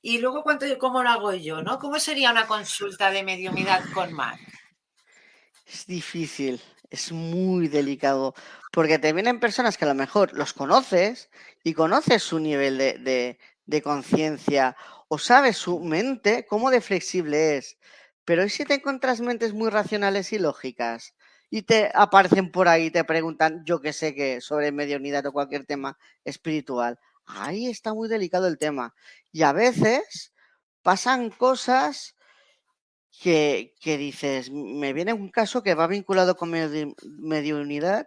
Y 0.00 0.18
luego, 0.18 0.44
¿cómo 0.78 1.02
lo 1.02 1.08
hago 1.08 1.34
yo, 1.34 1.62
no? 1.62 1.78
¿Cómo 1.78 1.98
sería 1.98 2.30
una 2.30 2.46
consulta 2.46 3.10
de 3.10 3.22
mediumidad 3.22 3.82
con 3.92 4.12
Mark? 4.12 4.40
Es 5.66 5.86
difícil, 5.86 6.60
es 6.88 7.12
muy 7.12 7.68
delicado, 7.68 8.34
porque 8.72 8.98
te 8.98 9.12
vienen 9.12 9.40
personas 9.40 9.76
que 9.76 9.84
a 9.84 9.88
lo 9.88 9.94
mejor 9.94 10.32
los 10.32 10.52
conoces 10.52 11.30
y 11.62 11.74
conoces 11.74 12.22
su 12.22 12.38
nivel 12.38 12.78
de, 12.78 13.38
de, 13.66 13.82
conciencia 13.82 14.76
o 15.08 15.18
sabes 15.18 15.58
su 15.58 15.80
mente, 15.80 16.46
cómo 16.46 16.70
de 16.70 16.80
flexible 16.80 17.58
es 17.58 17.78
pero 18.28 18.44
¿y 18.44 18.50
si 18.50 18.66
te 18.66 18.74
encuentras 18.74 19.22
mentes 19.22 19.54
muy 19.54 19.70
racionales 19.70 20.34
y 20.34 20.38
lógicas? 20.38 21.14
Y 21.48 21.62
te 21.62 21.90
aparecen 21.94 22.52
por 22.52 22.68
ahí 22.68 22.90
te 22.90 23.02
preguntan, 23.02 23.64
yo 23.64 23.80
que 23.80 23.94
sé 23.94 24.14
que 24.14 24.42
sobre 24.42 24.70
mediunidad 24.70 25.24
o 25.24 25.32
cualquier 25.32 25.64
tema 25.64 25.98
espiritual. 26.26 26.98
Ahí 27.28 27.66
está 27.66 27.94
muy 27.94 28.08
delicado 28.08 28.48
el 28.48 28.58
tema. 28.58 28.94
Y 29.32 29.42
a 29.42 29.52
veces 29.52 30.32
pasan 30.82 31.30
cosas 31.30 32.16
que, 33.20 33.74
que 33.80 33.98
dices, 33.98 34.50
me 34.50 34.92
viene 34.92 35.12
un 35.12 35.30
caso 35.30 35.62
que 35.62 35.74
va 35.74 35.86
vinculado 35.86 36.36
con 36.36 36.50
mediunidad, 36.50 38.06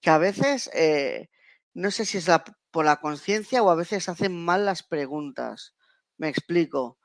que 0.00 0.10
a 0.10 0.18
veces 0.18 0.70
eh, 0.74 1.28
no 1.74 1.90
sé 1.90 2.04
si 2.04 2.18
es 2.18 2.26
por 2.70 2.84
la 2.84 2.96
conciencia 2.96 3.62
o 3.62 3.70
a 3.70 3.76
veces 3.76 4.08
hacen 4.08 4.44
mal 4.44 4.66
las 4.66 4.82
preguntas. 4.82 5.74
Me 6.16 6.28
explico 6.28 6.98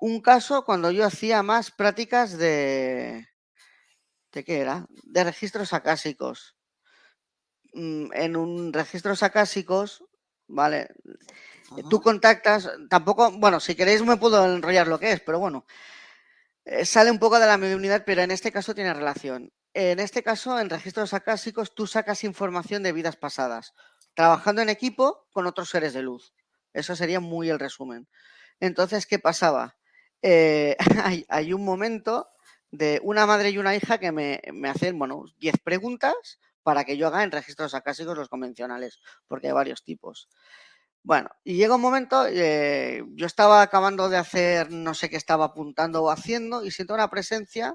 un 0.00 0.20
caso 0.20 0.64
cuando 0.64 0.90
yo 0.90 1.04
hacía 1.04 1.42
más 1.42 1.70
prácticas 1.70 2.38
de... 2.38 3.26
¿De 4.32 4.44
qué 4.44 4.60
era? 4.60 4.86
De 5.02 5.24
registros 5.24 5.72
acásicos. 5.72 6.56
Mm, 7.74 8.12
en 8.14 8.36
un 8.36 8.72
registro 8.72 9.12
acásicos, 9.20 10.04
¿vale? 10.50 10.88
Tú 11.88 12.00
contactas, 12.00 12.68
tampoco, 12.88 13.30
bueno, 13.32 13.60
si 13.60 13.74
queréis 13.74 14.02
me 14.02 14.16
puedo 14.16 14.44
enrollar 14.44 14.88
lo 14.88 14.98
que 14.98 15.12
es, 15.12 15.20
pero 15.20 15.38
bueno, 15.38 15.64
eh, 16.64 16.84
sale 16.84 17.10
un 17.10 17.18
poco 17.18 17.38
de 17.38 17.46
la 17.46 17.56
mediunidad, 17.56 18.04
pero 18.04 18.22
en 18.22 18.30
este 18.30 18.52
caso 18.52 18.74
tiene 18.74 18.92
relación. 18.92 19.52
en 19.72 20.00
este 20.00 20.22
caso, 20.24 20.58
en 20.58 20.68
registros 20.68 21.14
acásicos, 21.14 21.74
tú 21.74 21.86
sacas 21.86 22.24
información 22.24 22.82
de 22.82 22.92
vidas 22.92 23.16
pasadas, 23.16 23.72
trabajando 24.14 24.62
en 24.62 24.68
equipo 24.68 25.28
con 25.30 25.46
otros 25.46 25.70
seres 25.70 25.92
de 25.92 26.02
luz. 26.02 26.34
Eso 26.72 26.96
sería 26.96 27.20
muy 27.20 27.50
el 27.50 27.58
resumen. 27.60 28.08
Entonces, 28.58 29.06
¿qué 29.06 29.18
pasaba? 29.18 29.76
Eh, 30.22 30.76
hay, 31.28 31.52
un 31.52 31.64
momento 31.64 32.28
de 32.70 33.00
una 33.02 33.26
madre 33.26 33.50
y 33.50 33.58
una 33.58 33.74
hija 33.74 33.98
que 33.98 34.12
me, 34.12 34.40
hacen, 34.68 34.98
bueno, 34.98 35.24
10 35.38 35.56
preguntas 35.64 36.14
para 36.70 36.84
que 36.84 36.96
yo 36.96 37.08
haga 37.08 37.24
en 37.24 37.32
registros 37.32 37.74
acásicos 37.74 38.16
los 38.16 38.28
convencionales, 38.28 39.00
porque 39.26 39.48
hay 39.48 39.52
varios 39.52 39.82
tipos. 39.82 40.28
Bueno, 41.02 41.28
y 41.42 41.56
llega 41.56 41.74
un 41.74 41.80
momento, 41.80 42.28
eh, 42.28 43.02
yo 43.16 43.26
estaba 43.26 43.60
acabando 43.60 44.08
de 44.08 44.16
hacer, 44.16 44.70
no 44.70 44.94
sé 44.94 45.10
qué 45.10 45.16
estaba 45.16 45.46
apuntando 45.46 46.00
o 46.04 46.10
haciendo, 46.10 46.64
y 46.64 46.70
siento 46.70 46.94
una 46.94 47.10
presencia 47.10 47.74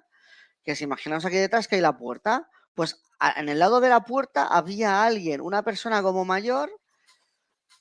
que 0.64 0.78
si 0.78 0.86
imaginamos 0.86 1.26
aquí 1.26 1.36
detrás 1.36 1.68
que 1.68 1.76
hay 1.76 1.82
la 1.82 1.98
puerta, 1.98 2.50
pues 2.74 3.04
en 3.36 3.50
el 3.50 3.60
lado 3.60 3.82
de 3.82 3.90
la 3.90 4.06
puerta 4.06 4.48
había 4.48 5.04
alguien, 5.04 5.42
una 5.42 5.62
persona 5.62 6.02
como 6.02 6.24
mayor, 6.24 6.72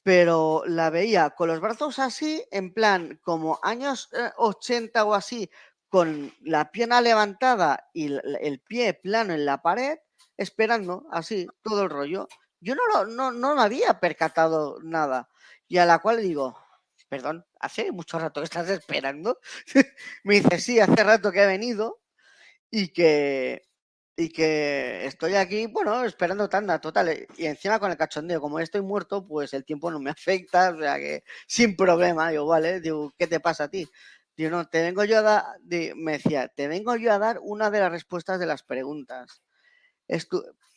pero 0.02 0.64
la 0.66 0.90
veía 0.90 1.30
con 1.30 1.46
los 1.46 1.60
brazos 1.60 2.00
así, 2.00 2.44
en 2.50 2.74
plan 2.74 3.20
como 3.22 3.60
años 3.62 4.10
80 4.36 4.98
eh, 4.98 5.02
o 5.04 5.14
así, 5.14 5.48
con 5.88 6.34
la 6.40 6.72
pierna 6.72 7.00
levantada 7.00 7.88
y 7.92 8.12
el 8.40 8.60
pie 8.66 8.94
plano 8.94 9.32
en 9.32 9.44
la 9.44 9.62
pared, 9.62 9.96
esperando 10.36 11.06
así 11.10 11.46
todo 11.62 11.82
el 11.84 11.90
rollo. 11.90 12.28
Yo 12.60 12.74
no, 12.74 12.82
lo, 12.88 13.06
no, 13.06 13.32
no 13.32 13.54
me 13.56 13.62
había 13.62 14.00
percatado 14.00 14.78
nada. 14.82 15.30
Y 15.68 15.78
a 15.78 15.86
la 15.86 15.98
cual 16.00 16.22
digo, 16.22 16.56
perdón, 17.08 17.44
hace 17.60 17.92
mucho 17.92 18.18
rato 18.18 18.40
que 18.40 18.44
estás 18.46 18.68
esperando. 18.70 19.38
me 20.24 20.36
dice, 20.40 20.58
sí, 20.60 20.80
hace 20.80 21.02
rato 21.04 21.32
que 21.32 21.42
he 21.42 21.46
venido 21.46 22.00
y 22.70 22.88
que, 22.88 23.62
y 24.16 24.30
que 24.30 25.06
estoy 25.06 25.34
aquí, 25.34 25.66
bueno, 25.66 26.04
esperando 26.04 26.48
tanda, 26.48 26.80
total. 26.80 27.08
Eh, 27.10 27.26
y 27.36 27.46
encima 27.46 27.78
con 27.80 27.90
el 27.90 27.96
cachondeo, 27.96 28.40
como 28.40 28.60
estoy 28.60 28.82
muerto, 28.82 29.26
pues 29.26 29.54
el 29.54 29.64
tiempo 29.64 29.90
no 29.90 30.00
me 30.00 30.10
afecta, 30.12 30.70
o 30.70 30.78
sea 30.78 30.96
que 30.98 31.24
sin 31.46 31.76
problema, 31.76 32.30
digo, 32.30 32.46
vale, 32.46 32.80
digo, 32.80 33.12
¿qué 33.18 33.26
te 33.26 33.40
pasa 33.40 33.64
a 33.64 33.68
ti? 33.70 33.88
Digo, 34.36 34.50
no, 34.50 34.66
te 34.68 34.82
vengo 34.82 35.04
yo 35.04 35.18
a 35.18 35.22
dar, 35.22 35.44
me 35.96 36.12
decía, 36.12 36.48
te 36.48 36.66
vengo 36.68 36.96
yo 36.96 37.12
a 37.12 37.18
dar 37.18 37.38
una 37.42 37.70
de 37.70 37.80
las 37.80 37.92
respuestas 37.92 38.40
de 38.40 38.46
las 38.46 38.62
preguntas. 38.64 39.42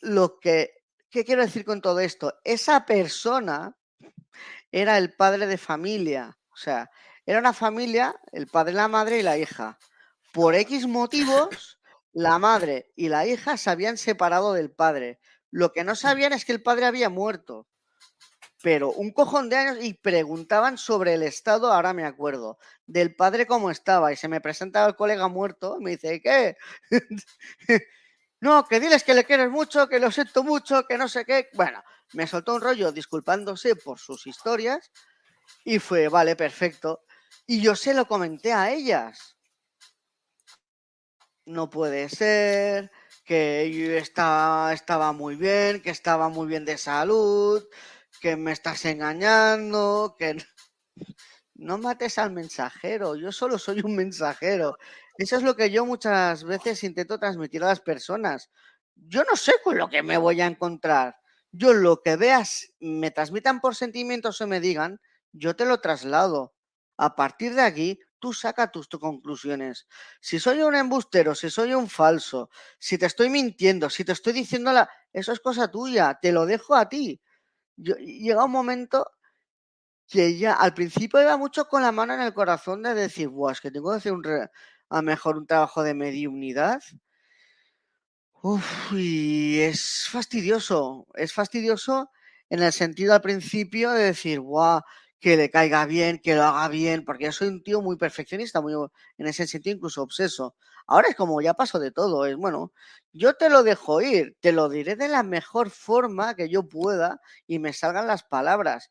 Lo 0.00 0.38
que, 0.38 0.72
¿qué 1.10 1.24
quiero 1.24 1.42
decir 1.42 1.64
con 1.64 1.80
todo 1.80 2.00
esto? 2.00 2.34
Esa 2.44 2.86
persona 2.86 3.76
era 4.70 4.98
el 4.98 5.14
padre 5.14 5.46
de 5.46 5.58
familia, 5.58 6.38
o 6.52 6.56
sea, 6.56 6.90
era 7.24 7.38
una 7.38 7.52
familia, 7.52 8.18
el 8.32 8.46
padre, 8.46 8.72
la 8.72 8.88
madre 8.88 9.18
y 9.18 9.22
la 9.22 9.36
hija. 9.36 9.78
Por 10.32 10.54
X 10.54 10.86
motivos 10.86 11.78
la 12.12 12.38
madre 12.38 12.90
y 12.96 13.08
la 13.08 13.26
hija 13.26 13.56
se 13.56 13.70
habían 13.70 13.96
separado 13.96 14.52
del 14.52 14.70
padre. 14.70 15.20
Lo 15.50 15.72
que 15.72 15.84
no 15.84 15.94
sabían 15.94 16.32
es 16.32 16.44
que 16.44 16.52
el 16.52 16.62
padre 16.62 16.86
había 16.86 17.10
muerto. 17.10 17.68
Pero 18.62 18.90
un 18.90 19.12
cojón 19.12 19.48
de 19.48 19.56
años 19.56 19.84
y 19.84 19.94
preguntaban 19.94 20.78
sobre 20.78 21.14
el 21.14 21.22
estado, 21.22 21.72
ahora 21.72 21.92
me 21.92 22.04
acuerdo, 22.04 22.58
del 22.86 23.14
padre 23.14 23.46
cómo 23.46 23.70
estaba. 23.70 24.12
Y 24.12 24.16
se 24.16 24.26
me 24.26 24.40
presentaba 24.40 24.88
el 24.88 24.96
colega 24.96 25.28
muerto 25.28 25.76
y 25.78 25.84
me 25.84 25.90
dice, 25.92 26.20
¿qué? 26.20 26.56
no, 28.40 28.66
que 28.66 28.80
diles 28.80 29.04
que 29.04 29.14
le 29.14 29.24
quieres 29.24 29.50
mucho, 29.50 29.88
que 29.88 29.98
lo 29.98 30.10
siento 30.10 30.44
mucho, 30.44 30.86
que 30.86 30.98
no 30.98 31.08
sé 31.08 31.24
qué. 31.24 31.48
Bueno, 31.54 31.82
me 32.12 32.26
soltó 32.26 32.54
un 32.54 32.60
rollo 32.60 32.92
disculpándose 32.92 33.76
por 33.76 33.98
sus 33.98 34.26
historias 34.26 34.90
y 35.64 35.78
fue, 35.78 36.08
vale, 36.08 36.36
perfecto. 36.36 37.04
Y 37.46 37.60
yo 37.60 37.74
se 37.74 37.94
lo 37.94 38.06
comenté 38.06 38.52
a 38.52 38.70
ellas 38.70 39.38
no 41.48 41.70
puede 41.70 42.08
ser, 42.08 42.90
que 43.24 43.96
estaba, 43.96 44.72
estaba 44.72 45.12
muy 45.12 45.34
bien, 45.36 45.80
que 45.82 45.90
estaba 45.90 46.28
muy 46.28 46.46
bien 46.46 46.64
de 46.64 46.78
salud, 46.78 47.66
que 48.20 48.36
me 48.36 48.52
estás 48.52 48.84
engañando, 48.84 50.14
que 50.18 50.36
no 51.58 51.76
mates 51.76 52.18
al 52.18 52.30
mensajero, 52.30 53.16
yo 53.16 53.32
solo 53.32 53.58
soy 53.58 53.80
un 53.80 53.96
mensajero. 53.96 54.78
Eso 55.16 55.36
es 55.36 55.42
lo 55.42 55.56
que 55.56 55.70
yo 55.70 55.84
muchas 55.84 56.44
veces 56.44 56.84
intento 56.84 57.18
transmitir 57.18 57.62
a 57.64 57.66
las 57.66 57.80
personas. 57.80 58.50
Yo 58.94 59.24
no 59.24 59.36
sé 59.36 59.54
con 59.62 59.76
lo 59.76 59.88
que 59.88 60.02
me 60.02 60.16
voy 60.16 60.40
a 60.40 60.46
encontrar. 60.46 61.16
Yo 61.50 61.74
lo 61.74 62.00
que 62.00 62.16
veas, 62.16 62.72
me 62.78 63.10
transmitan 63.10 63.60
por 63.60 63.74
sentimientos 63.74 64.40
o 64.40 64.46
me 64.46 64.60
digan, 64.60 65.00
yo 65.32 65.56
te 65.56 65.64
lo 65.64 65.80
traslado. 65.80 66.54
A 66.96 67.16
partir 67.16 67.54
de 67.54 67.62
aquí, 67.62 67.98
tú 68.20 68.32
saca 68.32 68.70
tus, 68.70 68.88
conclusiones. 68.88 69.88
Si 70.20 70.38
soy 70.38 70.62
un 70.62 70.76
embustero, 70.76 71.34
si 71.34 71.50
soy 71.50 71.74
un 71.74 71.88
falso, 71.88 72.50
si 72.78 72.98
te 72.98 73.06
estoy 73.06 73.30
mintiendo, 73.30 73.90
si 73.90 74.04
te 74.04 74.12
estoy 74.12 74.32
diciendo 74.32 74.72
la... 74.72 74.88
Eso 75.12 75.32
es 75.32 75.40
cosa 75.40 75.70
tuya, 75.70 76.18
te 76.20 76.30
lo 76.30 76.46
dejo 76.46 76.76
a 76.76 76.88
ti. 76.88 77.20
llega 77.76 78.44
un 78.44 78.52
momento 78.52 79.10
que 80.08 80.38
ya 80.38 80.54
al 80.54 80.74
principio 80.74 81.20
iba 81.22 81.36
mucho 81.36 81.66
con 81.68 81.82
la 81.82 81.92
mano 81.92 82.14
en 82.14 82.20
el 82.20 82.34
corazón 82.34 82.82
de 82.82 82.94
decir, 82.94 83.28
Buah, 83.28 83.52
es 83.52 83.60
que 83.60 83.70
tengo 83.70 83.90
que 83.90 83.98
hacer 83.98 84.12
un 84.12 84.24
a 84.90 85.02
mejor 85.02 85.36
un 85.36 85.46
trabajo 85.46 85.82
de 85.82 85.94
mediunidad. 85.94 86.80
Uf, 88.42 88.92
y 88.92 89.60
es 89.60 90.06
fastidioso, 90.10 91.06
es 91.14 91.32
fastidioso 91.32 92.10
en 92.48 92.62
el 92.62 92.72
sentido 92.72 93.12
al 93.12 93.20
principio 93.20 93.90
de 93.90 94.04
decir, 94.04 94.40
guau, 94.40 94.80
que 95.20 95.36
le 95.36 95.50
caiga 95.50 95.84
bien, 95.86 96.18
que 96.22 96.36
lo 96.36 96.44
haga 96.44 96.68
bien, 96.68 97.04
porque 97.04 97.24
yo 97.24 97.32
soy 97.32 97.48
un 97.48 97.62
tío 97.64 97.82
muy 97.82 97.96
perfeccionista, 97.96 98.60
muy 98.60 98.74
en 99.18 99.26
ese 99.26 99.46
sentido 99.46 99.76
incluso 99.76 100.02
obseso. 100.02 100.54
Ahora 100.86 101.08
es 101.08 101.16
como 101.16 101.40
ya 101.40 101.54
paso 101.54 101.80
de 101.80 101.90
todo, 101.90 102.26
es 102.26 102.36
bueno, 102.36 102.72
yo 103.12 103.34
te 103.34 103.50
lo 103.50 103.64
dejo 103.64 104.00
ir, 104.00 104.36
te 104.40 104.52
lo 104.52 104.68
diré 104.68 104.94
de 104.96 105.08
la 105.08 105.24
mejor 105.24 105.70
forma 105.70 106.34
que 106.36 106.48
yo 106.48 106.68
pueda 106.68 107.20
y 107.46 107.58
me 107.58 107.72
salgan 107.72 108.06
las 108.06 108.22
palabras, 108.22 108.90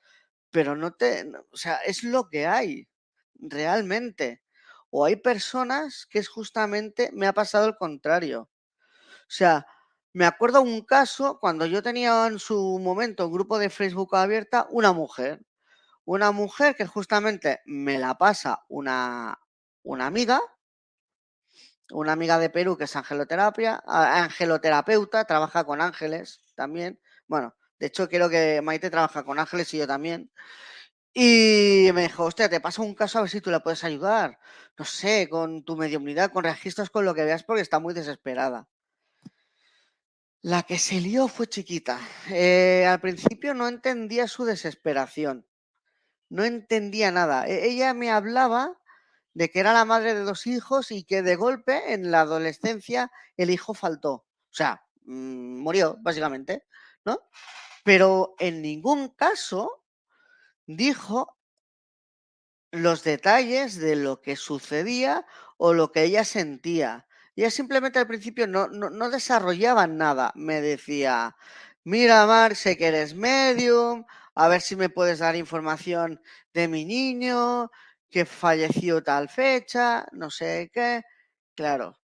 pero 0.52 0.76
no 0.76 0.94
te, 0.94 1.32
o 1.52 1.58
sea, 1.58 1.78
es 1.78 2.04
lo 2.04 2.30
que 2.30 2.48
hay, 2.48 2.88
realmente. 3.36 4.44
O 4.90 5.06
hay 5.06 5.18
personas 5.18 6.06
que 6.10 6.20
es 6.20 6.30
justamente, 6.30 7.12
me 7.14 7.28
ha 7.28 7.34
pasado 7.34 7.68
el 7.68 7.76
contrario. 7.78 8.50
O 9.24 9.30
sea, 9.30 9.68
me 10.14 10.26
acuerdo 10.26 10.62
un 10.62 10.82
caso 10.84 11.40
cuando 11.40 11.66
yo 11.66 11.84
tenía 11.84 12.28
en 12.28 12.40
su 12.40 12.80
momento 12.80 13.28
un 13.28 13.34
grupo 13.34 13.60
de 13.60 13.70
Facebook 13.70 14.16
abierta, 14.16 14.68
una 14.72 14.94
mujer, 14.94 15.42
una 16.06 16.32
mujer 16.32 16.76
que 16.76 16.88
justamente 16.88 17.62
me 17.66 18.00
la 18.00 18.18
pasa 18.18 18.64
una, 18.70 19.40
una 19.84 20.08
amiga, 20.08 20.42
una 21.92 22.14
amiga 22.14 22.40
de 22.40 22.50
Perú 22.50 22.78
que 22.78 22.86
es 22.86 22.96
angeloterapia, 22.96 23.84
angeloterapeuta, 23.86 25.26
trabaja 25.26 25.64
con 25.66 25.82
ángeles 25.82 26.42
también. 26.56 27.00
Bueno, 27.28 27.56
de 27.80 27.88
hecho 27.88 28.08
creo 28.10 28.30
que 28.30 28.62
Maite 28.62 28.90
trabaja 28.90 29.24
con 29.24 29.40
ángeles 29.40 29.74
y 29.74 29.80
yo 29.80 29.88
también. 29.88 30.32
Y 31.14 31.90
me 31.94 32.04
dijo, 32.04 32.26
hostia, 32.26 32.50
te 32.50 32.62
paso 32.62 32.84
un 32.84 32.94
caso 32.96 33.18
a 33.20 33.22
ver 33.22 33.32
si 33.32 33.42
tú 33.42 33.50
la 33.50 33.62
puedes 33.62 33.84
ayudar. 33.84 34.40
No 34.78 34.86
sé, 34.86 35.28
con 35.30 35.64
tu 35.64 35.76
mediunidad, 35.76 36.32
con 36.32 36.44
registros, 36.44 36.90
con 36.90 37.06
lo 37.06 37.16
que 37.16 37.24
veas, 37.24 37.44
porque 37.44 37.62
está 37.62 37.80
muy 37.80 37.94
desesperada. 37.94 38.68
La 40.42 40.64
que 40.64 40.78
se 40.78 41.02
lió 41.02 41.28
fue 41.28 41.48
chiquita. 41.48 42.00
Eh, 42.30 42.86
al 42.88 43.02
principio 43.02 43.54
no 43.54 43.68
entendía 43.68 44.28
su 44.28 44.46
desesperación 44.46 45.48
no 46.30 46.44
entendía 46.44 47.12
nada. 47.12 47.48
E-, 47.48 47.68
ella 47.70 47.94
me 47.94 48.12
hablaba 48.12 48.78
de 49.34 49.50
que 49.50 49.60
era 49.60 49.74
la 49.74 49.86
madre 49.86 50.16
de 50.16 50.22
dos 50.22 50.48
hijos 50.48 50.92
y 50.92 51.04
que 51.04 51.22
de 51.22 51.36
golpe 51.36 51.94
en 51.94 52.12
la 52.12 52.22
adolescencia 52.22 53.12
el 53.38 53.50
hijo 53.52 53.74
faltó. 53.74 54.12
O 54.12 54.26
sea, 54.52 54.84
mm, 55.04 55.60
murió, 55.60 55.98
básicamente, 56.02 56.64
¿no? 57.06 57.20
Pero 57.88 58.36
en 58.38 58.62
ningún 58.62 59.08
caso 59.08 59.86
dijo 60.66 61.38
los 62.74 63.06
detalles 63.06 63.78
de 63.78 63.96
lo 63.96 64.22
que 64.22 64.36
sucedía 64.36 65.26
o 65.56 65.74
lo 65.74 65.94
que 65.94 66.04
ella 66.04 66.26
sentía. 66.26 67.08
Ella 67.38 67.50
simplemente 67.50 67.98
al 67.98 68.08
principio 68.08 68.46
no, 68.46 68.68
no, 68.68 69.10
desarrollaba 69.10 69.88
nada. 69.88 70.34
Me 70.36 70.60
decía, 70.60 71.38
mira, 71.86 72.26
Mar, 72.26 72.58
sé 72.58 72.76
que 72.78 72.88
eres 72.88 73.16
medium, 73.16 74.04
a 74.36 74.50
ver 74.50 74.60
si 74.60 74.76
me 74.76 74.90
puedes 74.90 75.20
dar 75.20 75.38
información 75.38 76.22
de 76.54 76.68
mi 76.68 76.84
niño, 76.84 77.72
que 78.10 78.26
falleció 78.26 79.02
tal 79.02 79.30
fecha, 79.30 80.06
no 80.12 80.30
sé 80.30 80.70
qué. 80.74 81.04
Claro, 81.56 81.98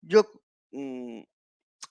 yo... 0.00 0.24
Mm, 0.70 1.24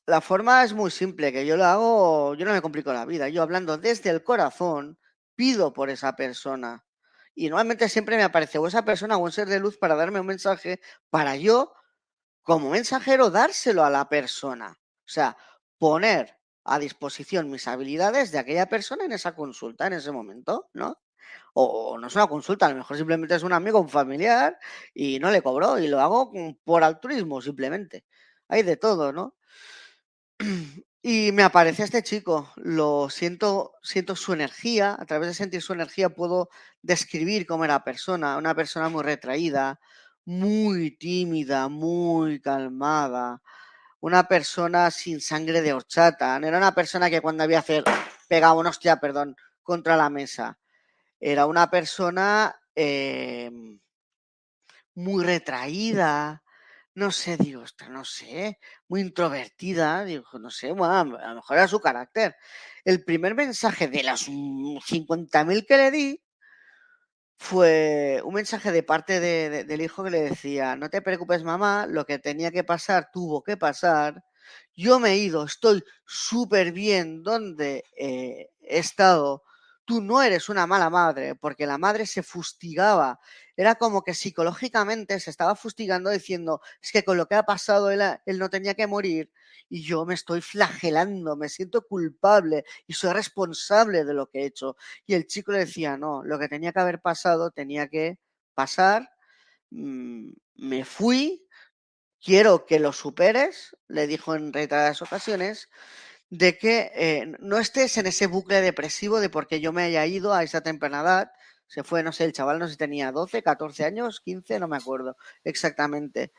la 0.06 0.22
forma 0.22 0.64
es 0.64 0.74
muy 0.74 0.91
simple, 0.91 1.32
que 1.32 1.45
yo 1.45 1.58
lo 1.58 1.66
hago, 1.66 2.36
yo 2.36 2.45
no 2.45 2.54
me 2.54 2.62
complico 2.62 2.91
la 2.93 3.06
vida, 3.06 3.30
yo 3.30 3.41
hablando 3.41 3.78
desde 3.78 4.10
el 4.10 4.24
corazón, 4.24 4.99
pido 5.36 5.74
por 5.74 5.89
esa 5.89 6.16
persona. 6.16 6.86
Y 7.34 7.49
normalmente 7.49 7.89
siempre 7.89 8.18
me 8.18 8.24
aparece 8.24 8.58
o 8.58 8.68
esa 8.68 8.84
persona 8.84 9.18
o 9.18 9.20
un 9.20 9.32
ser 9.32 9.47
de 9.47 9.60
luz 9.60 9.78
para 9.78 9.95
darme 9.95 10.20
un 10.20 10.28
mensaje, 10.28 10.82
para 11.10 11.36
yo, 11.36 11.74
como 12.43 12.72
mensajero, 12.72 13.30
dárselo 13.30 13.84
a 13.86 13.89
la 13.89 14.10
persona. 14.10 14.80
O 15.06 15.10
sea, 15.10 15.38
poner 15.78 16.38
a 16.66 16.80
disposición 16.80 17.49
mis 17.49 17.68
habilidades 17.68 18.32
de 18.32 18.39
aquella 18.39 18.68
persona 18.68 19.06
en 19.06 19.14
esa 19.14 19.34
consulta, 19.36 19.88
en 19.88 19.93
ese 19.93 20.12
momento, 20.12 20.70
¿no? 20.74 20.99
O, 21.54 21.97
no 21.97 22.08
es 22.08 22.16
una 22.16 22.28
consulta, 22.28 22.66
a 22.68 22.70
lo 22.70 22.78
mejor 22.78 22.97
simplemente 22.97 23.36
es 23.36 23.43
un 23.43 23.54
amigo, 23.54 23.80
un 23.80 23.89
familiar 23.89 24.58
y 24.93 25.20
no 25.20 25.32
le 25.32 25.41
cobró 25.41 25.80
y 25.80 25.88
lo 25.88 25.99
hago 25.99 26.32
por 26.64 26.84
altruismo 26.84 27.41
simplemente. 27.41 28.06
Hay 28.47 28.64
de 28.64 28.78
todo, 28.78 29.12
¿no? 29.14 29.36
Y 31.04 31.32
me 31.32 31.42
aparece 31.42 31.84
este 31.84 32.04
chico, 32.04 32.52
lo 32.58 33.10
siento, 33.10 33.74
siento 33.82 34.16
su 34.16 34.34
energía, 34.34 34.96
a 35.00 35.06
través 35.08 35.30
de 35.30 35.34
sentir 35.34 35.60
su 35.64 35.74
energía 35.74 36.10
puedo 36.10 36.50
describir 36.84 37.48
cómo 37.48 37.66
era 37.66 37.84
persona, 37.84 38.38
una 38.38 38.54
persona 38.54 38.88
muy 38.88 39.02
retraída, 39.02 39.80
muy 40.26 40.92
tímida, 40.92 41.70
muy 41.70 42.39
calmada, 42.39 43.42
una 44.00 44.28
persona 44.28 44.92
sin 44.92 45.22
sangre 45.22 45.62
de 45.64 45.74
horchata, 45.74 46.39
no 46.39 46.48
era 46.48 46.60
una 46.60 46.76
persona 46.76 47.10
que 47.10 47.22
cuando 47.22 47.44
había 47.44 47.60
hacer 47.60 47.84
pegaba 48.28 48.60
una 48.60 48.70
hostia, 48.70 48.98
perdón, 48.98 49.36
contra 49.64 49.98
la 49.98 50.12
mesa, 50.12 50.60
era 51.20 51.48
una 51.48 51.72
persona 51.72 52.56
em, 52.76 53.80
muy 54.94 55.24
retraída, 55.24 56.41
no 56.94 57.12
sé, 57.12 57.38
digo, 57.38 57.64
no 57.89 58.04
sé, 58.06 58.60
muy 58.88 59.02
introvertida, 59.02 60.04
digo, 60.04 60.26
no 60.39 60.50
sé, 60.50 60.72
bueno, 60.72 61.18
a 61.18 61.30
lo 61.30 61.36
mejor 61.36 61.58
era 61.58 61.68
su 61.68 61.80
carácter. 61.80 62.36
El 62.84 63.04
primer 63.04 63.36
mensaje 63.36 63.88
de 63.88 64.04
las 64.04 64.28
50.000 64.28 65.66
que 65.66 65.78
le 65.78 65.92
di 65.92 66.22
fue 67.38 68.22
un 68.24 68.36
mensaje 68.36 68.72
de 68.72 68.84
parte 68.84 69.20
del 69.20 69.82
hijo 69.82 70.04
que 70.04 70.12
le 70.12 70.22
decía, 70.22 70.76
no 70.76 70.89
te 70.89 71.02
preocupes 71.02 71.44
mamá, 71.44 71.88
lo 71.88 72.06
que 72.06 72.20
tenía 72.20 72.52
que 72.52 72.64
pasar 72.64 73.10
tuvo 73.12 73.42
que 73.42 73.58
pasar, 73.58 74.24
yo 74.76 75.00
me 75.00 75.12
he 75.12 75.18
ido, 75.18 75.44
estoy 75.46 75.84
súper 76.06 76.72
bien 76.72 77.24
donde 77.24 77.84
eh, 77.98 78.50
he 78.62 78.78
estado, 78.80 79.44
tú 79.86 80.01
no 80.01 80.21
eres 80.21 80.49
una 80.49 80.67
mala 80.67 80.89
madre, 80.89 81.36
porque 81.36 81.65
la 81.65 81.77
madre 81.77 82.05
se 82.05 82.23
fustigaba 82.23 83.19
era 83.61 83.75
como 83.75 84.03
que 84.03 84.15
psicológicamente 84.15 85.19
se 85.19 85.29
estaba 85.29 85.55
fustigando 85.55 86.09
diciendo, 86.09 86.61
es 86.82 86.91
que 86.91 87.03
con 87.03 87.17
lo 87.17 87.27
que 87.27 87.36
ha 87.36 87.43
pasado 87.43 87.91
él, 87.91 88.01
él 88.25 88.39
no 88.39 88.49
tenía 88.49 88.73
que 88.73 88.88
morir 88.88 89.32
y 89.69 89.84
yo 89.84 90.03
me 90.05 90.15
estoy 90.15 90.41
flagelando, 90.41 91.36
me 91.36 91.47
siento 91.47 91.86
culpable 91.86 92.65
y 92.88 92.93
soy 92.93 93.13
responsable 93.13 94.03
de 94.03 94.13
lo 94.15 94.27
que 94.29 94.39
he 94.39 94.45
hecho. 94.45 94.77
Y 95.05 95.13
el 95.13 95.27
chico 95.27 95.51
le 95.51 95.59
decía, 95.59 95.95
no, 95.95 96.23
lo 96.23 96.39
que 96.39 96.47
tenía 96.49 96.73
que 96.73 96.79
haber 96.79 97.01
pasado 97.01 97.51
tenía 97.51 97.88
que 97.88 98.17
pasar, 98.55 99.11
mm, 99.69 100.32
me 100.55 100.84
fui, 100.86 101.45
quiero 102.19 102.65
que 102.65 102.79
lo 102.79 102.93
superes, 102.93 103.77
le 103.88 104.07
dijo 104.07 104.36
en 104.36 104.53
reiteradas 104.53 105.01
ocasiones, 105.01 105.69
de 106.32 106.57
que 106.57 106.91
eh, 106.95 107.32
no 107.39 107.59
estés 107.59 107.97
en 107.99 108.07
ese 108.07 108.25
bucle 108.27 108.61
depresivo 108.61 109.19
de 109.19 109.29
porque 109.29 109.61
yo 109.61 109.73
me 109.73 109.84
haya 109.84 110.05
ido 110.07 110.34
a 110.34 110.43
esa 110.43 110.61
temprana 110.61 111.01
edad 111.01 111.32
se 111.67 111.86
fue, 111.86 112.03
no 112.03 112.11
sé, 112.11 112.25
el 112.25 112.34
chaval 112.34 112.59
no 112.59 112.67
sé, 112.67 112.75
tenía 112.75 113.13
12, 113.13 113.43
14 113.43 113.86
años, 113.86 114.19
15, 114.19 114.59
no 114.59 114.67
me 114.67 114.75
acuerdo 114.75 115.15
exactamente. 115.45 116.34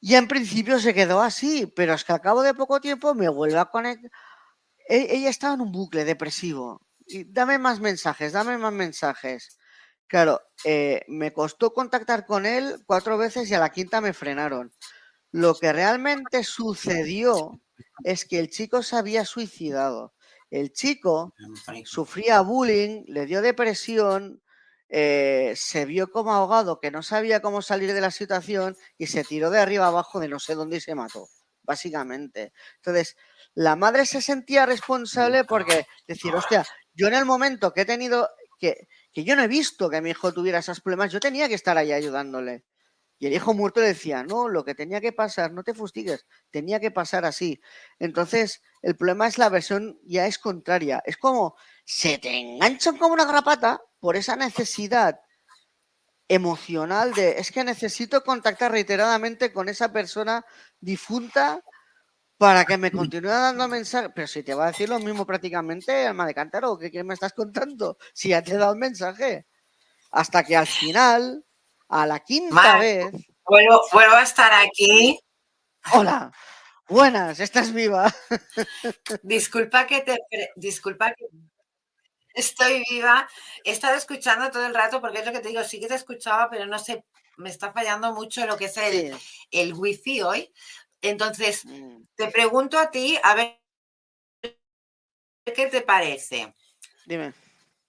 Y 0.00 0.16
en 0.16 0.28
principio 0.28 0.80
se 0.80 0.94
quedó 0.94 1.22
así, 1.22 1.72
pero 1.76 1.94
es 1.94 2.04
que 2.04 2.12
al 2.12 2.20
cabo 2.20 2.42
de 2.42 2.54
poco 2.54 2.80
tiempo 2.80 3.14
me 3.14 3.28
vuelve 3.28 3.58
a 3.58 3.66
conectar. 3.66 4.10
E-, 4.88 5.08
ella 5.16 5.30
estaba 5.30 5.54
en 5.54 5.62
un 5.62 5.72
bucle 5.72 6.04
depresivo. 6.04 6.82
Dame 7.28 7.58
más 7.58 7.80
mensajes, 7.80 8.32
dame 8.32 8.58
más 8.58 8.72
mensajes. 8.72 9.58
Claro, 10.08 10.40
eh, 10.64 11.02
me 11.08 11.32
costó 11.32 11.72
contactar 11.72 12.26
con 12.26 12.46
él 12.46 12.82
cuatro 12.86 13.18
veces 13.18 13.50
y 13.50 13.54
a 13.54 13.60
la 13.60 13.70
quinta 13.70 14.00
me 14.00 14.12
frenaron. 14.12 14.72
Lo 15.32 15.54
que 15.54 15.72
realmente 15.72 16.44
sucedió 16.44 17.60
es 18.02 18.24
que 18.24 18.38
el 18.38 18.48
chico 18.50 18.82
se 18.82 18.96
había 18.96 19.24
suicidado. 19.24 20.14
El 20.50 20.72
chico 20.72 21.34
sufría 21.84 22.40
bullying, 22.40 23.04
le 23.06 23.26
dio 23.26 23.42
depresión, 23.42 24.42
eh, 24.88 25.52
se 25.56 25.84
vio 25.84 26.10
como 26.10 26.32
ahogado, 26.32 26.80
que 26.80 26.90
no 26.90 27.02
sabía 27.02 27.40
cómo 27.42 27.60
salir 27.62 27.92
de 27.92 28.00
la 28.00 28.10
situación 28.10 28.76
y 28.96 29.06
se 29.08 29.24
tiró 29.24 29.50
de 29.50 29.58
arriba 29.60 29.86
abajo 29.88 30.20
de 30.20 30.28
no 30.28 30.38
sé 30.40 30.54
dónde 30.54 30.78
y 30.78 30.80
se 30.80 30.94
mató, 30.94 31.28
básicamente. 31.62 32.52
Entonces, 32.76 33.16
la 33.54 33.76
madre 33.76 34.06
se 34.06 34.22
sentía 34.22 34.64
responsable 34.66 35.44
porque 35.44 35.86
decir, 36.06 36.34
hostia, 36.34 36.64
yo 36.94 37.08
en 37.08 37.14
el 37.14 37.26
momento 37.26 37.72
que 37.74 37.82
he 37.82 37.84
tenido, 37.84 38.28
que, 38.58 38.88
que 39.12 39.24
yo 39.24 39.36
no 39.36 39.42
he 39.42 39.48
visto 39.48 39.90
que 39.90 40.00
mi 40.00 40.10
hijo 40.10 40.32
tuviera 40.32 40.60
esos 40.60 40.80
problemas, 40.80 41.12
yo 41.12 41.20
tenía 41.20 41.48
que 41.48 41.54
estar 41.54 41.76
ahí 41.76 41.92
ayudándole. 41.92 42.64
Y 43.18 43.26
el 43.26 43.32
hijo 43.32 43.52
muerto 43.52 43.80
le 43.80 43.88
decía, 43.88 44.22
no, 44.22 44.48
lo 44.48 44.64
que 44.64 44.74
tenía 44.74 45.00
que 45.00 45.12
pasar, 45.12 45.52
no 45.52 45.64
te 45.64 45.74
fustigues, 45.74 46.26
tenía 46.50 46.78
que 46.78 46.90
pasar 46.90 47.24
así. 47.24 47.60
Entonces, 47.98 48.62
el 48.80 48.96
problema 48.96 49.26
es 49.26 49.38
la 49.38 49.48
versión 49.48 49.98
ya 50.04 50.26
es 50.26 50.38
contraria. 50.38 51.02
Es 51.04 51.16
como, 51.16 51.56
se 51.84 52.18
te 52.18 52.30
enganchan 52.38 52.96
como 52.96 53.14
una 53.14 53.24
grapata 53.24 53.80
por 53.98 54.16
esa 54.16 54.36
necesidad 54.36 55.20
emocional 56.28 57.14
de, 57.14 57.38
es 57.38 57.50
que 57.50 57.64
necesito 57.64 58.22
contactar 58.22 58.70
reiteradamente 58.70 59.52
con 59.52 59.68
esa 59.68 59.92
persona 59.92 60.44
difunta 60.78 61.62
para 62.36 62.64
que 62.64 62.78
me 62.78 62.92
continúe 62.92 63.30
dando 63.30 63.66
mensajes. 63.66 64.12
Pero 64.14 64.28
si 64.28 64.42
te 64.42 64.54
va 64.54 64.64
a 64.64 64.68
decir 64.68 64.88
lo 64.88 65.00
mismo 65.00 65.26
prácticamente, 65.26 66.06
alma 66.06 66.26
de 66.26 66.34
cántaro, 66.34 66.78
¿qué, 66.78 67.02
me 67.02 67.14
estás 67.14 67.32
contando? 67.32 67.98
Si 68.12 68.28
ya 68.28 68.42
te 68.42 68.52
he 68.52 68.56
dado 68.56 68.72
el 68.74 68.78
mensaje. 68.78 69.46
Hasta 70.10 70.44
que 70.44 70.56
al 70.56 70.66
final, 70.66 71.44
a 71.88 72.06
la 72.06 72.20
quinta 72.20 72.78
vez... 72.78 73.10
Vuelvo, 73.44 73.82
vuelvo 73.92 74.16
a 74.16 74.22
estar 74.22 74.52
aquí. 74.52 75.18
Hola. 75.92 76.30
Buenas, 76.88 77.38
estás 77.40 77.72
viva. 77.72 78.14
Disculpa 79.22 79.86
que 79.86 80.00
te 80.00 80.18
disculpa 80.56 81.12
que 81.14 81.26
Estoy 82.32 82.84
viva. 82.88 83.28
He 83.64 83.72
estado 83.72 83.96
escuchando 83.96 84.50
todo 84.50 84.64
el 84.66 84.74
rato 84.74 85.00
porque 85.00 85.18
es 85.18 85.26
lo 85.26 85.32
que 85.32 85.40
te 85.40 85.48
digo, 85.48 85.64
sí 85.64 85.80
que 85.80 85.88
te 85.88 85.96
escuchaba, 85.96 86.48
pero 86.48 86.66
no 86.66 86.78
sé, 86.78 87.04
me 87.36 87.50
está 87.50 87.72
fallando 87.72 88.12
mucho 88.14 88.46
lo 88.46 88.56
que 88.56 88.66
es 88.66 88.76
el, 88.76 89.18
el 89.50 89.74
wifi 89.74 90.22
hoy. 90.22 90.52
Entonces, 91.02 91.64
mm. 91.64 92.02
te 92.14 92.28
pregunto 92.28 92.78
a 92.78 92.90
ti, 92.90 93.18
a 93.22 93.34
ver 93.34 93.60
qué 95.44 95.66
te 95.66 95.82
parece. 95.82 96.54
Dime. 97.06 97.34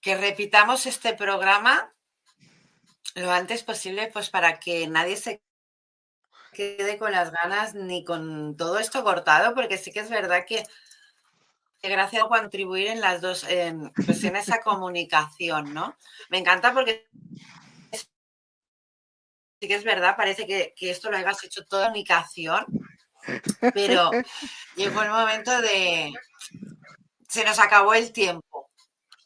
Que 0.00 0.16
repitamos 0.16 0.86
este 0.86 1.14
programa 1.14 1.94
lo 3.14 3.30
antes 3.30 3.62
posible, 3.62 4.10
pues 4.12 4.30
para 4.30 4.58
que 4.58 4.86
nadie 4.86 5.16
se 5.16 5.42
quede 6.52 6.98
con 6.98 7.12
las 7.12 7.30
ganas 7.30 7.74
ni 7.74 8.04
con 8.04 8.56
todo 8.56 8.78
esto 8.78 9.04
cortado, 9.04 9.54
porque 9.54 9.78
sí 9.78 9.92
que 9.92 10.00
es 10.00 10.10
verdad 10.10 10.44
que 10.46 10.64
gracias 11.82 12.22
por 12.22 12.40
contribuir 12.40 12.88
en 12.88 13.00
las 13.00 13.20
dos, 13.20 13.44
en, 13.44 13.90
pues 13.92 14.22
en 14.24 14.36
esa 14.36 14.60
comunicación, 14.60 15.72
¿no? 15.72 15.96
Me 16.28 16.38
encanta 16.38 16.72
porque 16.72 17.08
sí 19.60 19.68
que 19.68 19.74
es 19.74 19.84
verdad, 19.84 20.16
parece 20.16 20.46
que, 20.46 20.74
esto 20.80 21.10
lo 21.10 21.16
hayas 21.16 21.42
hecho 21.44 21.64
toda 21.66 21.84
comunicación, 21.84 22.64
pero 23.74 24.10
llegó 24.76 25.02
el 25.02 25.10
momento 25.10 25.60
de... 25.60 26.12
Se 27.28 27.44
nos 27.44 27.60
acabó 27.60 27.94
el 27.94 28.12
tiempo. 28.12 28.70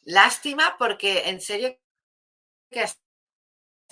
Lástima 0.02 0.76
porque 0.78 1.30
en 1.30 1.40
serio 1.40 1.78
que 2.70 2.86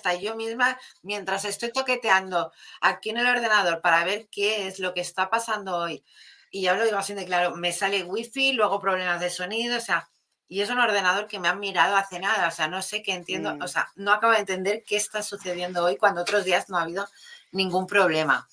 hasta 0.03 0.19
yo 0.19 0.35
misma, 0.35 0.77
mientras 1.01 1.45
estoy 1.45 1.71
toqueteando 1.71 2.51
aquí 2.81 3.11
en 3.11 3.19
el 3.19 3.27
ordenador 3.27 3.81
para 3.81 4.03
ver 4.03 4.27
qué 4.29 4.67
es 4.67 4.79
lo 4.79 4.93
que 4.93 4.99
está 4.99 5.29
pasando 5.29 5.77
hoy, 5.77 6.03
y 6.51 6.63
ya 6.63 6.73
lo 6.73 6.83
digo 6.83 6.97
así 6.97 7.13
de 7.13 7.25
claro, 7.25 7.55
me 7.55 7.71
sale 7.71 8.03
wifi, 8.03 8.51
luego 8.51 8.81
problemas 8.81 9.21
de 9.21 9.29
sonido, 9.29 9.77
o 9.77 9.81
sea, 9.81 10.09
y 10.49 10.61
es 10.61 10.69
un 10.69 10.79
ordenador 10.79 11.27
que 11.27 11.39
me 11.39 11.47
han 11.47 11.59
mirado 11.59 11.95
hace 11.95 12.19
nada, 12.19 12.49
o 12.49 12.51
sea, 12.51 12.67
no 12.67 12.81
sé 12.81 13.01
qué 13.01 13.13
entiendo, 13.13 13.51
o 13.51 13.55
mm. 13.55 13.67
sea, 13.67 13.89
no 13.95 14.11
acabo 14.11 14.33
de 14.33 14.39
entender 14.39 14.83
qué 14.85 14.97
está 14.97 15.23
sucediendo 15.23 15.85
hoy 15.85 15.95
cuando 15.95 16.21
otros 16.21 16.43
días 16.43 16.69
no 16.69 16.77
ha 16.77 16.81
habido 16.81 17.07
ningún 17.51 17.87
problema. 17.87 18.47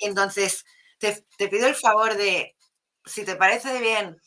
Entonces, 0.00 0.66
te, 0.98 1.24
pido 1.48 1.68
el 1.68 1.76
favor 1.76 2.16
de, 2.16 2.56
si 3.04 3.24
te 3.24 3.36
parece 3.36 3.80
bien, 3.80 4.20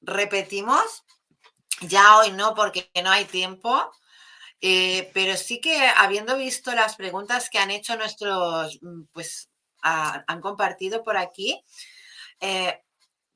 repetimos, 0.00 1.04
ya 1.80 2.18
hoy 2.18 2.32
no, 2.32 2.54
porque 2.54 2.90
no 3.02 3.10
hay 3.10 3.24
tiempo, 3.24 3.90
eh, 4.60 5.10
pero 5.12 5.36
sí 5.36 5.60
que 5.60 5.86
habiendo 5.96 6.36
visto 6.36 6.74
las 6.74 6.96
preguntas 6.96 7.50
que 7.50 7.58
han 7.58 7.70
hecho 7.70 7.96
nuestros, 7.96 8.78
mm, 8.82 9.02
pues, 9.12 9.50
han 9.82 10.40
compartido 10.40 11.04
por 11.04 11.18
aquí, 11.18 11.62
eh, 12.40 12.82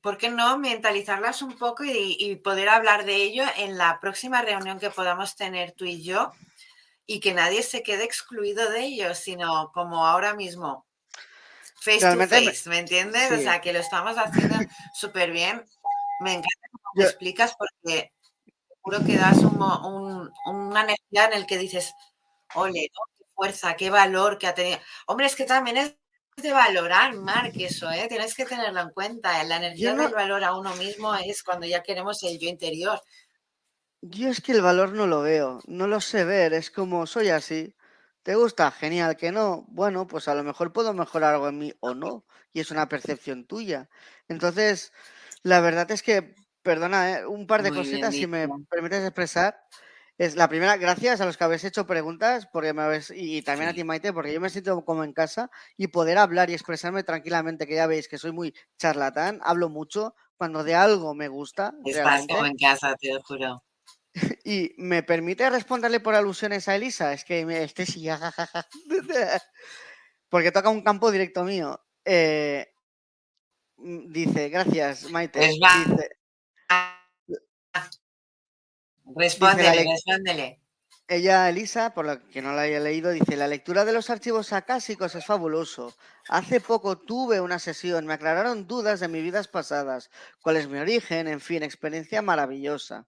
¿por 0.01 0.17
qué 0.17 0.29
no 0.29 0.57
mentalizarlas 0.57 1.41
un 1.41 1.57
poco 1.57 1.83
y, 1.85 2.35
poder 2.43 2.69
hablar 2.69 3.05
de 3.05 3.15
ello 3.17 3.43
en 3.57 3.77
la 3.77 3.99
próxima 3.99 4.41
reunión 4.41 4.79
que 4.79 4.89
podamos 4.89 5.35
tener 5.35 5.73
tú 5.73 5.85
y 5.85 6.01
yo? 6.01 6.31
Y 7.05 7.19
que 7.19 7.33
nadie 7.33 7.63
se 7.63 7.83
quede 7.83 8.03
excluido 8.03 8.69
de 8.71 8.85
ello, 8.85 9.15
sino 9.15 9.71
como 9.73 10.05
ahora 10.07 10.33
mismo, 10.33 10.87
face 11.79 11.99
to 11.99 12.27
face, 12.27 12.69
¿me 12.69 12.79
entiendes? 12.79 13.31
O 13.31 13.37
sea, 13.37 13.61
que 13.61 13.73
lo 13.73 13.79
estamos 13.79 14.17
haciendo 14.17 14.55
súper 14.93 15.31
bien. 15.31 15.63
Me 16.21 16.31
encanta 16.33 16.69
cómo 16.71 16.91
te 16.95 17.03
explicas 17.03 17.55
porque 17.57 18.11
seguro 18.83 19.05
que 19.05 19.17
das 19.17 19.37
una 19.39 20.81
energía 20.81 21.25
en 21.25 21.33
el 21.33 21.45
que 21.45 21.57
dices, 21.57 21.93
ole, 22.55 22.89
qué 23.17 23.25
fuerza, 23.35 23.75
qué 23.75 23.89
valor 23.89 24.37
que 24.37 24.47
ha 24.47 24.53
tenido. 24.53 24.79
Hombre, 25.07 25.27
es 25.27 25.35
que 25.35 25.45
también 25.45 25.77
es 25.77 25.95
de 26.37 26.53
valorar, 26.53 27.15
Mark, 27.15 27.51
eso, 27.55 27.91
¿eh? 27.91 28.07
Tienes 28.07 28.33
que 28.33 28.45
tenerlo 28.45 28.79
en 28.79 28.91
cuenta. 28.91 29.43
La 29.43 29.57
energía 29.57 29.93
del 29.93 30.13
valor 30.13 30.43
a 30.43 30.55
uno 30.55 30.73
mismo 30.77 31.13
es 31.15 31.43
cuando 31.43 31.65
ya 31.65 31.83
queremos 31.83 32.23
el 32.23 32.39
yo 32.39 32.47
interior. 32.47 33.01
Yo 34.01 34.29
es 34.29 34.39
que 34.39 34.53
el 34.53 34.61
valor 34.61 34.93
no 34.93 35.07
lo 35.07 35.21
veo, 35.21 35.59
no 35.67 35.85
lo 35.87 35.99
sé 35.99 36.23
ver, 36.23 36.53
es 36.53 36.71
como 36.71 37.05
soy 37.05 37.29
así. 37.29 37.75
¿Te 38.23 38.35
gusta? 38.35 38.71
Genial, 38.71 39.17
que 39.17 39.31
no. 39.31 39.65
Bueno, 39.67 40.07
pues 40.07 40.27
a 40.29 40.35
lo 40.35 40.43
mejor 40.43 40.71
puedo 40.71 40.93
mejorar 40.93 41.33
algo 41.33 41.49
en 41.49 41.57
mí 41.57 41.73
o 41.81 41.93
no. 41.93 42.25
Y 42.53 42.61
es 42.61 42.71
una 42.71 42.87
percepción 42.87 43.45
tuya. 43.45 43.89
Entonces, 44.27 44.93
la 45.43 45.59
verdad 45.61 45.89
es 45.91 46.03
que, 46.03 46.35
perdona, 46.61 47.19
¿eh? 47.19 47.25
un 47.25 47.47
par 47.47 47.63
de 47.63 47.71
Muy 47.71 47.81
bien 47.81 47.91
cositas, 47.91 48.15
si 48.15 48.27
me 48.27 48.47
permites 48.69 49.03
expresar. 49.03 49.59
Es 50.19 50.35
la 50.35 50.49
primera, 50.49 50.75
gracias 50.75 51.21
a 51.21 51.25
los 51.25 51.37
que 51.37 51.45
habéis 51.45 51.63
hecho 51.63 51.87
preguntas, 51.87 52.45
porque 52.51 52.73
me 52.73 52.81
habéis, 52.81 53.09
y 53.15 53.41
también 53.41 53.69
a 53.69 53.73
ti, 53.73 53.85
Maite, 53.85 54.11
porque 54.11 54.33
yo 54.33 54.41
me 54.41 54.49
siento 54.49 54.83
como 54.83 55.05
en 55.05 55.13
casa 55.13 55.49
y 55.77 55.87
poder 55.87 56.17
hablar 56.17 56.49
y 56.49 56.53
expresarme 56.53 57.03
tranquilamente, 57.03 57.65
que 57.65 57.75
ya 57.75 57.87
veis 57.87 58.09
que 58.09 58.17
soy 58.17 58.33
muy 58.33 58.53
charlatán, 58.77 59.39
hablo 59.43 59.69
mucho, 59.69 60.13
cuando 60.35 60.65
de 60.65 60.75
algo 60.75 61.15
me 61.15 61.29
gusta, 61.29 61.73
Estás 61.85 62.27
como 62.27 62.45
en 62.45 62.57
casa, 62.57 62.95
te 62.99 63.13
lo 63.13 63.21
juro. 63.21 63.63
y 64.43 64.73
me 64.77 65.03
permite 65.03 65.49
responderle 65.49 66.01
por 66.01 66.15
alusiones 66.15 66.67
a 66.67 66.75
Elisa, 66.75 67.13
es 67.13 67.23
que 67.23 67.45
me, 67.45 67.63
este 67.63 67.85
sí, 67.85 68.05
jajaja, 68.05 68.67
porque 70.27 70.51
toca 70.51 70.67
un 70.67 70.81
campo 70.81 71.11
directo 71.11 71.45
mío. 71.45 71.79
Eh, 72.03 72.67
mm, 73.77 74.11
dice, 74.11 74.49
gracias, 74.49 75.09
Maite. 75.11 75.39
Va. 75.63 75.85
Dice, 75.85 76.18
Respóndele, 79.15 79.69
lec- 79.83 79.91
respóndele. 79.91 80.61
ella, 81.07 81.49
Elisa, 81.49 81.93
por 81.93 82.05
lo 82.05 82.27
que 82.29 82.41
no 82.41 82.53
la 82.53 82.61
haya 82.63 82.79
leído, 82.79 83.09
dice, 83.11 83.35
la 83.35 83.47
lectura 83.47 83.83
de 83.85 83.93
los 83.93 84.09
archivos 84.09 84.53
acásicos 84.53 85.15
es 85.15 85.25
fabuloso. 85.25 85.95
Hace 86.27 86.61
poco 86.61 86.97
tuve 86.99 87.41
una 87.41 87.57
sesión, 87.57 88.05
me 88.05 88.13
aclararon 88.13 88.67
dudas 88.67 88.99
de 88.99 89.07
mis 89.07 89.23
vidas 89.23 89.47
pasadas, 89.47 90.11
cuál 90.41 90.57
es 90.57 90.67
mi 90.67 90.77
origen, 90.77 91.27
en 91.27 91.41
fin, 91.41 91.63
experiencia 91.63 92.21
maravillosa. 92.21 93.07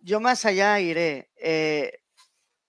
Yo 0.00 0.20
más 0.20 0.44
allá 0.44 0.78
iré. 0.80 1.32
eh, 1.36 2.00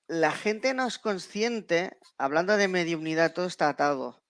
la 0.08 0.32
gente 0.32 0.74
no 0.76 0.88
es 0.88 1.00
consciente, 1.00 1.98
hablando 2.18 2.58
de 2.58 2.68
mediunidad, 2.68 3.34
todo 3.34 3.48
está 3.48 3.70
atado, 3.70 4.22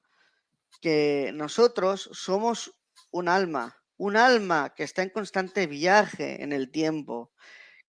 que 0.82 1.32
nosotros 1.34 2.10
somos 2.14 2.74
un 3.12 3.28
alma, 3.28 3.78
un 3.98 4.18
alma 4.18 4.74
que 4.76 4.84
está 4.84 5.04
en 5.04 5.10
constante 5.10 5.68
viaje 5.68 6.44
en 6.44 6.54
el 6.54 6.72
tiempo, 6.72 7.32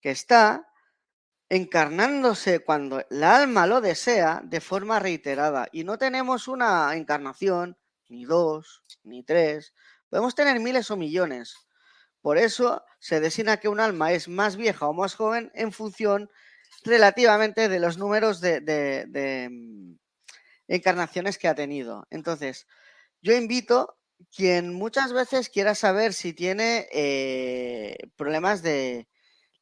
que 0.00 0.11
está 0.11 0.68
encarnándose 1.48 2.61
cuando 2.61 3.05
el 3.11 3.24
alma 3.24 3.66
lo 3.66 3.80
desea 3.80 4.40
de 4.44 4.61
forma 4.61 4.98
reiterada. 5.00 5.68
Y 5.72 5.84
no 5.84 5.98
tenemos 5.98 6.48
una 6.48 6.94
encarnación, 6.96 7.76
ni 8.09 8.24
dos, 8.24 8.82
ni 9.05 9.22
tres, 9.22 9.74
podemos 10.09 10.34
tener 10.34 10.59
miles 10.61 10.90
o 10.90 10.96
millones. 10.96 11.57
Por 12.20 12.38
eso 12.38 12.84
se 13.00 13.20
designa 13.20 13.59
que 13.59 13.68
un 13.68 13.80
alma 13.80 14.12
es 14.12 14.28
más 14.28 14.57
vieja 14.57 14.86
o 14.86 14.94
más 14.94 15.14
joven 15.14 15.50
en 15.55 15.72
función 15.72 16.30
relativamente 16.84 17.68
de 17.68 17.80
los 17.80 17.98
números 17.98 18.40
de, 18.40 18.61
de- 18.61 19.07
de, 19.09 19.48
mm, 19.50 19.96
encarnaciones 20.68 21.38
que 21.38 21.48
ha 21.48 21.55
tenido. 21.55 22.07
Entonces, 22.11 22.66
yo 23.22 23.34
invito 23.34 23.96
quien 24.35 24.75
muchas 24.75 25.12
veces 25.12 25.49
quiera 25.49 25.75
saber 25.75 26.12
si 26.12 26.33
tiene 26.33 26.89
eh, 26.93 27.97
problemas 28.16 28.62
de 28.62 29.09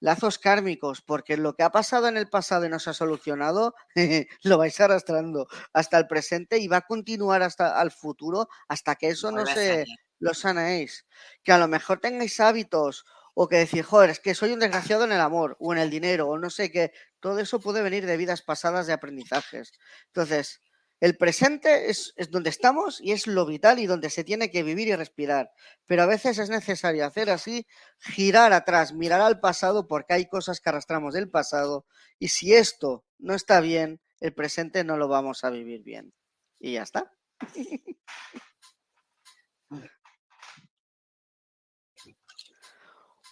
lazos 0.00 0.38
kármicos, 0.38 1.02
porque 1.02 1.36
lo 1.36 1.54
que 1.54 1.62
ha 1.62 1.70
pasado 1.70 2.08
en 2.08 2.16
el 2.16 2.28
pasado 2.28 2.64
y 2.64 2.68
no 2.68 2.78
se 2.78 2.90
ha 2.90 2.94
solucionado, 2.94 3.74
lo 4.42 4.58
vais 4.58 4.80
arrastrando 4.80 5.46
hasta 5.72 5.98
el 5.98 6.06
presente 6.06 6.58
y 6.58 6.68
va 6.68 6.78
a 6.78 6.86
continuar 6.86 7.42
hasta 7.42 7.78
al 7.80 7.90
futuro, 7.90 8.48
hasta 8.68 8.96
que 8.96 9.08
eso 9.08 9.30
no 9.30 9.46
se 9.46 9.84
lo 10.18 10.34
sanéis. 10.34 11.06
Que 11.42 11.52
a 11.52 11.58
lo 11.58 11.68
mejor 11.68 12.00
tengáis 12.00 12.40
hábitos 12.40 13.04
o 13.34 13.48
que 13.48 13.56
decir, 13.56 13.84
joder, 13.84 14.10
es 14.10 14.20
que 14.20 14.34
soy 14.34 14.52
un 14.52 14.60
desgraciado 14.60 15.04
en 15.04 15.12
el 15.12 15.20
amor 15.20 15.56
o 15.60 15.72
en 15.72 15.78
el 15.78 15.90
dinero 15.90 16.28
o 16.28 16.38
no 16.38 16.50
sé 16.50 16.70
qué. 16.70 16.92
Todo 17.20 17.38
eso 17.38 17.60
puede 17.60 17.82
venir 17.82 18.06
de 18.06 18.16
vidas 18.16 18.42
pasadas 18.42 18.86
de 18.86 18.92
aprendizajes. 18.94 19.72
Entonces, 20.06 20.60
el 21.00 21.16
presente 21.16 21.90
es, 21.90 22.12
es 22.16 22.30
donde 22.30 22.50
estamos 22.50 23.00
y 23.00 23.12
es 23.12 23.26
lo 23.26 23.46
vital 23.46 23.78
y 23.78 23.86
donde 23.86 24.10
se 24.10 24.22
tiene 24.24 24.50
que 24.50 24.62
vivir 24.62 24.88
y 24.88 24.94
respirar. 24.96 25.50
Pero 25.86 26.02
a 26.02 26.06
veces 26.06 26.38
es 26.38 26.50
necesario 26.50 27.04
hacer 27.06 27.30
así, 27.30 27.66
girar 27.98 28.52
atrás, 28.52 28.92
mirar 28.92 29.20
al 29.22 29.40
pasado 29.40 29.88
porque 29.88 30.14
hay 30.14 30.28
cosas 30.28 30.60
que 30.60 30.68
arrastramos 30.68 31.14
del 31.14 31.30
pasado 31.30 31.86
y 32.18 32.28
si 32.28 32.54
esto 32.54 33.04
no 33.18 33.34
está 33.34 33.60
bien, 33.60 34.00
el 34.20 34.34
presente 34.34 34.84
no 34.84 34.96
lo 34.98 35.08
vamos 35.08 35.42
a 35.44 35.50
vivir 35.50 35.82
bien. 35.82 36.12
Y 36.58 36.74
ya 36.74 36.82
está. 36.82 37.10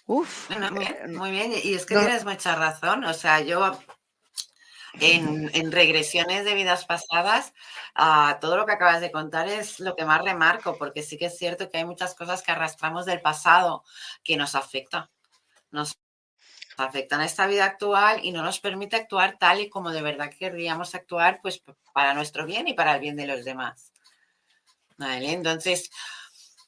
Uf, 0.07 0.49
Bueno, 0.49 0.71
no- 0.71 0.81
bien, 0.81 1.15
muy 1.17 1.31
bien. 1.31 1.53
Y 1.63 1.75
es 1.75 1.85
que 1.85 1.95
no- 1.95 2.01
tienes 2.01 2.25
mucha 2.25 2.55
razón. 2.55 3.05
O 3.05 3.13
sea, 3.15 3.41
yo 3.41 3.79
en, 4.95 5.51
en 5.55 5.73
regresiones 5.73 6.45
de 6.45 6.55
vidas 6.55 6.85
pasadas, 6.85 7.53
ah, 7.95 8.39
todo 8.41 8.57
lo 8.57 8.67
que 8.67 8.73
acabas 8.73 9.01
de 9.01 9.13
contar 9.13 9.49
es 9.49 9.81
lo 9.81 9.95
que 9.95 10.05
más 10.05 10.23
remarco, 10.23 10.77
porque 10.79 11.03
sí 11.03 11.19
que 11.19 11.27
es 11.27 11.39
cierto 11.39 11.71
que 11.71 11.79
hay 11.79 11.85
muchas 11.85 12.15
cosas 12.15 12.43
que 12.43 12.53
arrastramos 12.53 13.07
del 13.07 13.21
pasado 13.21 13.85
que 14.23 14.37
nos 14.37 14.55
afectan. 14.55 15.09
Nos 15.71 15.99
afectan 16.79 17.21
a 17.21 17.27
esta 17.27 17.47
vida 17.47 17.65
actual 17.65 18.21
y 18.23 18.33
no 18.33 18.43
nos 18.43 18.61
permite 18.61 18.97
actuar 18.97 19.37
tal 19.39 19.61
y 19.61 19.69
como 19.69 19.91
de 19.91 20.03
verdad 20.03 20.31
querríamos 20.39 20.95
actuar, 20.95 21.41
pues 21.43 21.63
para 21.93 22.15
nuestro 22.15 22.47
bien 22.47 22.69
y 22.69 22.75
para 22.75 22.95
el 22.95 23.01
bien 23.01 23.17
de 23.17 23.27
los 23.27 23.45
demás. 23.45 23.93
Vale, 24.97 25.33
entonces, 25.33 25.91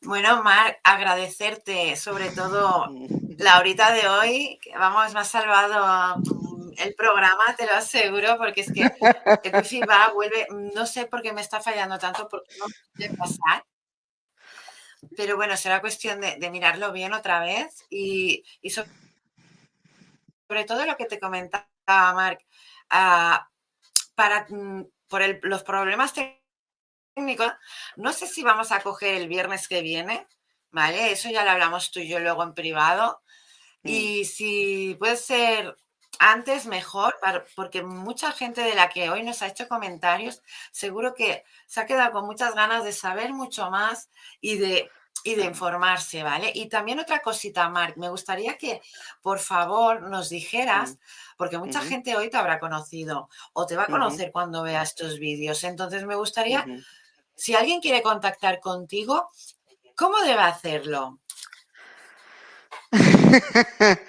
bueno, 0.03 0.43
Mar, 0.43 0.79
agradecerte 0.85 1.97
sobre 1.97 2.31
todo 2.31 2.89
la 3.39 3.59
horita 3.59 3.93
de 3.93 4.09
hoy, 4.09 4.59
que 4.63 4.77
vamos, 4.77 5.13
me 5.15 5.21
ha 5.21 5.25
salvado 5.25 6.21
el 6.79 6.95
programa, 6.95 7.45
te 7.57 7.67
lo 7.67 7.73
aseguro, 7.73 8.37
porque 8.39 8.63
es 8.63 8.73
que 8.73 8.83
el 9.43 9.55
wifi 9.57 9.83
va, 9.83 10.13
vuelve, 10.13 10.47
no 10.75 10.87
sé 10.87 11.07
por 11.07 11.23
qué 11.23 11.33
me 11.33 11.41
está 11.41 11.61
fallando 11.61 11.99
tanto, 11.99 12.29
porque 12.29 12.51
no 12.59 12.67
puede 12.97 13.17
pasar. 13.17 13.65
Pero 15.17 15.37
bueno, 15.37 15.57
será 15.57 15.81
cuestión 15.81 16.21
de, 16.21 16.37
de 16.37 16.51
mirarlo 16.51 16.93
bien 16.93 17.13
otra 17.15 17.41
vez 17.41 17.87
y, 17.89 18.45
y 18.61 18.71
so- 18.71 18.85
sobre 20.49 20.65
todo 20.65 20.85
lo 20.85 20.97
que 20.97 21.07
te 21.07 21.21
comentaba, 21.21 21.67
Marc, 21.87 22.45
ah, 22.91 23.49
para, 24.15 24.47
mm, 24.49 24.85
por 25.09 25.23
el- 25.23 25.41
los 25.43 25.63
problemas 25.63 26.13
técnicos, 27.15 27.53
no 27.97 28.13
sé 28.13 28.27
si 28.27 28.43
vamos 28.43 28.73
a 28.73 28.81
coger 28.83 29.15
el 29.15 29.29
viernes 29.29 29.69
que 29.69 29.83
viene, 29.83 30.27
¿vale? 30.71 31.13
Eso 31.13 31.31
ya 31.31 31.45
lo 31.45 31.51
hablamos 31.51 31.91
tú 31.91 32.01
y 32.01 32.09
yo 32.09 32.19
luego 32.21 32.43
en 32.43 32.55
privado. 32.55 33.23
Y 33.85 34.25
si 34.27 34.97
puede 34.99 35.17
ser 35.17 35.77
antes, 36.23 36.67
mejor, 36.67 37.17
para- 37.21 37.47
porque 37.57 37.83
mucha 37.83 38.31
gente 38.33 38.61
de 38.61 38.75
la 38.75 38.91
que 38.91 39.09
hoy 39.09 39.23
nos 39.23 39.41
ha 39.41 39.47
hecho 39.49 39.67
comentarios, 39.67 40.43
seguro 40.71 41.15
que 41.15 41.45
se 41.67 41.81
ha 41.81 41.87
quedado 41.87 42.13
con 42.13 42.27
muchas 42.27 42.55
ganas 42.55 42.85
de 42.85 42.93
saber 42.93 43.33
mucho 43.33 43.71
más 43.71 44.11
y 44.39 44.59
de, 44.59 44.91
y 45.25 45.35
de 45.35 45.45
informarse, 45.47 46.23
¿vale? 46.23 46.53
Y 46.55 46.69
también 46.69 47.01
otra 47.01 47.21
cosita, 47.23 47.71
Marc, 47.71 47.97
me 47.97 48.11
gustaría 48.11 48.59
que, 48.59 48.83
por 49.23 49.39
favor, 49.39 50.03
nos 50.03 50.29
dijeras, 50.29 50.99
porque 51.39 51.57
mucha 51.57 51.81
gente 51.89 52.15
hoy 52.17 52.29
te 52.29 52.37
habrá 52.37 52.61
conocido 52.61 53.31
o 53.55 53.65
te 53.65 53.77
va 53.77 53.85
a 53.85 53.87
conocer 53.93 54.31
cuando 54.31 54.63
vea 54.63 54.83
estos 54.83 55.19
vídeos. 55.19 55.65
Entonces, 55.65 56.05
me 56.05 56.17
gustaría, 56.17 56.67
si 57.35 57.55
alguien 57.55 57.81
quiere 57.81 58.03
contactar 58.03 58.61
contigo, 58.61 59.31
¿cómo 59.97 60.19
debe 60.21 60.43
hacerlo? 60.43 61.19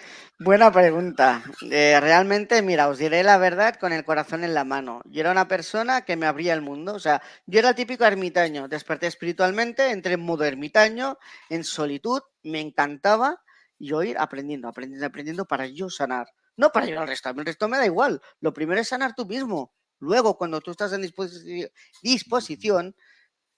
Buena 0.44 0.72
pregunta. 0.72 1.44
Eh, 1.70 2.00
realmente, 2.02 2.64
mira, 2.64 2.88
os 2.90 2.98
diré 2.98 3.22
la 3.24 3.38
verdad 3.38 3.76
con 3.76 3.94
el 3.94 4.04
corazón 4.04 4.44
en 4.44 4.56
la 4.56 4.64
mano. 4.64 5.02
Yo 5.06 5.22
era 5.22 5.32
una 5.32 5.48
persona 5.48 6.02
que 6.02 6.16
me 6.16 6.26
abría 6.26 6.54
el 6.56 6.62
mundo. 6.62 6.96
O 6.96 7.00
sea, 7.00 7.22
yo 7.46 7.60
era 7.60 7.76
típico 7.76 8.06
ermitaño. 8.06 8.68
Desperté 8.68 9.06
espiritualmente, 9.06 9.92
entré 9.92 10.14
en 10.14 10.22
modo 10.26 10.44
ermitaño, 10.44 11.18
en 11.50 11.64
solitud, 11.64 12.22
me 12.44 12.60
encantaba 12.60 13.40
yo 13.78 14.02
ir 14.02 14.18
aprendiendo, 14.18 14.68
aprendiendo, 14.68 15.06
aprendiendo 15.06 15.46
para 15.46 15.68
yo 15.68 15.90
sanar. 15.92 16.28
No 16.58 16.72
para 16.72 16.86
ayudar 16.88 17.04
al 17.04 17.10
resto. 17.10 17.30
El 17.30 17.46
resto 17.46 17.68
me 17.68 17.78
da 17.78 17.86
igual. 17.86 18.20
Lo 18.40 18.52
primero 18.52 18.82
es 18.82 18.88
sanar 18.88 19.14
tú 19.16 19.28
mismo. 19.28 19.74
Luego, 20.00 20.38
cuando 20.38 20.60
tú 20.62 20.72
estás 20.72 20.92
en 20.94 21.04
disposi- 21.04 21.70
disposición, 22.02 22.96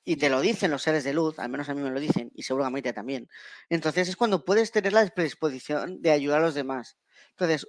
y 0.06 0.18
te 0.18 0.30
lo 0.30 0.42
dicen 0.42 0.72
los 0.72 0.84
seres 0.84 1.04
de 1.04 1.14
luz, 1.14 1.40
al 1.40 1.50
menos 1.50 1.70
a 1.70 1.74
mí 1.74 1.82
me 1.82 1.90
lo 1.90 2.00
dicen, 2.00 2.32
y 2.36 2.44
Maite 2.54 2.94
también. 2.94 3.30
Entonces 3.70 4.10
es 4.10 4.16
cuando 4.16 4.44
puedes 4.44 4.72
tener 4.72 4.94
la 4.94 5.08
predisposición 5.08 6.02
de 6.02 6.12
ayudar 6.12 6.42
a 6.42 6.46
los 6.46 6.56
demás. 6.56 6.98
Entonces, 7.32 7.68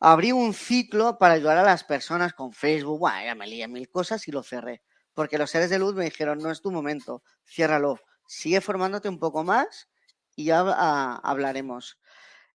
abrí 0.00 0.32
un 0.32 0.54
ciclo 0.54 1.18
para 1.18 1.34
ayudar 1.34 1.58
a 1.58 1.62
las 1.62 1.84
personas 1.84 2.32
con 2.32 2.52
Facebook, 2.52 2.98
Buah, 2.98 3.24
ya 3.24 3.34
me 3.34 3.46
lié 3.46 3.68
mil 3.68 3.88
cosas 3.90 4.26
y 4.28 4.32
lo 4.32 4.42
cerré. 4.42 4.82
Porque 5.12 5.38
los 5.38 5.50
seres 5.50 5.70
de 5.70 5.78
luz 5.78 5.94
me 5.94 6.04
dijeron, 6.04 6.38
no 6.38 6.50
es 6.50 6.60
tu 6.60 6.70
momento, 6.70 7.22
ciérralo, 7.46 7.98
sigue 8.26 8.60
formándote 8.60 9.08
un 9.08 9.18
poco 9.18 9.44
más 9.44 9.88
y 10.34 10.46
ya 10.46 10.64
ah, 10.66 11.20
hablaremos. 11.22 11.98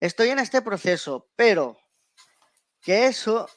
Estoy 0.00 0.30
en 0.30 0.38
este 0.38 0.62
proceso, 0.62 1.28
pero 1.36 1.76
que 2.80 3.06
eso 3.06 3.48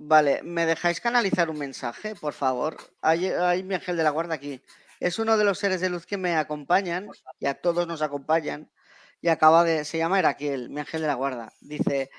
Vale, 0.00 0.42
¿me 0.44 0.64
dejáis 0.64 1.00
canalizar 1.00 1.50
un 1.50 1.58
mensaje, 1.58 2.14
por 2.14 2.32
favor? 2.32 2.76
Hay, 3.02 3.26
hay 3.26 3.64
mi 3.64 3.74
ángel 3.74 3.96
de 3.96 4.04
la 4.04 4.10
guarda 4.10 4.34
aquí. 4.34 4.62
Es 5.00 5.18
uno 5.18 5.36
de 5.36 5.44
los 5.44 5.58
seres 5.58 5.80
de 5.80 5.90
luz 5.90 6.06
que 6.06 6.16
me 6.16 6.36
acompañan 6.36 7.08
y 7.40 7.46
a 7.46 7.54
todos 7.54 7.86
nos 7.88 8.00
acompañan. 8.00 8.70
Y 9.20 9.28
acaba 9.28 9.64
de. 9.64 9.84
Se 9.84 9.98
llama 9.98 10.20
Heraquiel, 10.20 10.70
mi 10.70 10.80
ángel 10.80 11.00
de 11.02 11.06
la 11.08 11.14
guarda. 11.14 11.52
Dice. 11.60 12.10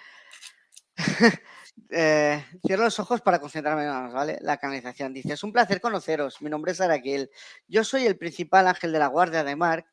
eh, 1.92 2.46
cierro 2.66 2.84
los 2.84 3.00
ojos 3.00 3.22
para 3.22 3.40
concentrarme 3.40 3.88
más, 3.88 4.12
¿vale? 4.14 4.38
La 4.42 4.58
canalización. 4.58 5.14
Dice, 5.14 5.34
es 5.34 5.44
un 5.44 5.54
placer 5.54 5.80
conoceros. 5.80 6.42
Mi 6.42 6.50
nombre 6.50 6.74
es 6.74 6.82
Araquel. 6.82 7.32
Yo 7.68 7.86
soy 7.86 8.06
el 8.06 8.18
principal 8.18 8.68
ángel 8.68 8.92
de 8.92 9.00
la 9.00 9.08
guardia 9.08 9.46
de 9.46 9.56
Mark, 9.56 9.86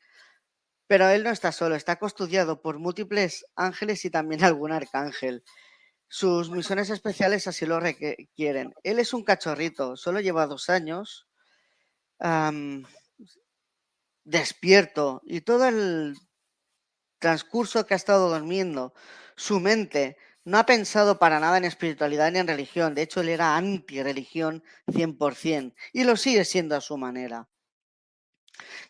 pero 0.88 1.08
él 1.08 1.22
no 1.24 1.30
está 1.30 1.52
solo, 1.52 1.76
está 1.76 1.96
custodiado 1.96 2.62
por 2.62 2.78
múltiples 2.78 3.46
ángeles 3.56 4.04
y 4.04 4.10
también 4.10 4.42
algún 4.44 4.72
arcángel. 4.72 5.44
Sus 6.08 6.50
misiones 6.50 6.90
especiales 6.90 7.46
así 7.46 7.66
lo 7.66 7.80
requieren. 7.80 8.74
Él 8.82 8.98
es 8.98 9.12
un 9.12 9.24
cachorrito, 9.24 9.96
solo 9.96 10.20
lleva 10.20 10.46
dos 10.46 10.70
años, 10.70 11.26
despierto 14.24 15.22
y 15.24 15.40
todo 15.40 15.66
el 15.66 16.16
transcurso 17.18 17.86
que 17.86 17.94
ha 17.94 17.96
estado 17.96 18.28
durmiendo, 18.28 18.94
su 19.36 19.60
mente 19.60 20.16
no 20.44 20.58
ha 20.58 20.66
pensado 20.66 21.18
para 21.18 21.40
nada 21.40 21.58
en 21.58 21.64
espiritualidad 21.64 22.30
ni 22.30 22.38
en 22.38 22.46
religión. 22.46 22.94
De 22.94 23.02
hecho, 23.02 23.20
él 23.20 23.28
era 23.28 23.56
anti-religión 23.56 24.62
100% 24.86 25.74
y 25.92 26.04
lo 26.04 26.16
sigue 26.16 26.44
siendo 26.44 26.76
a 26.76 26.80
su 26.80 26.96
manera. 26.96 27.48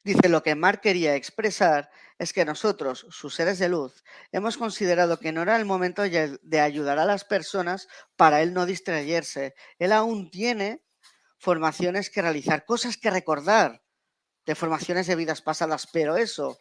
Dice, 0.04 0.28
lo 0.28 0.42
que 0.42 0.54
Mark 0.54 0.80
quería 0.80 1.14
expresar 1.14 1.90
es 2.18 2.32
que 2.32 2.44
nosotros, 2.44 3.06
sus 3.10 3.34
seres 3.34 3.58
de 3.58 3.68
luz, 3.68 4.02
hemos 4.32 4.56
considerado 4.56 5.18
que 5.18 5.32
no 5.32 5.42
era 5.42 5.56
el 5.56 5.64
momento 5.64 6.02
de 6.02 6.60
ayudar 6.60 6.98
a 6.98 7.04
las 7.04 7.24
personas 7.24 7.88
para 8.16 8.42
él 8.42 8.54
no 8.54 8.64
distraerse. 8.64 9.54
Él 9.78 9.92
aún 9.92 10.30
tiene 10.30 10.82
formaciones 11.38 12.08
que 12.10 12.22
realizar, 12.22 12.64
cosas 12.64 12.96
que 12.96 13.10
recordar 13.10 13.82
de 14.46 14.54
formaciones 14.54 15.06
de 15.06 15.16
vidas 15.16 15.42
pasadas, 15.42 15.88
pero 15.92 16.16
eso, 16.16 16.58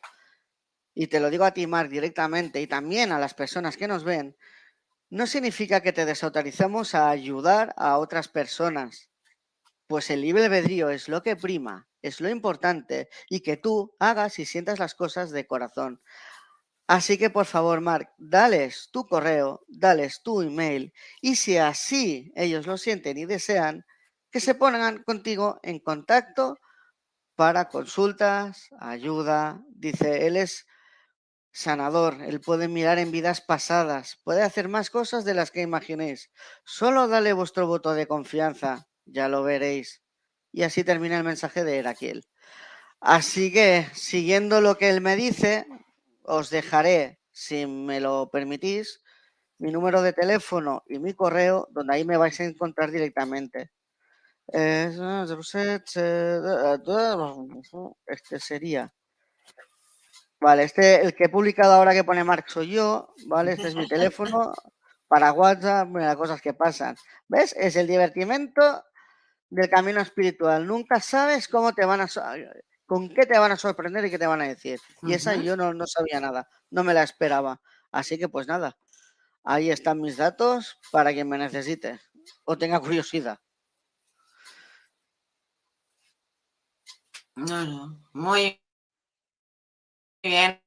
y 0.94 1.08
te 1.08 1.20
lo 1.20 1.30
digo 1.30 1.46
a 1.46 1.54
ti, 1.54 1.68
Mark, 1.68 1.90
directamente, 1.90 2.62
y 2.62 2.68
también 2.68 3.12
a 3.12 3.20
las 3.20 3.34
personas 3.34 3.78
que 3.78 3.88
nos 3.88 4.04
ven, 4.04 4.36
no 5.10 5.28
significa 5.28 5.82
que 5.82 5.94
te 5.94 6.06
desautorizamos 6.06 6.96
a 6.96 7.10
ayudar 7.10 7.74
a 7.78 7.98
otras 7.98 8.28
personas, 8.28 9.10
pues 9.88 10.10
el 10.10 10.22
libre 10.22 10.46
albedrío 10.46 10.90
es 10.90 11.08
lo 11.08 11.22
que 11.22 11.36
prima 11.36 11.88
es 12.08 12.22
lo 12.22 12.30
importante 12.30 13.10
y 13.30 13.42
que 13.42 13.58
tú 13.58 13.96
hagas 14.00 14.40
y 14.40 14.46
sientas 14.46 14.80
las 14.80 14.96
cosas 14.96 15.32
de 15.32 15.48
corazón. 15.48 16.02
Así 16.88 17.18
que 17.18 17.32
por 17.32 17.46
favor, 17.46 17.82
Mark, 17.82 18.10
dales 18.18 18.90
tu 18.92 19.08
correo, 19.08 19.66
dales 19.68 20.22
tu 20.22 20.42
email 20.42 20.94
y 21.22 21.36
si 21.36 21.58
así 21.58 22.32
ellos 22.36 22.68
lo 22.68 22.78
sienten 22.78 23.18
y 23.18 23.26
desean, 23.26 23.86
que 24.30 24.40
se 24.40 24.54
pongan 24.54 25.02
contigo 25.04 25.60
en 25.64 25.80
contacto 25.80 26.58
para 27.36 27.70
consultas, 27.70 28.70
ayuda. 28.80 29.64
Dice, 29.70 30.28
él 30.28 30.38
es 30.38 30.68
sanador, 31.52 32.22
él 32.22 32.42
puede 32.42 32.68
mirar 32.68 33.00
en 33.00 33.12
vidas 33.12 33.42
pasadas, 33.42 34.20
puede 34.24 34.44
hacer 34.44 34.68
más 34.68 34.90
cosas 34.90 35.26
de 35.26 35.34
las 35.34 35.52
que 35.52 35.62
imaginéis. 35.62 36.32
Solo 36.66 37.08
dale 37.08 37.34
vuestro 37.34 37.66
voto 37.66 37.94
de 37.94 38.08
confianza, 38.08 38.88
ya 39.06 39.30
lo 39.30 39.42
veréis. 39.42 40.05
Y 40.56 40.64
así 40.64 40.86
termina 40.86 41.18
el 41.18 41.26
mensaje 41.26 41.66
de 41.66 41.80
Heraquiel. 41.80 42.24
Así 43.02 43.52
que, 43.52 43.88
siguiendo 43.94 44.62
lo 44.62 44.78
que 44.78 44.88
él 44.90 45.02
me 45.02 45.18
dice, 45.18 45.68
os 46.24 46.50
dejaré, 46.50 47.20
si 47.30 47.66
me 47.66 48.00
lo 48.00 48.30
permitís, 48.32 49.02
mi 49.58 49.74
número 49.74 50.02
de 50.02 50.14
teléfono 50.14 50.82
y 50.88 50.98
mi 51.00 51.14
correo, 51.14 51.68
donde 51.72 51.96
ahí 51.96 52.06
me 52.06 52.16
vais 52.16 52.40
a 52.40 52.46
encontrar 52.46 52.90
directamente. 52.90 53.72
Este 58.06 58.40
sería. 58.40 58.94
Vale, 60.40 60.64
este, 60.64 61.02
el 61.02 61.14
que 61.16 61.26
he 61.26 61.30
publicado 61.30 61.74
ahora 61.74 61.92
que 61.92 62.06
pone 62.06 62.24
Mark 62.24 62.46
soy 62.48 62.70
yo, 62.70 63.10
¿vale? 63.28 63.52
Este 63.52 63.68
es 63.68 63.76
mi 63.76 63.88
teléfono 63.90 64.54
para 65.10 65.34
WhatsApp, 65.34 65.94
las 65.94 66.16
cosas 66.16 66.42
que 66.42 66.54
pasan. 66.54 66.96
¿Ves? 67.28 67.54
Es 67.58 67.76
el 67.76 67.88
divertimento 67.88 68.86
del 69.56 69.70
camino 69.70 70.02
espiritual. 70.02 70.68
Nunca 70.68 71.00
sabes 71.00 71.48
cómo 71.48 71.74
te 71.74 71.86
van 71.86 72.02
a 72.02 72.08
con 72.86 73.10
qué 73.10 73.26
te 73.26 73.40
van 73.40 73.52
a 73.52 73.58
sorprender 73.58 74.06
y 74.06 74.12
qué 74.12 74.20
te 74.20 74.28
van 74.28 74.42
a 74.42 74.48
decir. 74.48 74.80
Y 75.02 75.14
esa 75.14 75.36
yo 75.36 75.56
no, 75.58 75.74
no 75.74 75.88
sabía 75.88 76.20
nada, 76.20 76.48
no 76.70 76.84
me 76.84 76.94
la 76.94 77.04
esperaba. 77.04 77.62
Así 77.92 78.18
que 78.20 78.30
pues 78.30 78.48
nada, 78.48 78.78
ahí 79.44 79.72
están 79.72 80.02
mis 80.02 80.18
datos 80.18 80.80
para 80.92 81.14
quien 81.14 81.30
me 81.30 81.38
necesite 81.38 82.00
o 82.46 82.58
tenga 82.58 82.80
curiosidad. 82.82 83.40
No, 87.38 87.66
no, 87.66 88.04
muy 88.14 88.60
bien, 90.24 90.62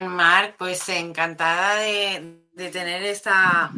Marc, 0.00 0.56
pues 0.58 0.88
encantada 0.88 1.76
de, 1.76 2.44
de 2.52 2.70
tener 2.70 3.02
esta 3.04 3.72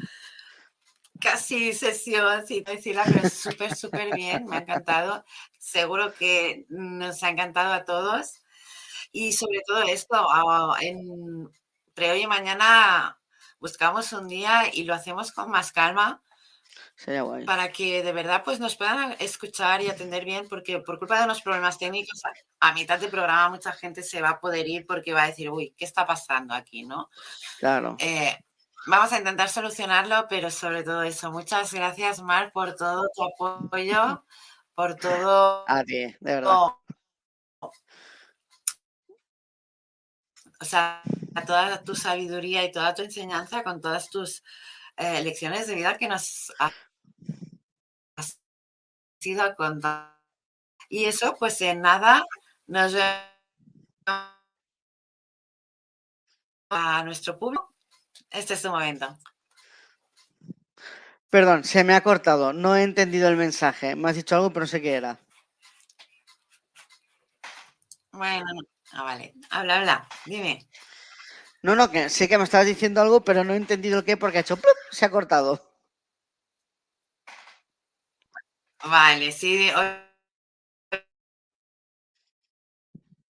casi 1.20 1.72
sesión, 1.72 2.46
sin 2.46 2.64
decirla, 2.64 3.04
pero 3.04 3.28
súper, 3.28 3.74
súper 3.74 4.14
bien, 4.14 4.46
me 4.46 4.56
ha 4.56 4.60
encantado. 4.60 5.24
Seguro 5.58 6.14
que 6.14 6.66
nos 6.68 7.22
ha 7.22 7.30
encantado 7.30 7.72
a 7.72 7.84
todos. 7.84 8.40
Y 9.12 9.32
sobre 9.32 9.60
todo 9.66 9.82
esto, 9.82 10.26
en, 10.80 11.48
entre 11.88 12.10
hoy 12.10 12.22
y 12.22 12.26
mañana 12.26 13.18
buscamos 13.58 14.12
un 14.12 14.28
día 14.28 14.64
y 14.70 14.84
lo 14.84 14.94
hacemos 14.94 15.32
con 15.32 15.50
más 15.50 15.72
calma. 15.72 16.22
Para 17.46 17.72
que 17.72 18.02
de 18.02 18.12
verdad 18.12 18.42
pues 18.44 18.60
nos 18.60 18.76
puedan 18.76 19.16
escuchar 19.18 19.82
y 19.82 19.88
atender 19.88 20.24
bien, 20.24 20.48
porque 20.48 20.80
por 20.80 20.98
culpa 20.98 21.18
de 21.18 21.24
unos 21.24 21.42
problemas 21.42 21.78
técnicos, 21.78 22.20
a, 22.60 22.72
mitad 22.72 22.98
del 22.98 23.10
programa 23.10 23.48
mucha 23.50 23.72
gente 23.72 24.02
se 24.02 24.20
va 24.20 24.30
a 24.30 24.40
poder 24.40 24.68
ir 24.68 24.86
porque 24.86 25.12
va 25.12 25.24
a 25.24 25.28
decir, 25.28 25.50
uy, 25.50 25.74
¿qué 25.76 25.84
está 25.84 26.06
pasando 26.06 26.54
aquí? 26.54 26.84
¿no? 26.84 27.08
Claro. 27.58 27.96
Eh, 27.98 28.36
Vamos 28.88 29.12
a 29.12 29.18
intentar 29.18 29.48
solucionarlo, 29.48 30.26
pero 30.28 30.48
sobre 30.48 30.84
todo 30.84 31.02
eso. 31.02 31.32
Muchas 31.32 31.72
gracias, 31.74 32.22
Mar, 32.22 32.52
por 32.52 32.76
todo 32.76 33.08
tu 33.12 33.24
apoyo, 33.24 34.24
por 34.76 34.94
todo. 34.94 35.64
A 35.68 35.82
ti, 35.82 36.04
de 36.04 36.16
verdad. 36.20 36.68
O 40.60 40.64
sea, 40.64 41.02
toda 41.44 41.82
tu 41.82 41.96
sabiduría 41.96 42.64
y 42.64 42.70
toda 42.70 42.94
tu 42.94 43.02
enseñanza 43.02 43.64
con 43.64 43.80
todas 43.80 44.08
tus 44.08 44.44
eh, 44.96 45.20
lecciones 45.22 45.66
de 45.66 45.74
vida 45.74 45.98
que 45.98 46.06
nos 46.06 46.52
has 46.60 46.72
ido 49.20 49.42
a 49.42 49.56
contar. 49.56 50.16
Y 50.88 51.06
eso, 51.06 51.34
pues 51.36 51.60
en 51.60 51.80
nada, 51.82 52.24
nos 52.68 52.92
vemos 52.92 53.20
a 56.70 57.02
nuestro 57.04 57.36
público 57.36 57.75
este 58.36 58.54
es 58.54 58.62
tu 58.62 58.70
momento. 58.70 59.16
Perdón, 61.30 61.64
se 61.64 61.84
me 61.84 61.94
ha 61.94 62.02
cortado. 62.02 62.52
No 62.52 62.76
he 62.76 62.82
entendido 62.82 63.28
el 63.28 63.36
mensaje. 63.36 63.96
Me 63.96 64.08
has 64.10 64.16
dicho 64.16 64.36
algo, 64.36 64.50
pero 64.50 64.64
no 64.64 64.68
sé 64.68 64.80
qué 64.80 64.94
era. 64.94 65.18
Bueno, 68.12 68.46
Ah, 68.92 69.02
vale. 69.02 69.34
Habla, 69.50 69.78
habla. 69.78 70.08
Dime. 70.24 70.66
No, 71.62 71.74
no, 71.74 71.90
que 71.90 72.08
sé 72.08 72.28
que 72.28 72.38
me 72.38 72.44
estabas 72.44 72.66
diciendo 72.66 73.00
algo, 73.00 73.22
pero 73.22 73.42
no 73.44 73.52
he 73.52 73.56
entendido 73.56 73.98
el 73.98 74.04
qué 74.04 74.16
porque 74.16 74.38
ha 74.38 74.40
hecho 74.42 74.58
se 74.90 75.04
ha 75.04 75.10
cortado. 75.10 75.60
Vale, 78.84 79.32
sí. 79.32 79.70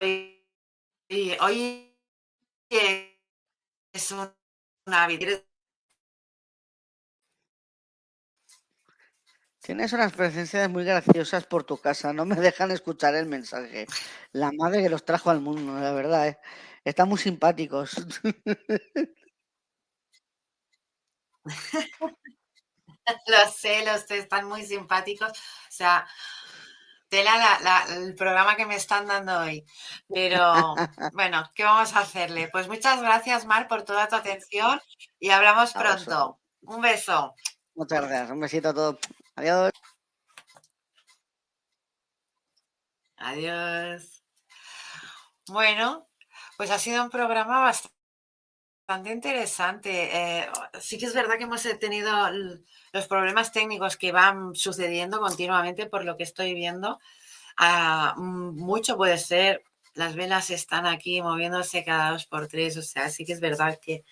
Hoy, 0.00 0.44
hoy 1.40 1.94
es 3.92 4.12
un 4.12 4.39
Tienes 9.62 9.92
unas 9.92 10.12
presencias 10.12 10.70
muy 10.70 10.84
graciosas 10.84 11.46
por 11.46 11.64
tu 11.64 11.78
casa, 11.78 12.12
no 12.12 12.24
me 12.24 12.34
dejan 12.40 12.70
escuchar 12.70 13.14
el 13.14 13.26
mensaje. 13.26 13.86
La 14.32 14.50
madre 14.52 14.82
que 14.82 14.88
los 14.88 15.04
trajo 15.04 15.30
al 15.30 15.40
mundo, 15.40 15.78
la 15.78 15.92
verdad, 15.92 16.28
¿eh? 16.28 16.38
están 16.84 17.08
muy 17.08 17.18
simpáticos. 17.18 17.92
Los 23.26 23.56
sé, 23.56 23.84
los 23.84 24.10
están 24.10 24.46
muy 24.46 24.64
simpáticos. 24.64 25.30
O 25.30 25.70
sea, 25.70 26.06
tela 27.10 27.58
el 27.90 28.14
programa 28.14 28.56
que 28.56 28.64
me 28.64 28.76
están 28.76 29.06
dando 29.06 29.38
hoy. 29.40 29.66
Pero 30.08 30.74
bueno, 31.12 31.50
¿qué 31.54 31.64
vamos 31.64 31.94
a 31.94 32.00
hacerle? 32.00 32.48
Pues 32.48 32.68
muchas 32.68 33.02
gracias, 33.02 33.44
Mar, 33.44 33.68
por 33.68 33.82
toda 33.82 34.08
tu 34.08 34.16
atención 34.16 34.80
y 35.18 35.30
hablamos 35.30 35.72
pronto. 35.72 36.40
Un 36.62 36.80
beso. 36.80 37.34
Muchas 37.74 38.00
gracias. 38.00 38.30
Un 38.30 38.40
besito 38.40 38.68
a 38.70 38.74
todos. 38.74 38.96
Adiós. 39.36 39.72
Adiós. 43.16 44.22
Bueno, 45.48 46.08
pues 46.56 46.70
ha 46.70 46.78
sido 46.78 47.02
un 47.02 47.10
programa 47.10 47.60
bastante 47.60 47.99
interesante. 49.12 49.90
Eh, 50.40 50.48
sí 50.80 50.98
que 50.98 51.06
es 51.06 51.14
verdad 51.14 51.36
que 51.38 51.44
hemos 51.44 51.62
tenido 51.78 52.12
los 52.92 53.06
problemas 53.06 53.52
técnicos 53.52 53.96
que 53.96 54.12
van 54.12 54.54
sucediendo 54.54 55.20
continuamente 55.20 55.86
por 55.86 56.04
lo 56.04 56.16
que 56.16 56.24
estoy 56.24 56.54
viendo. 56.54 56.98
Ah, 57.56 58.14
mucho 58.18 58.96
puede 58.96 59.18
ser, 59.18 59.64
las 59.94 60.16
velas 60.16 60.50
están 60.50 60.86
aquí 60.86 61.22
moviéndose 61.22 61.84
cada 61.84 62.12
dos 62.12 62.26
por 62.26 62.48
tres, 62.48 62.76
o 62.78 62.82
sea, 62.82 63.10
sí 63.10 63.24
que 63.26 63.34
es 63.34 63.40
verdad 63.40 63.78
que 63.82 64.04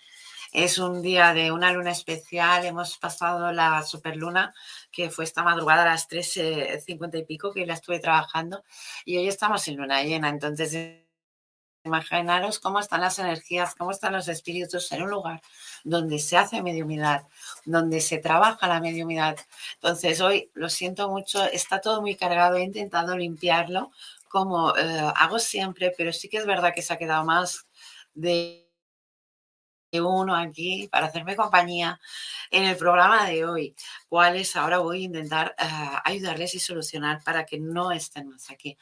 Es 0.53 0.77
un 0.79 1.01
día 1.01 1.33
de 1.33 1.51
una 1.51 1.71
luna 1.73 1.91
especial. 1.91 2.65
Hemos 2.65 2.97
pasado 2.97 3.51
la 3.51 3.83
superluna, 3.83 4.53
que 4.91 5.09
fue 5.09 5.25
esta 5.25 5.43
madrugada 5.43 5.83
a 5.83 5.85
las 5.87 6.07
3.50 6.09 7.19
y 7.19 7.25
pico, 7.25 7.53
que 7.53 7.65
la 7.65 7.73
estuve 7.75 7.99
trabajando. 7.99 8.63
Y 9.05 9.17
hoy 9.17 9.27
estamos 9.27 9.67
en 9.67 9.77
luna 9.77 10.03
llena. 10.03 10.29
Entonces, 10.29 10.73
imaginaros 11.83 12.59
cómo 12.59 12.79
están 12.79 13.01
las 13.01 13.19
energías, 13.19 13.75
cómo 13.75 13.91
están 13.91 14.13
los 14.13 14.27
espíritus 14.27 14.91
en 14.91 15.03
un 15.03 15.09
lugar 15.09 15.41
donde 15.83 16.19
se 16.19 16.37
hace 16.37 16.61
mediumidad, 16.61 17.27
donde 17.65 18.01
se 18.01 18.17
trabaja 18.17 18.67
la 18.67 18.81
mediumidad. 18.81 19.37
Entonces, 19.75 20.21
hoy 20.21 20.51
lo 20.53 20.69
siento 20.69 21.09
mucho, 21.09 21.43
está 21.45 21.81
todo 21.81 22.01
muy 22.01 22.15
cargado. 22.15 22.57
He 22.57 22.63
intentado 22.63 23.17
limpiarlo 23.17 23.91
como 24.29 24.75
eh, 24.77 25.11
hago 25.15 25.39
siempre, 25.39 25.93
pero 25.97 26.13
sí 26.13 26.29
que 26.29 26.37
es 26.37 26.45
verdad 26.45 26.73
que 26.73 26.81
se 26.81 26.93
ha 26.93 26.97
quedado 26.97 27.25
más 27.25 27.67
de 28.13 28.69
uno 29.93 30.35
aquí 30.35 30.87
para 30.91 31.07
hacerme 31.07 31.35
compañía 31.35 31.99
en 32.51 32.63
el 32.65 32.77
programa 32.77 33.27
de 33.27 33.45
hoy, 33.45 33.75
cuáles 34.07 34.55
ahora 34.55 34.79
voy 34.79 35.01
a 35.01 35.05
intentar 35.05 35.55
eh, 35.57 35.65
ayudarles 36.05 36.53
y 36.55 36.59
solucionar 36.59 37.23
para 37.23 37.45
que 37.45 37.59
no 37.59 37.91
estén 37.91 38.29
más 38.29 38.51
aquí. 38.51 38.77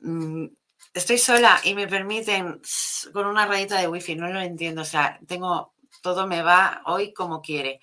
Mm, 0.00 0.46
estoy 0.94 1.18
sola 1.18 1.60
y 1.64 1.74
me 1.74 1.86
permiten 1.86 2.60
con 3.12 3.26
una 3.26 3.46
rayita 3.46 3.78
de 3.78 3.88
wifi, 3.88 4.14
no 4.16 4.28
lo 4.28 4.40
entiendo, 4.40 4.82
o 4.82 4.84
sea, 4.84 5.18
tengo, 5.26 5.74
todo 6.02 6.26
me 6.26 6.42
va 6.42 6.82
hoy 6.86 7.12
como 7.12 7.40
quiere. 7.42 7.80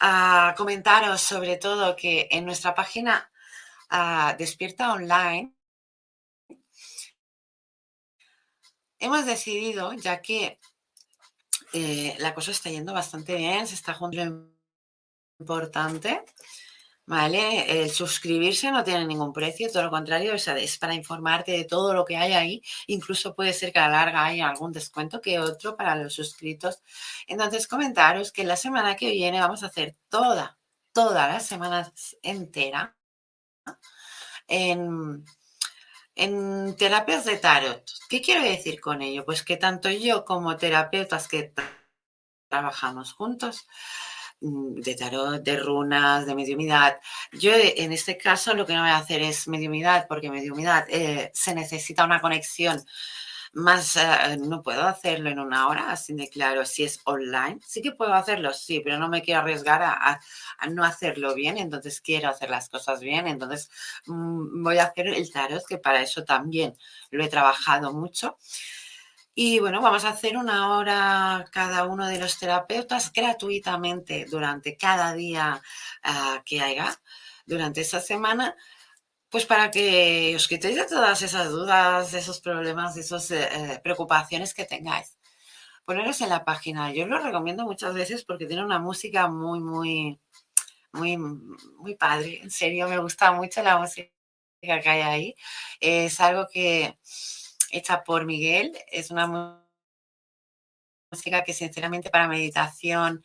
A 0.00 0.54
comentaros 0.56 1.20
sobre 1.20 1.56
todo 1.56 1.96
que 1.96 2.28
en 2.30 2.46
nuestra 2.46 2.74
página 2.74 3.30
ah, 3.90 4.34
Despierta 4.38 4.92
Online 4.92 5.52
hemos 8.98 9.26
decidido, 9.26 9.92
ya 9.94 10.20
que 10.22 10.58
eh, 11.72 12.16
la 12.18 12.34
cosa 12.34 12.50
está 12.50 12.70
yendo 12.70 12.92
bastante 12.92 13.34
bien, 13.36 13.66
se 13.66 13.74
está 13.74 13.94
juntando 13.94 14.50
importante, 15.38 16.24
¿vale? 17.10 17.82
El 17.82 17.90
suscribirse 17.90 18.70
no 18.70 18.84
tiene 18.84 19.04
ningún 19.04 19.32
precio, 19.32 19.68
todo 19.72 19.82
lo 19.82 19.90
contrario, 19.90 20.32
es 20.34 20.78
para 20.78 20.94
informarte 20.94 21.50
de 21.50 21.64
todo 21.64 21.92
lo 21.92 22.04
que 22.04 22.16
hay 22.16 22.34
ahí. 22.34 22.62
Incluso 22.86 23.34
puede 23.34 23.52
ser 23.52 23.72
que 23.72 23.80
a 23.80 23.88
la 23.88 24.04
larga 24.04 24.24
haya 24.26 24.48
algún 24.48 24.70
descuento 24.70 25.20
que 25.20 25.40
otro 25.40 25.76
para 25.76 25.96
los 25.96 26.14
suscritos. 26.14 26.82
Entonces, 27.26 27.66
comentaros 27.66 28.30
que 28.30 28.44
la 28.44 28.54
semana 28.56 28.94
que 28.94 29.10
viene 29.10 29.40
vamos 29.40 29.64
a 29.64 29.66
hacer 29.66 29.96
toda, 30.08 30.56
toda 30.92 31.26
la 31.26 31.40
semana 31.40 31.92
entera 32.22 32.96
en 34.46 35.24
en 36.14 36.76
terapias 36.76 37.24
de 37.24 37.38
tarot, 37.38 37.82
¿qué 38.08 38.20
quiero 38.20 38.42
decir 38.42 38.80
con 38.80 39.00
ello? 39.00 39.24
Pues 39.24 39.42
que 39.42 39.56
tanto 39.56 39.88
yo 39.90 40.24
como 40.24 40.56
terapeutas 40.56 41.26
que 41.28 41.54
trabajamos 42.48 43.14
juntos, 43.14 43.66
de 44.40 44.94
tarot, 44.94 45.42
de 45.42 45.56
runas, 45.56 46.26
de 46.26 46.34
mediumidad. 46.34 46.98
Yo 47.32 47.52
en 47.54 47.92
este 47.92 48.16
caso 48.16 48.54
lo 48.54 48.66
que 48.66 48.74
no 48.74 48.80
voy 48.80 48.90
a 48.90 48.98
hacer 48.98 49.22
es 49.22 49.48
mediumidad, 49.48 50.06
porque 50.08 50.30
mediumidad 50.30 50.86
eh, 50.88 51.30
se 51.34 51.54
necesita 51.54 52.04
una 52.04 52.20
conexión 52.20 52.82
más 53.52 53.96
eh, 53.96 54.36
no 54.38 54.62
puedo 54.62 54.82
hacerlo 54.82 55.30
en 55.30 55.38
una 55.40 55.68
hora, 55.68 55.90
así 55.90 56.14
de 56.14 56.28
claro, 56.28 56.64
si 56.64 56.84
es 56.84 57.00
online. 57.04 57.60
Sí 57.66 57.82
que 57.82 57.92
puedo 57.92 58.14
hacerlo, 58.14 58.52
sí, 58.52 58.80
pero 58.80 58.98
no 58.98 59.08
me 59.08 59.22
quiero 59.22 59.40
arriesgar 59.40 59.82
a, 59.82 60.20
no 60.70 60.84
hacerlo 60.84 61.34
bien, 61.34 61.58
entonces 61.58 62.00
quiero 62.00 62.28
hacer 62.28 62.50
las 62.50 62.68
cosas 62.68 63.00
bien, 63.00 63.26
entonces 63.26 63.70
mm, 64.06 64.62
voy 64.62 64.78
a 64.78 64.84
hacer 64.84 65.08
el 65.08 65.30
tarot, 65.32 65.64
que 65.66 65.78
para 65.78 66.02
eso 66.02 66.24
también 66.24 66.76
lo 67.10 67.24
he 67.24 67.28
trabajado 67.28 67.92
mucho. 67.92 68.38
Y 69.34 69.60
bueno, 69.60 69.80
vamos 69.80 70.04
a 70.04 70.10
hacer 70.10 70.36
una 70.36 70.76
hora 70.76 71.46
cada 71.52 71.84
uno 71.84 72.06
de 72.06 72.18
los 72.18 72.38
terapeutas 72.38 73.12
gratuitamente 73.12 74.26
durante 74.28 74.76
cada 74.76 75.14
día 75.14 75.62
ah, 76.02 76.42
que 76.44 76.60
haya 76.60 77.00
durante 77.46 77.80
esa 77.82 78.00
semana 78.00 78.56
pues 79.30 79.46
para 79.46 79.70
que 79.70 80.34
os 80.36 80.48
quitéis 80.48 80.76
de 80.76 80.86
todas 80.86 81.22
esas 81.22 81.50
dudas, 81.50 82.12
esos 82.14 82.40
problemas, 82.40 82.96
esas 82.96 83.30
eh, 83.30 83.48
eh, 83.52 83.80
preocupaciones 83.82 84.52
que 84.54 84.64
tengáis. 84.64 85.16
Poneros 85.84 86.20
en 86.20 86.30
la 86.30 86.44
página. 86.44 86.92
Yo 86.92 87.06
lo 87.06 87.18
recomiendo 87.20 87.64
muchas 87.64 87.94
veces 87.94 88.24
porque 88.24 88.46
tiene 88.46 88.64
una 88.64 88.80
música 88.80 89.28
muy, 89.28 89.60
muy, 89.60 90.20
muy, 90.92 91.16
muy 91.16 91.94
padre. 91.96 92.40
En 92.42 92.50
serio, 92.50 92.88
me 92.88 92.98
gusta 92.98 93.32
mucho 93.32 93.62
la 93.62 93.78
música 93.78 94.10
que 94.60 94.72
hay 94.90 95.00
ahí. 95.02 95.34
Es 95.80 96.20
algo 96.20 96.48
que 96.52 96.98
hecha 97.70 98.02
por 98.02 98.24
Miguel. 98.24 98.76
Es 98.90 99.10
una 99.10 99.64
música 101.10 101.42
que 101.44 101.52
sinceramente 101.52 102.10
para 102.10 102.28
meditación, 102.28 103.24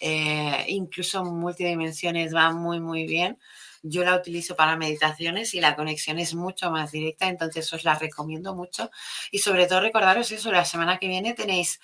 eh, 0.00 0.64
incluso 0.68 1.24
multidimensiones, 1.24 2.34
va 2.34 2.52
muy, 2.52 2.80
muy 2.80 3.06
bien. 3.06 3.38
Yo 3.82 4.04
la 4.04 4.16
utilizo 4.16 4.56
para 4.56 4.76
meditaciones 4.76 5.52
y 5.54 5.60
la 5.60 5.76
conexión 5.76 6.18
es 6.18 6.34
mucho 6.34 6.70
más 6.70 6.92
directa, 6.92 7.28
entonces 7.28 7.70
os 7.72 7.84
la 7.84 7.94
recomiendo 7.94 8.54
mucho. 8.54 8.90
Y 9.30 9.40
sobre 9.40 9.66
todo 9.66 9.80
recordaros 9.80 10.30
eso, 10.32 10.50
la 10.50 10.64
semana 10.64 10.98
que 10.98 11.08
viene 11.08 11.34
tenéis 11.34 11.80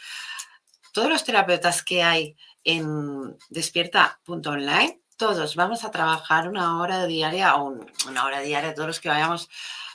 todos 0.93 1.11
los 1.11 1.25
terapeutas 1.25 1.83
que 1.83 2.03
hay 2.03 2.37
en 2.65 3.37
despierta.online, 3.49 5.01
todos 5.17 5.55
vamos 5.55 5.85
a 5.85 5.91
trabajar 5.91 6.49
una 6.49 6.81
hora 6.81 7.07
diaria 7.07 7.57
o 7.57 7.79
una 8.09 8.25
hora 8.25 8.41
diaria, 8.41 8.75
todos 8.75 8.89
los 8.89 9.01
que 9.01 9.11
vayamos, 9.11 9.51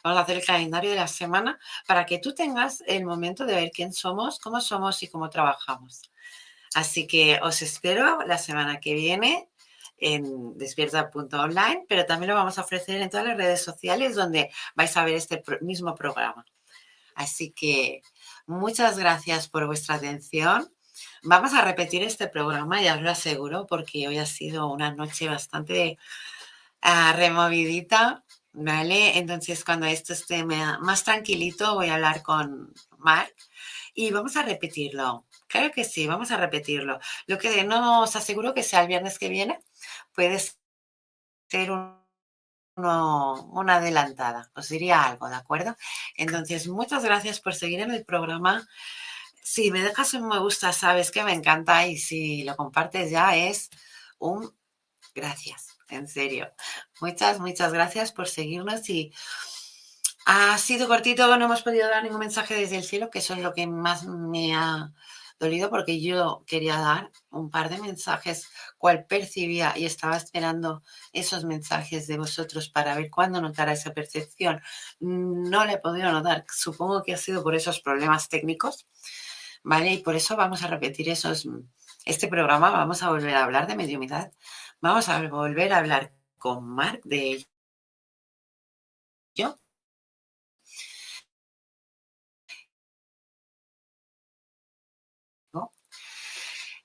vamos 0.05 0.19
a 0.19 0.21
hacer 0.21 0.37
el 0.37 0.45
calendario 0.45 0.91
de 0.91 0.97
la 0.97 1.07
semana 1.07 1.59
para 1.87 2.05
que 2.05 2.19
tú 2.19 2.35
tengas 2.35 2.83
el 2.85 3.03
momento 3.03 3.43
de 3.43 3.55
ver 3.55 3.71
quién 3.71 3.91
somos, 3.91 4.39
cómo 4.39 4.61
somos 4.61 5.01
y 5.01 5.07
cómo 5.07 5.31
trabajamos. 5.31 6.03
Así 6.75 7.07
que 7.07 7.39
os 7.41 7.63
espero 7.63 8.21
la 8.27 8.37
semana 8.37 8.79
que 8.79 8.93
viene 8.93 9.49
en 9.97 10.55
despierta.online, 10.59 11.85
pero 11.89 12.05
también 12.05 12.29
lo 12.29 12.35
vamos 12.35 12.59
a 12.59 12.61
ofrecer 12.61 13.01
en 13.01 13.09
todas 13.09 13.25
las 13.25 13.37
redes 13.37 13.63
sociales 13.63 14.13
donde 14.13 14.51
vais 14.75 14.95
a 14.95 15.03
ver 15.05 15.15
este 15.15 15.43
mismo 15.61 15.95
programa. 15.95 16.45
Así 17.15 17.49
que 17.49 18.03
muchas 18.45 18.99
gracias 18.99 19.49
por 19.49 19.65
vuestra 19.65 19.95
atención. 19.95 20.71
Vamos 21.23 21.53
a 21.55 21.63
repetir 21.63 22.03
este 22.03 22.27
programa, 22.27 22.79
ya 22.79 22.95
os 22.95 23.01
lo 23.01 23.09
aseguro, 23.09 23.65
porque 23.65 24.07
hoy 24.07 24.19
ha 24.19 24.27
sido 24.27 24.67
una 24.67 24.93
noche 24.93 25.27
bastante 25.27 25.97
ah, 26.81 27.13
removidita, 27.17 28.24
¿vale? 28.55 29.17
Entonces, 29.17 29.63
cuando 29.63 29.85
esto 29.85 30.13
esté 30.13 30.43
más 30.43 31.03
tranquilito, 31.03 31.75
voy 31.75 31.89
a 31.89 31.95
hablar 31.95 32.21
con 32.23 32.73
Mark 32.97 33.33
y 33.93 34.11
vamos 34.11 34.35
a 34.37 34.43
repetirlo. 34.43 35.25
Claro 35.47 35.71
que 35.71 35.83
sí, 35.83 36.07
vamos 36.07 36.31
a 36.31 36.37
repetirlo. 36.37 36.99
Lo 37.27 37.37
que 37.37 37.63
no 37.63 38.01
os 38.01 38.15
aseguro 38.15 38.53
que 38.53 38.63
sea 38.63 38.81
el 38.81 38.87
viernes 38.87 39.19
que 39.19 39.29
viene, 39.29 39.59
puede 40.13 40.39
ser 40.39 41.71
una 42.75 43.75
adelantada. 43.75 44.51
Os 44.55 44.69
diría 44.69 45.03
algo, 45.03 45.29
¿de 45.29 45.35
acuerdo? 45.35 45.75
Entonces, 46.17 46.67
muchas 46.67 47.03
gracias 47.03 47.39
por 47.41 47.55
seguir 47.55 47.81
en 47.81 47.91
el 47.91 48.05
programa. 48.05 48.67
Si 49.43 49.71
me 49.71 49.81
dejas 49.83 50.13
un 50.15 50.27
me 50.27 50.39
gusta, 50.39 50.73
sabes 50.73 51.11
que 51.11 51.23
me 51.23 51.33
encanta 51.33 51.87
y 51.87 51.97
si 51.97 52.43
lo 52.43 52.55
compartes 52.55 53.11
ya 53.11 53.35
es 53.35 53.69
un 54.17 54.55
gracias, 55.13 55.74
en 55.89 56.07
serio. 56.07 56.51
Muchas, 57.01 57.39
muchas 57.39 57.73
gracias 57.73 58.11
por 58.11 58.27
seguirnos 58.27 58.89
y 58.89 59.13
ha 60.25 60.57
sido 60.57 60.87
cortito, 60.87 61.37
no 61.37 61.45
hemos 61.45 61.61
podido 61.61 61.87
dar 61.87 62.03
ningún 62.03 62.19
mensaje 62.19 62.55
desde 62.55 62.77
el 62.77 62.83
cielo, 62.83 63.09
que 63.11 63.19
eso 63.19 63.33
es 63.33 63.41
lo 63.41 63.53
que 63.53 63.67
más 63.67 64.05
me 64.05 64.55
ha 64.55 64.91
dolido 65.39 65.69
porque 65.69 66.01
yo 66.01 66.43
quería 66.47 66.77
dar 66.77 67.11
un 67.29 67.49
par 67.49 67.69
de 67.69 67.79
mensajes, 67.79 68.49
cual 68.77 69.05
percibía 69.05 69.73
y 69.77 69.85
estaba 69.85 70.17
esperando 70.17 70.83
esos 71.13 71.43
mensajes 71.45 72.07
de 72.07 72.17
vosotros 72.17 72.69
para 72.69 72.95
ver 72.95 73.09
cuándo 73.09 73.41
notara 73.41 73.73
esa 73.73 73.93
percepción. 73.93 74.61
No 74.99 75.65
le 75.65 75.73
he 75.73 75.77
podido 75.77 76.11
notar, 76.11 76.45
supongo 76.49 77.03
que 77.03 77.13
ha 77.13 77.17
sido 77.17 77.43
por 77.43 77.55
esos 77.55 77.81
problemas 77.81 78.29
técnicos, 78.29 78.87
¿vale? 79.63 79.93
Y 79.93 79.97
por 79.99 80.15
eso 80.15 80.35
vamos 80.35 80.63
a 80.63 80.67
repetir 80.67 81.09
esos, 81.09 81.47
este 82.05 82.27
programa, 82.27 82.71
vamos 82.71 83.03
a 83.03 83.09
volver 83.09 83.35
a 83.35 83.43
hablar 83.43 83.67
de 83.67 83.75
mediumidad, 83.75 84.31
vamos 84.81 85.09
a 85.09 85.21
volver 85.27 85.73
a 85.73 85.77
hablar 85.79 86.13
con 86.37 86.67
Mark 86.67 87.01
de 87.03 87.31
ello 87.31 87.47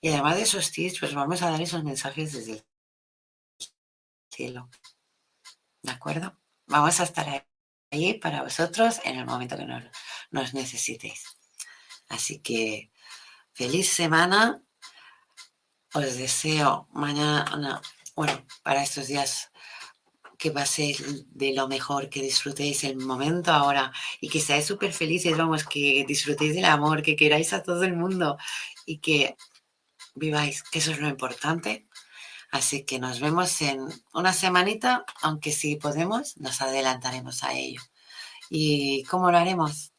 Y 0.03 0.09
además 0.09 0.37
de 0.37 0.43
esos 0.43 0.71
tips, 0.73 0.99
pues 0.99 1.15
vamos 1.15 1.43
a 1.43 1.51
dar 1.51 1.61
esos 1.61 1.85
mensajes 1.85 2.33
desde 2.33 2.53
el 2.53 2.65
cielo. 4.31 4.71
¿De 5.83 5.93
acuerdo? 5.93 6.39
Vamos 6.67 7.01
a 7.01 7.05
estar 7.05 7.47
ahí 7.91 8.15
para 8.15 8.43
vosotros 8.43 9.01
en 9.05 9.19
el 9.19 9.27
momento 9.27 9.57
que 9.57 9.67
nos, 9.67 9.85
nos 10.31 10.55
necesitéis. 10.55 11.25
Así 12.09 12.41
que 12.41 12.91
feliz 13.53 13.91
semana. 13.91 14.63
Os 15.93 16.17
deseo 16.17 16.89
mañana, 16.93 17.83
bueno, 18.15 18.47
para 18.63 18.83
estos 18.83 19.09
días 19.09 19.51
que 20.39 20.53
paséis 20.53 20.97
de 21.43 21.53
lo 21.53 21.69
mejor, 21.69 22.09
que 22.09 22.23
disfrutéis 22.23 22.85
el 22.85 22.97
momento 22.97 23.51
ahora 23.53 23.93
y 24.21 24.29
que 24.29 24.41
seáis 24.41 24.67
súper 24.67 24.93
felices, 24.93 25.37
vamos, 25.37 25.65
que 25.65 26.05
disfrutéis 26.07 26.55
del 26.55 26.65
amor, 26.65 27.03
que 27.03 27.17
queráis 27.17 27.53
a 27.53 27.63
todo 27.63 27.83
el 27.85 27.95
mundo 27.97 28.39
y 28.87 28.99
que 28.99 29.37
viváis, 30.15 30.63
que 30.63 30.79
eso 30.79 30.93
es 30.93 31.01
lo 31.01 31.09
importante. 31.09 31.89
Así 32.53 32.85
que 32.85 32.99
nos 32.99 33.21
vemos 33.21 33.61
en 33.63 33.87
una 34.15 34.33
semanita, 34.33 35.05
aunque 35.23 35.53
si 35.53 35.77
podemos, 35.77 36.37
nos 36.39 36.63
adelantaremos 36.63 37.43
a 37.45 37.55
ello. 37.55 37.83
¿Y 38.49 39.05
cómo 39.05 39.31
lo 39.31 39.39
haremos? 39.39 39.93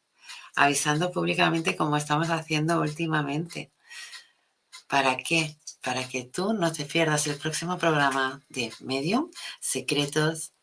Avisando 0.56 1.12
públicamente 1.12 1.76
como 1.78 1.98
estamos 1.98 2.30
haciendo 2.30 2.82
últimamente. 2.82 3.72
¿Para 4.88 5.18
qué? 5.18 5.56
Para 5.84 6.08
que 6.08 6.26
tú 6.26 6.54
no 6.54 6.72
te 6.72 6.86
pierdas 6.86 7.26
el 7.28 7.38
próximo 7.38 7.78
programa 7.78 8.40
de 8.50 8.72
Medium, 8.82 9.30
Secretos 9.60 10.54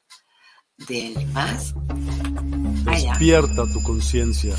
del 0.86 1.26
Más 1.28 1.74
allá. 2.86 3.10
Despierta 3.10 3.66
tu 3.72 3.82
conciencia. 3.82 4.54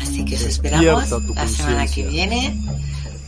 Así 0.00 0.24
que 0.24 0.34
os 0.34 0.42
esperamos 0.42 1.10
la 1.10 1.48
semana 1.48 1.86
que 1.86 2.06
viene. 2.08 2.60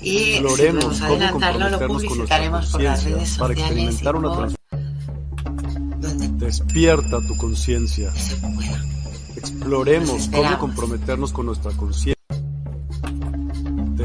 Y 0.02 0.08
si 0.08 0.32
Exploremos 0.32 0.84
podemos 0.84 1.00
cómo 1.00 1.12
adelantarlo, 1.12 1.70
lo 1.70 1.86
publicitaremos 1.86 2.66
por 2.70 2.82
las 2.82 3.04
redes 3.04 3.36
para 3.36 3.54
sociales 3.54 3.58
y 3.58 3.60
experimentar 3.60 4.16
una 4.16 4.28
donde 5.98 6.28
Despierta 6.46 7.20
tu 7.28 7.36
conciencia. 7.36 8.12
Exploremos 9.36 10.28
cómo 10.28 10.58
comprometernos 10.58 11.32
con 11.32 11.46
nuestra 11.46 11.70
conciencia. 11.72 12.19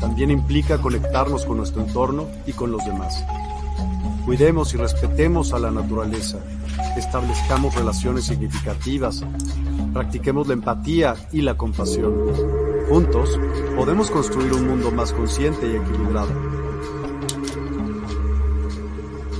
También 0.00 0.30
implica 0.30 0.78
conectarnos 0.78 1.44
con 1.44 1.56
nuestro 1.56 1.82
entorno 1.82 2.26
y 2.46 2.52
con 2.52 2.70
los 2.70 2.84
demás. 2.84 3.24
Cuidemos 4.24 4.74
y 4.74 4.76
respetemos 4.76 5.52
a 5.52 5.58
la 5.58 5.70
naturaleza. 5.70 6.38
Establezcamos 6.96 7.74
relaciones 7.74 8.24
significativas. 8.24 9.24
Practiquemos 9.92 10.46
la 10.46 10.54
empatía 10.54 11.16
y 11.32 11.40
la 11.40 11.56
compasión. 11.56 12.14
Juntos 12.88 13.38
podemos 13.74 14.10
construir 14.10 14.52
un 14.52 14.68
mundo 14.68 14.90
más 14.90 15.12
consciente 15.12 15.66
y 15.66 15.76
equilibrado. 15.76 16.28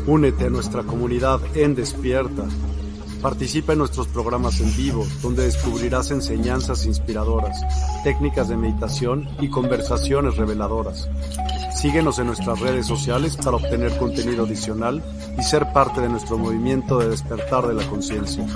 Únete 0.07 0.47
a 0.47 0.51
nuestra 0.51 0.83
comunidad 0.85 1.41
en 1.55 1.75
Despierta. 1.75 2.45
Participa 3.23 3.73
en 3.73 3.81
nuestros 3.81 4.07
programas 4.07 4.61
en 4.61 4.77
vivo, 4.77 5.05
donde 5.23 5.45
descubrirás 5.45 6.11
enseñanzas 6.13 6.87
inspiradoras, 6.87 7.61
técnicas 8.05 8.49
de 8.49 8.57
meditación 8.57 9.29
y 9.41 9.49
conversaciones 9.49 10.37
reveladoras. 10.37 11.09
Síguenos 11.75 12.19
en 12.19 12.27
nuestras 12.27 12.61
redes 12.61 12.87
sociales 12.87 13.37
para 13.37 13.57
obtener 13.57 13.97
contenido 13.99 14.45
adicional 14.45 15.03
y 15.39 15.43
ser 15.43 15.73
parte 15.73 16.01
de 16.01 16.09
nuestro 16.09 16.39
movimiento 16.39 16.99
de 16.99 17.09
despertar 17.09 17.67
de 17.67 17.75
la 17.75 17.87
conciencia. 17.89 18.47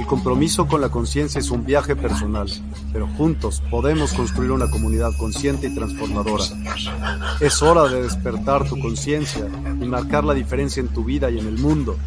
El 0.00 0.06
compromiso 0.06 0.66
con 0.66 0.80
la 0.80 0.88
conciencia 0.88 1.38
es 1.38 1.50
un 1.50 1.66
viaje 1.66 1.94
personal, 1.94 2.48
pero 2.90 3.06
juntos 3.18 3.62
podemos 3.70 4.14
construir 4.14 4.50
una 4.50 4.70
comunidad 4.70 5.10
consciente 5.18 5.66
y 5.66 5.74
transformadora. 5.74 6.42
Es 7.38 7.60
hora 7.60 7.84
de 7.84 8.04
despertar 8.04 8.66
tu 8.66 8.80
conciencia 8.80 9.44
y 9.78 9.84
marcar 9.84 10.24
la 10.24 10.32
diferencia 10.32 10.80
en 10.80 10.88
tu 10.88 11.04
vida 11.04 11.30
y 11.30 11.38
en 11.38 11.46
el 11.46 11.58
mundo. 11.58 11.98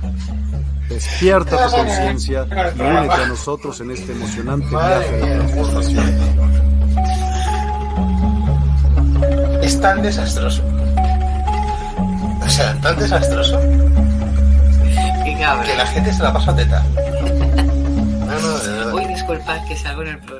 Despierta 0.90 1.68
tu 1.68 1.76
conciencia 1.76 2.48
y 2.76 2.82
únete 2.82 3.14
a 3.14 3.28
nosotros 3.28 3.80
en 3.82 3.92
este 3.92 4.12
emocionante 4.14 4.70
viaje 4.70 5.12
de 5.12 5.36
transformación. 5.36 6.06
Es 9.62 9.80
tan 9.80 10.02
desastroso. 10.02 10.64
O 12.44 12.50
sea, 12.50 12.74
tan 12.82 12.98
desastroso 12.98 13.60
que 15.66 15.76
la 15.76 15.86
gente 15.86 16.14
se 16.14 16.24
la 16.24 16.34
pasa 16.34 16.56
teta. 16.56 16.84
Disculpad 19.34 19.68
que 19.68 19.76
salgo 19.76 20.02
en 20.04 20.08
el 20.10 20.18
programa. 20.20 20.34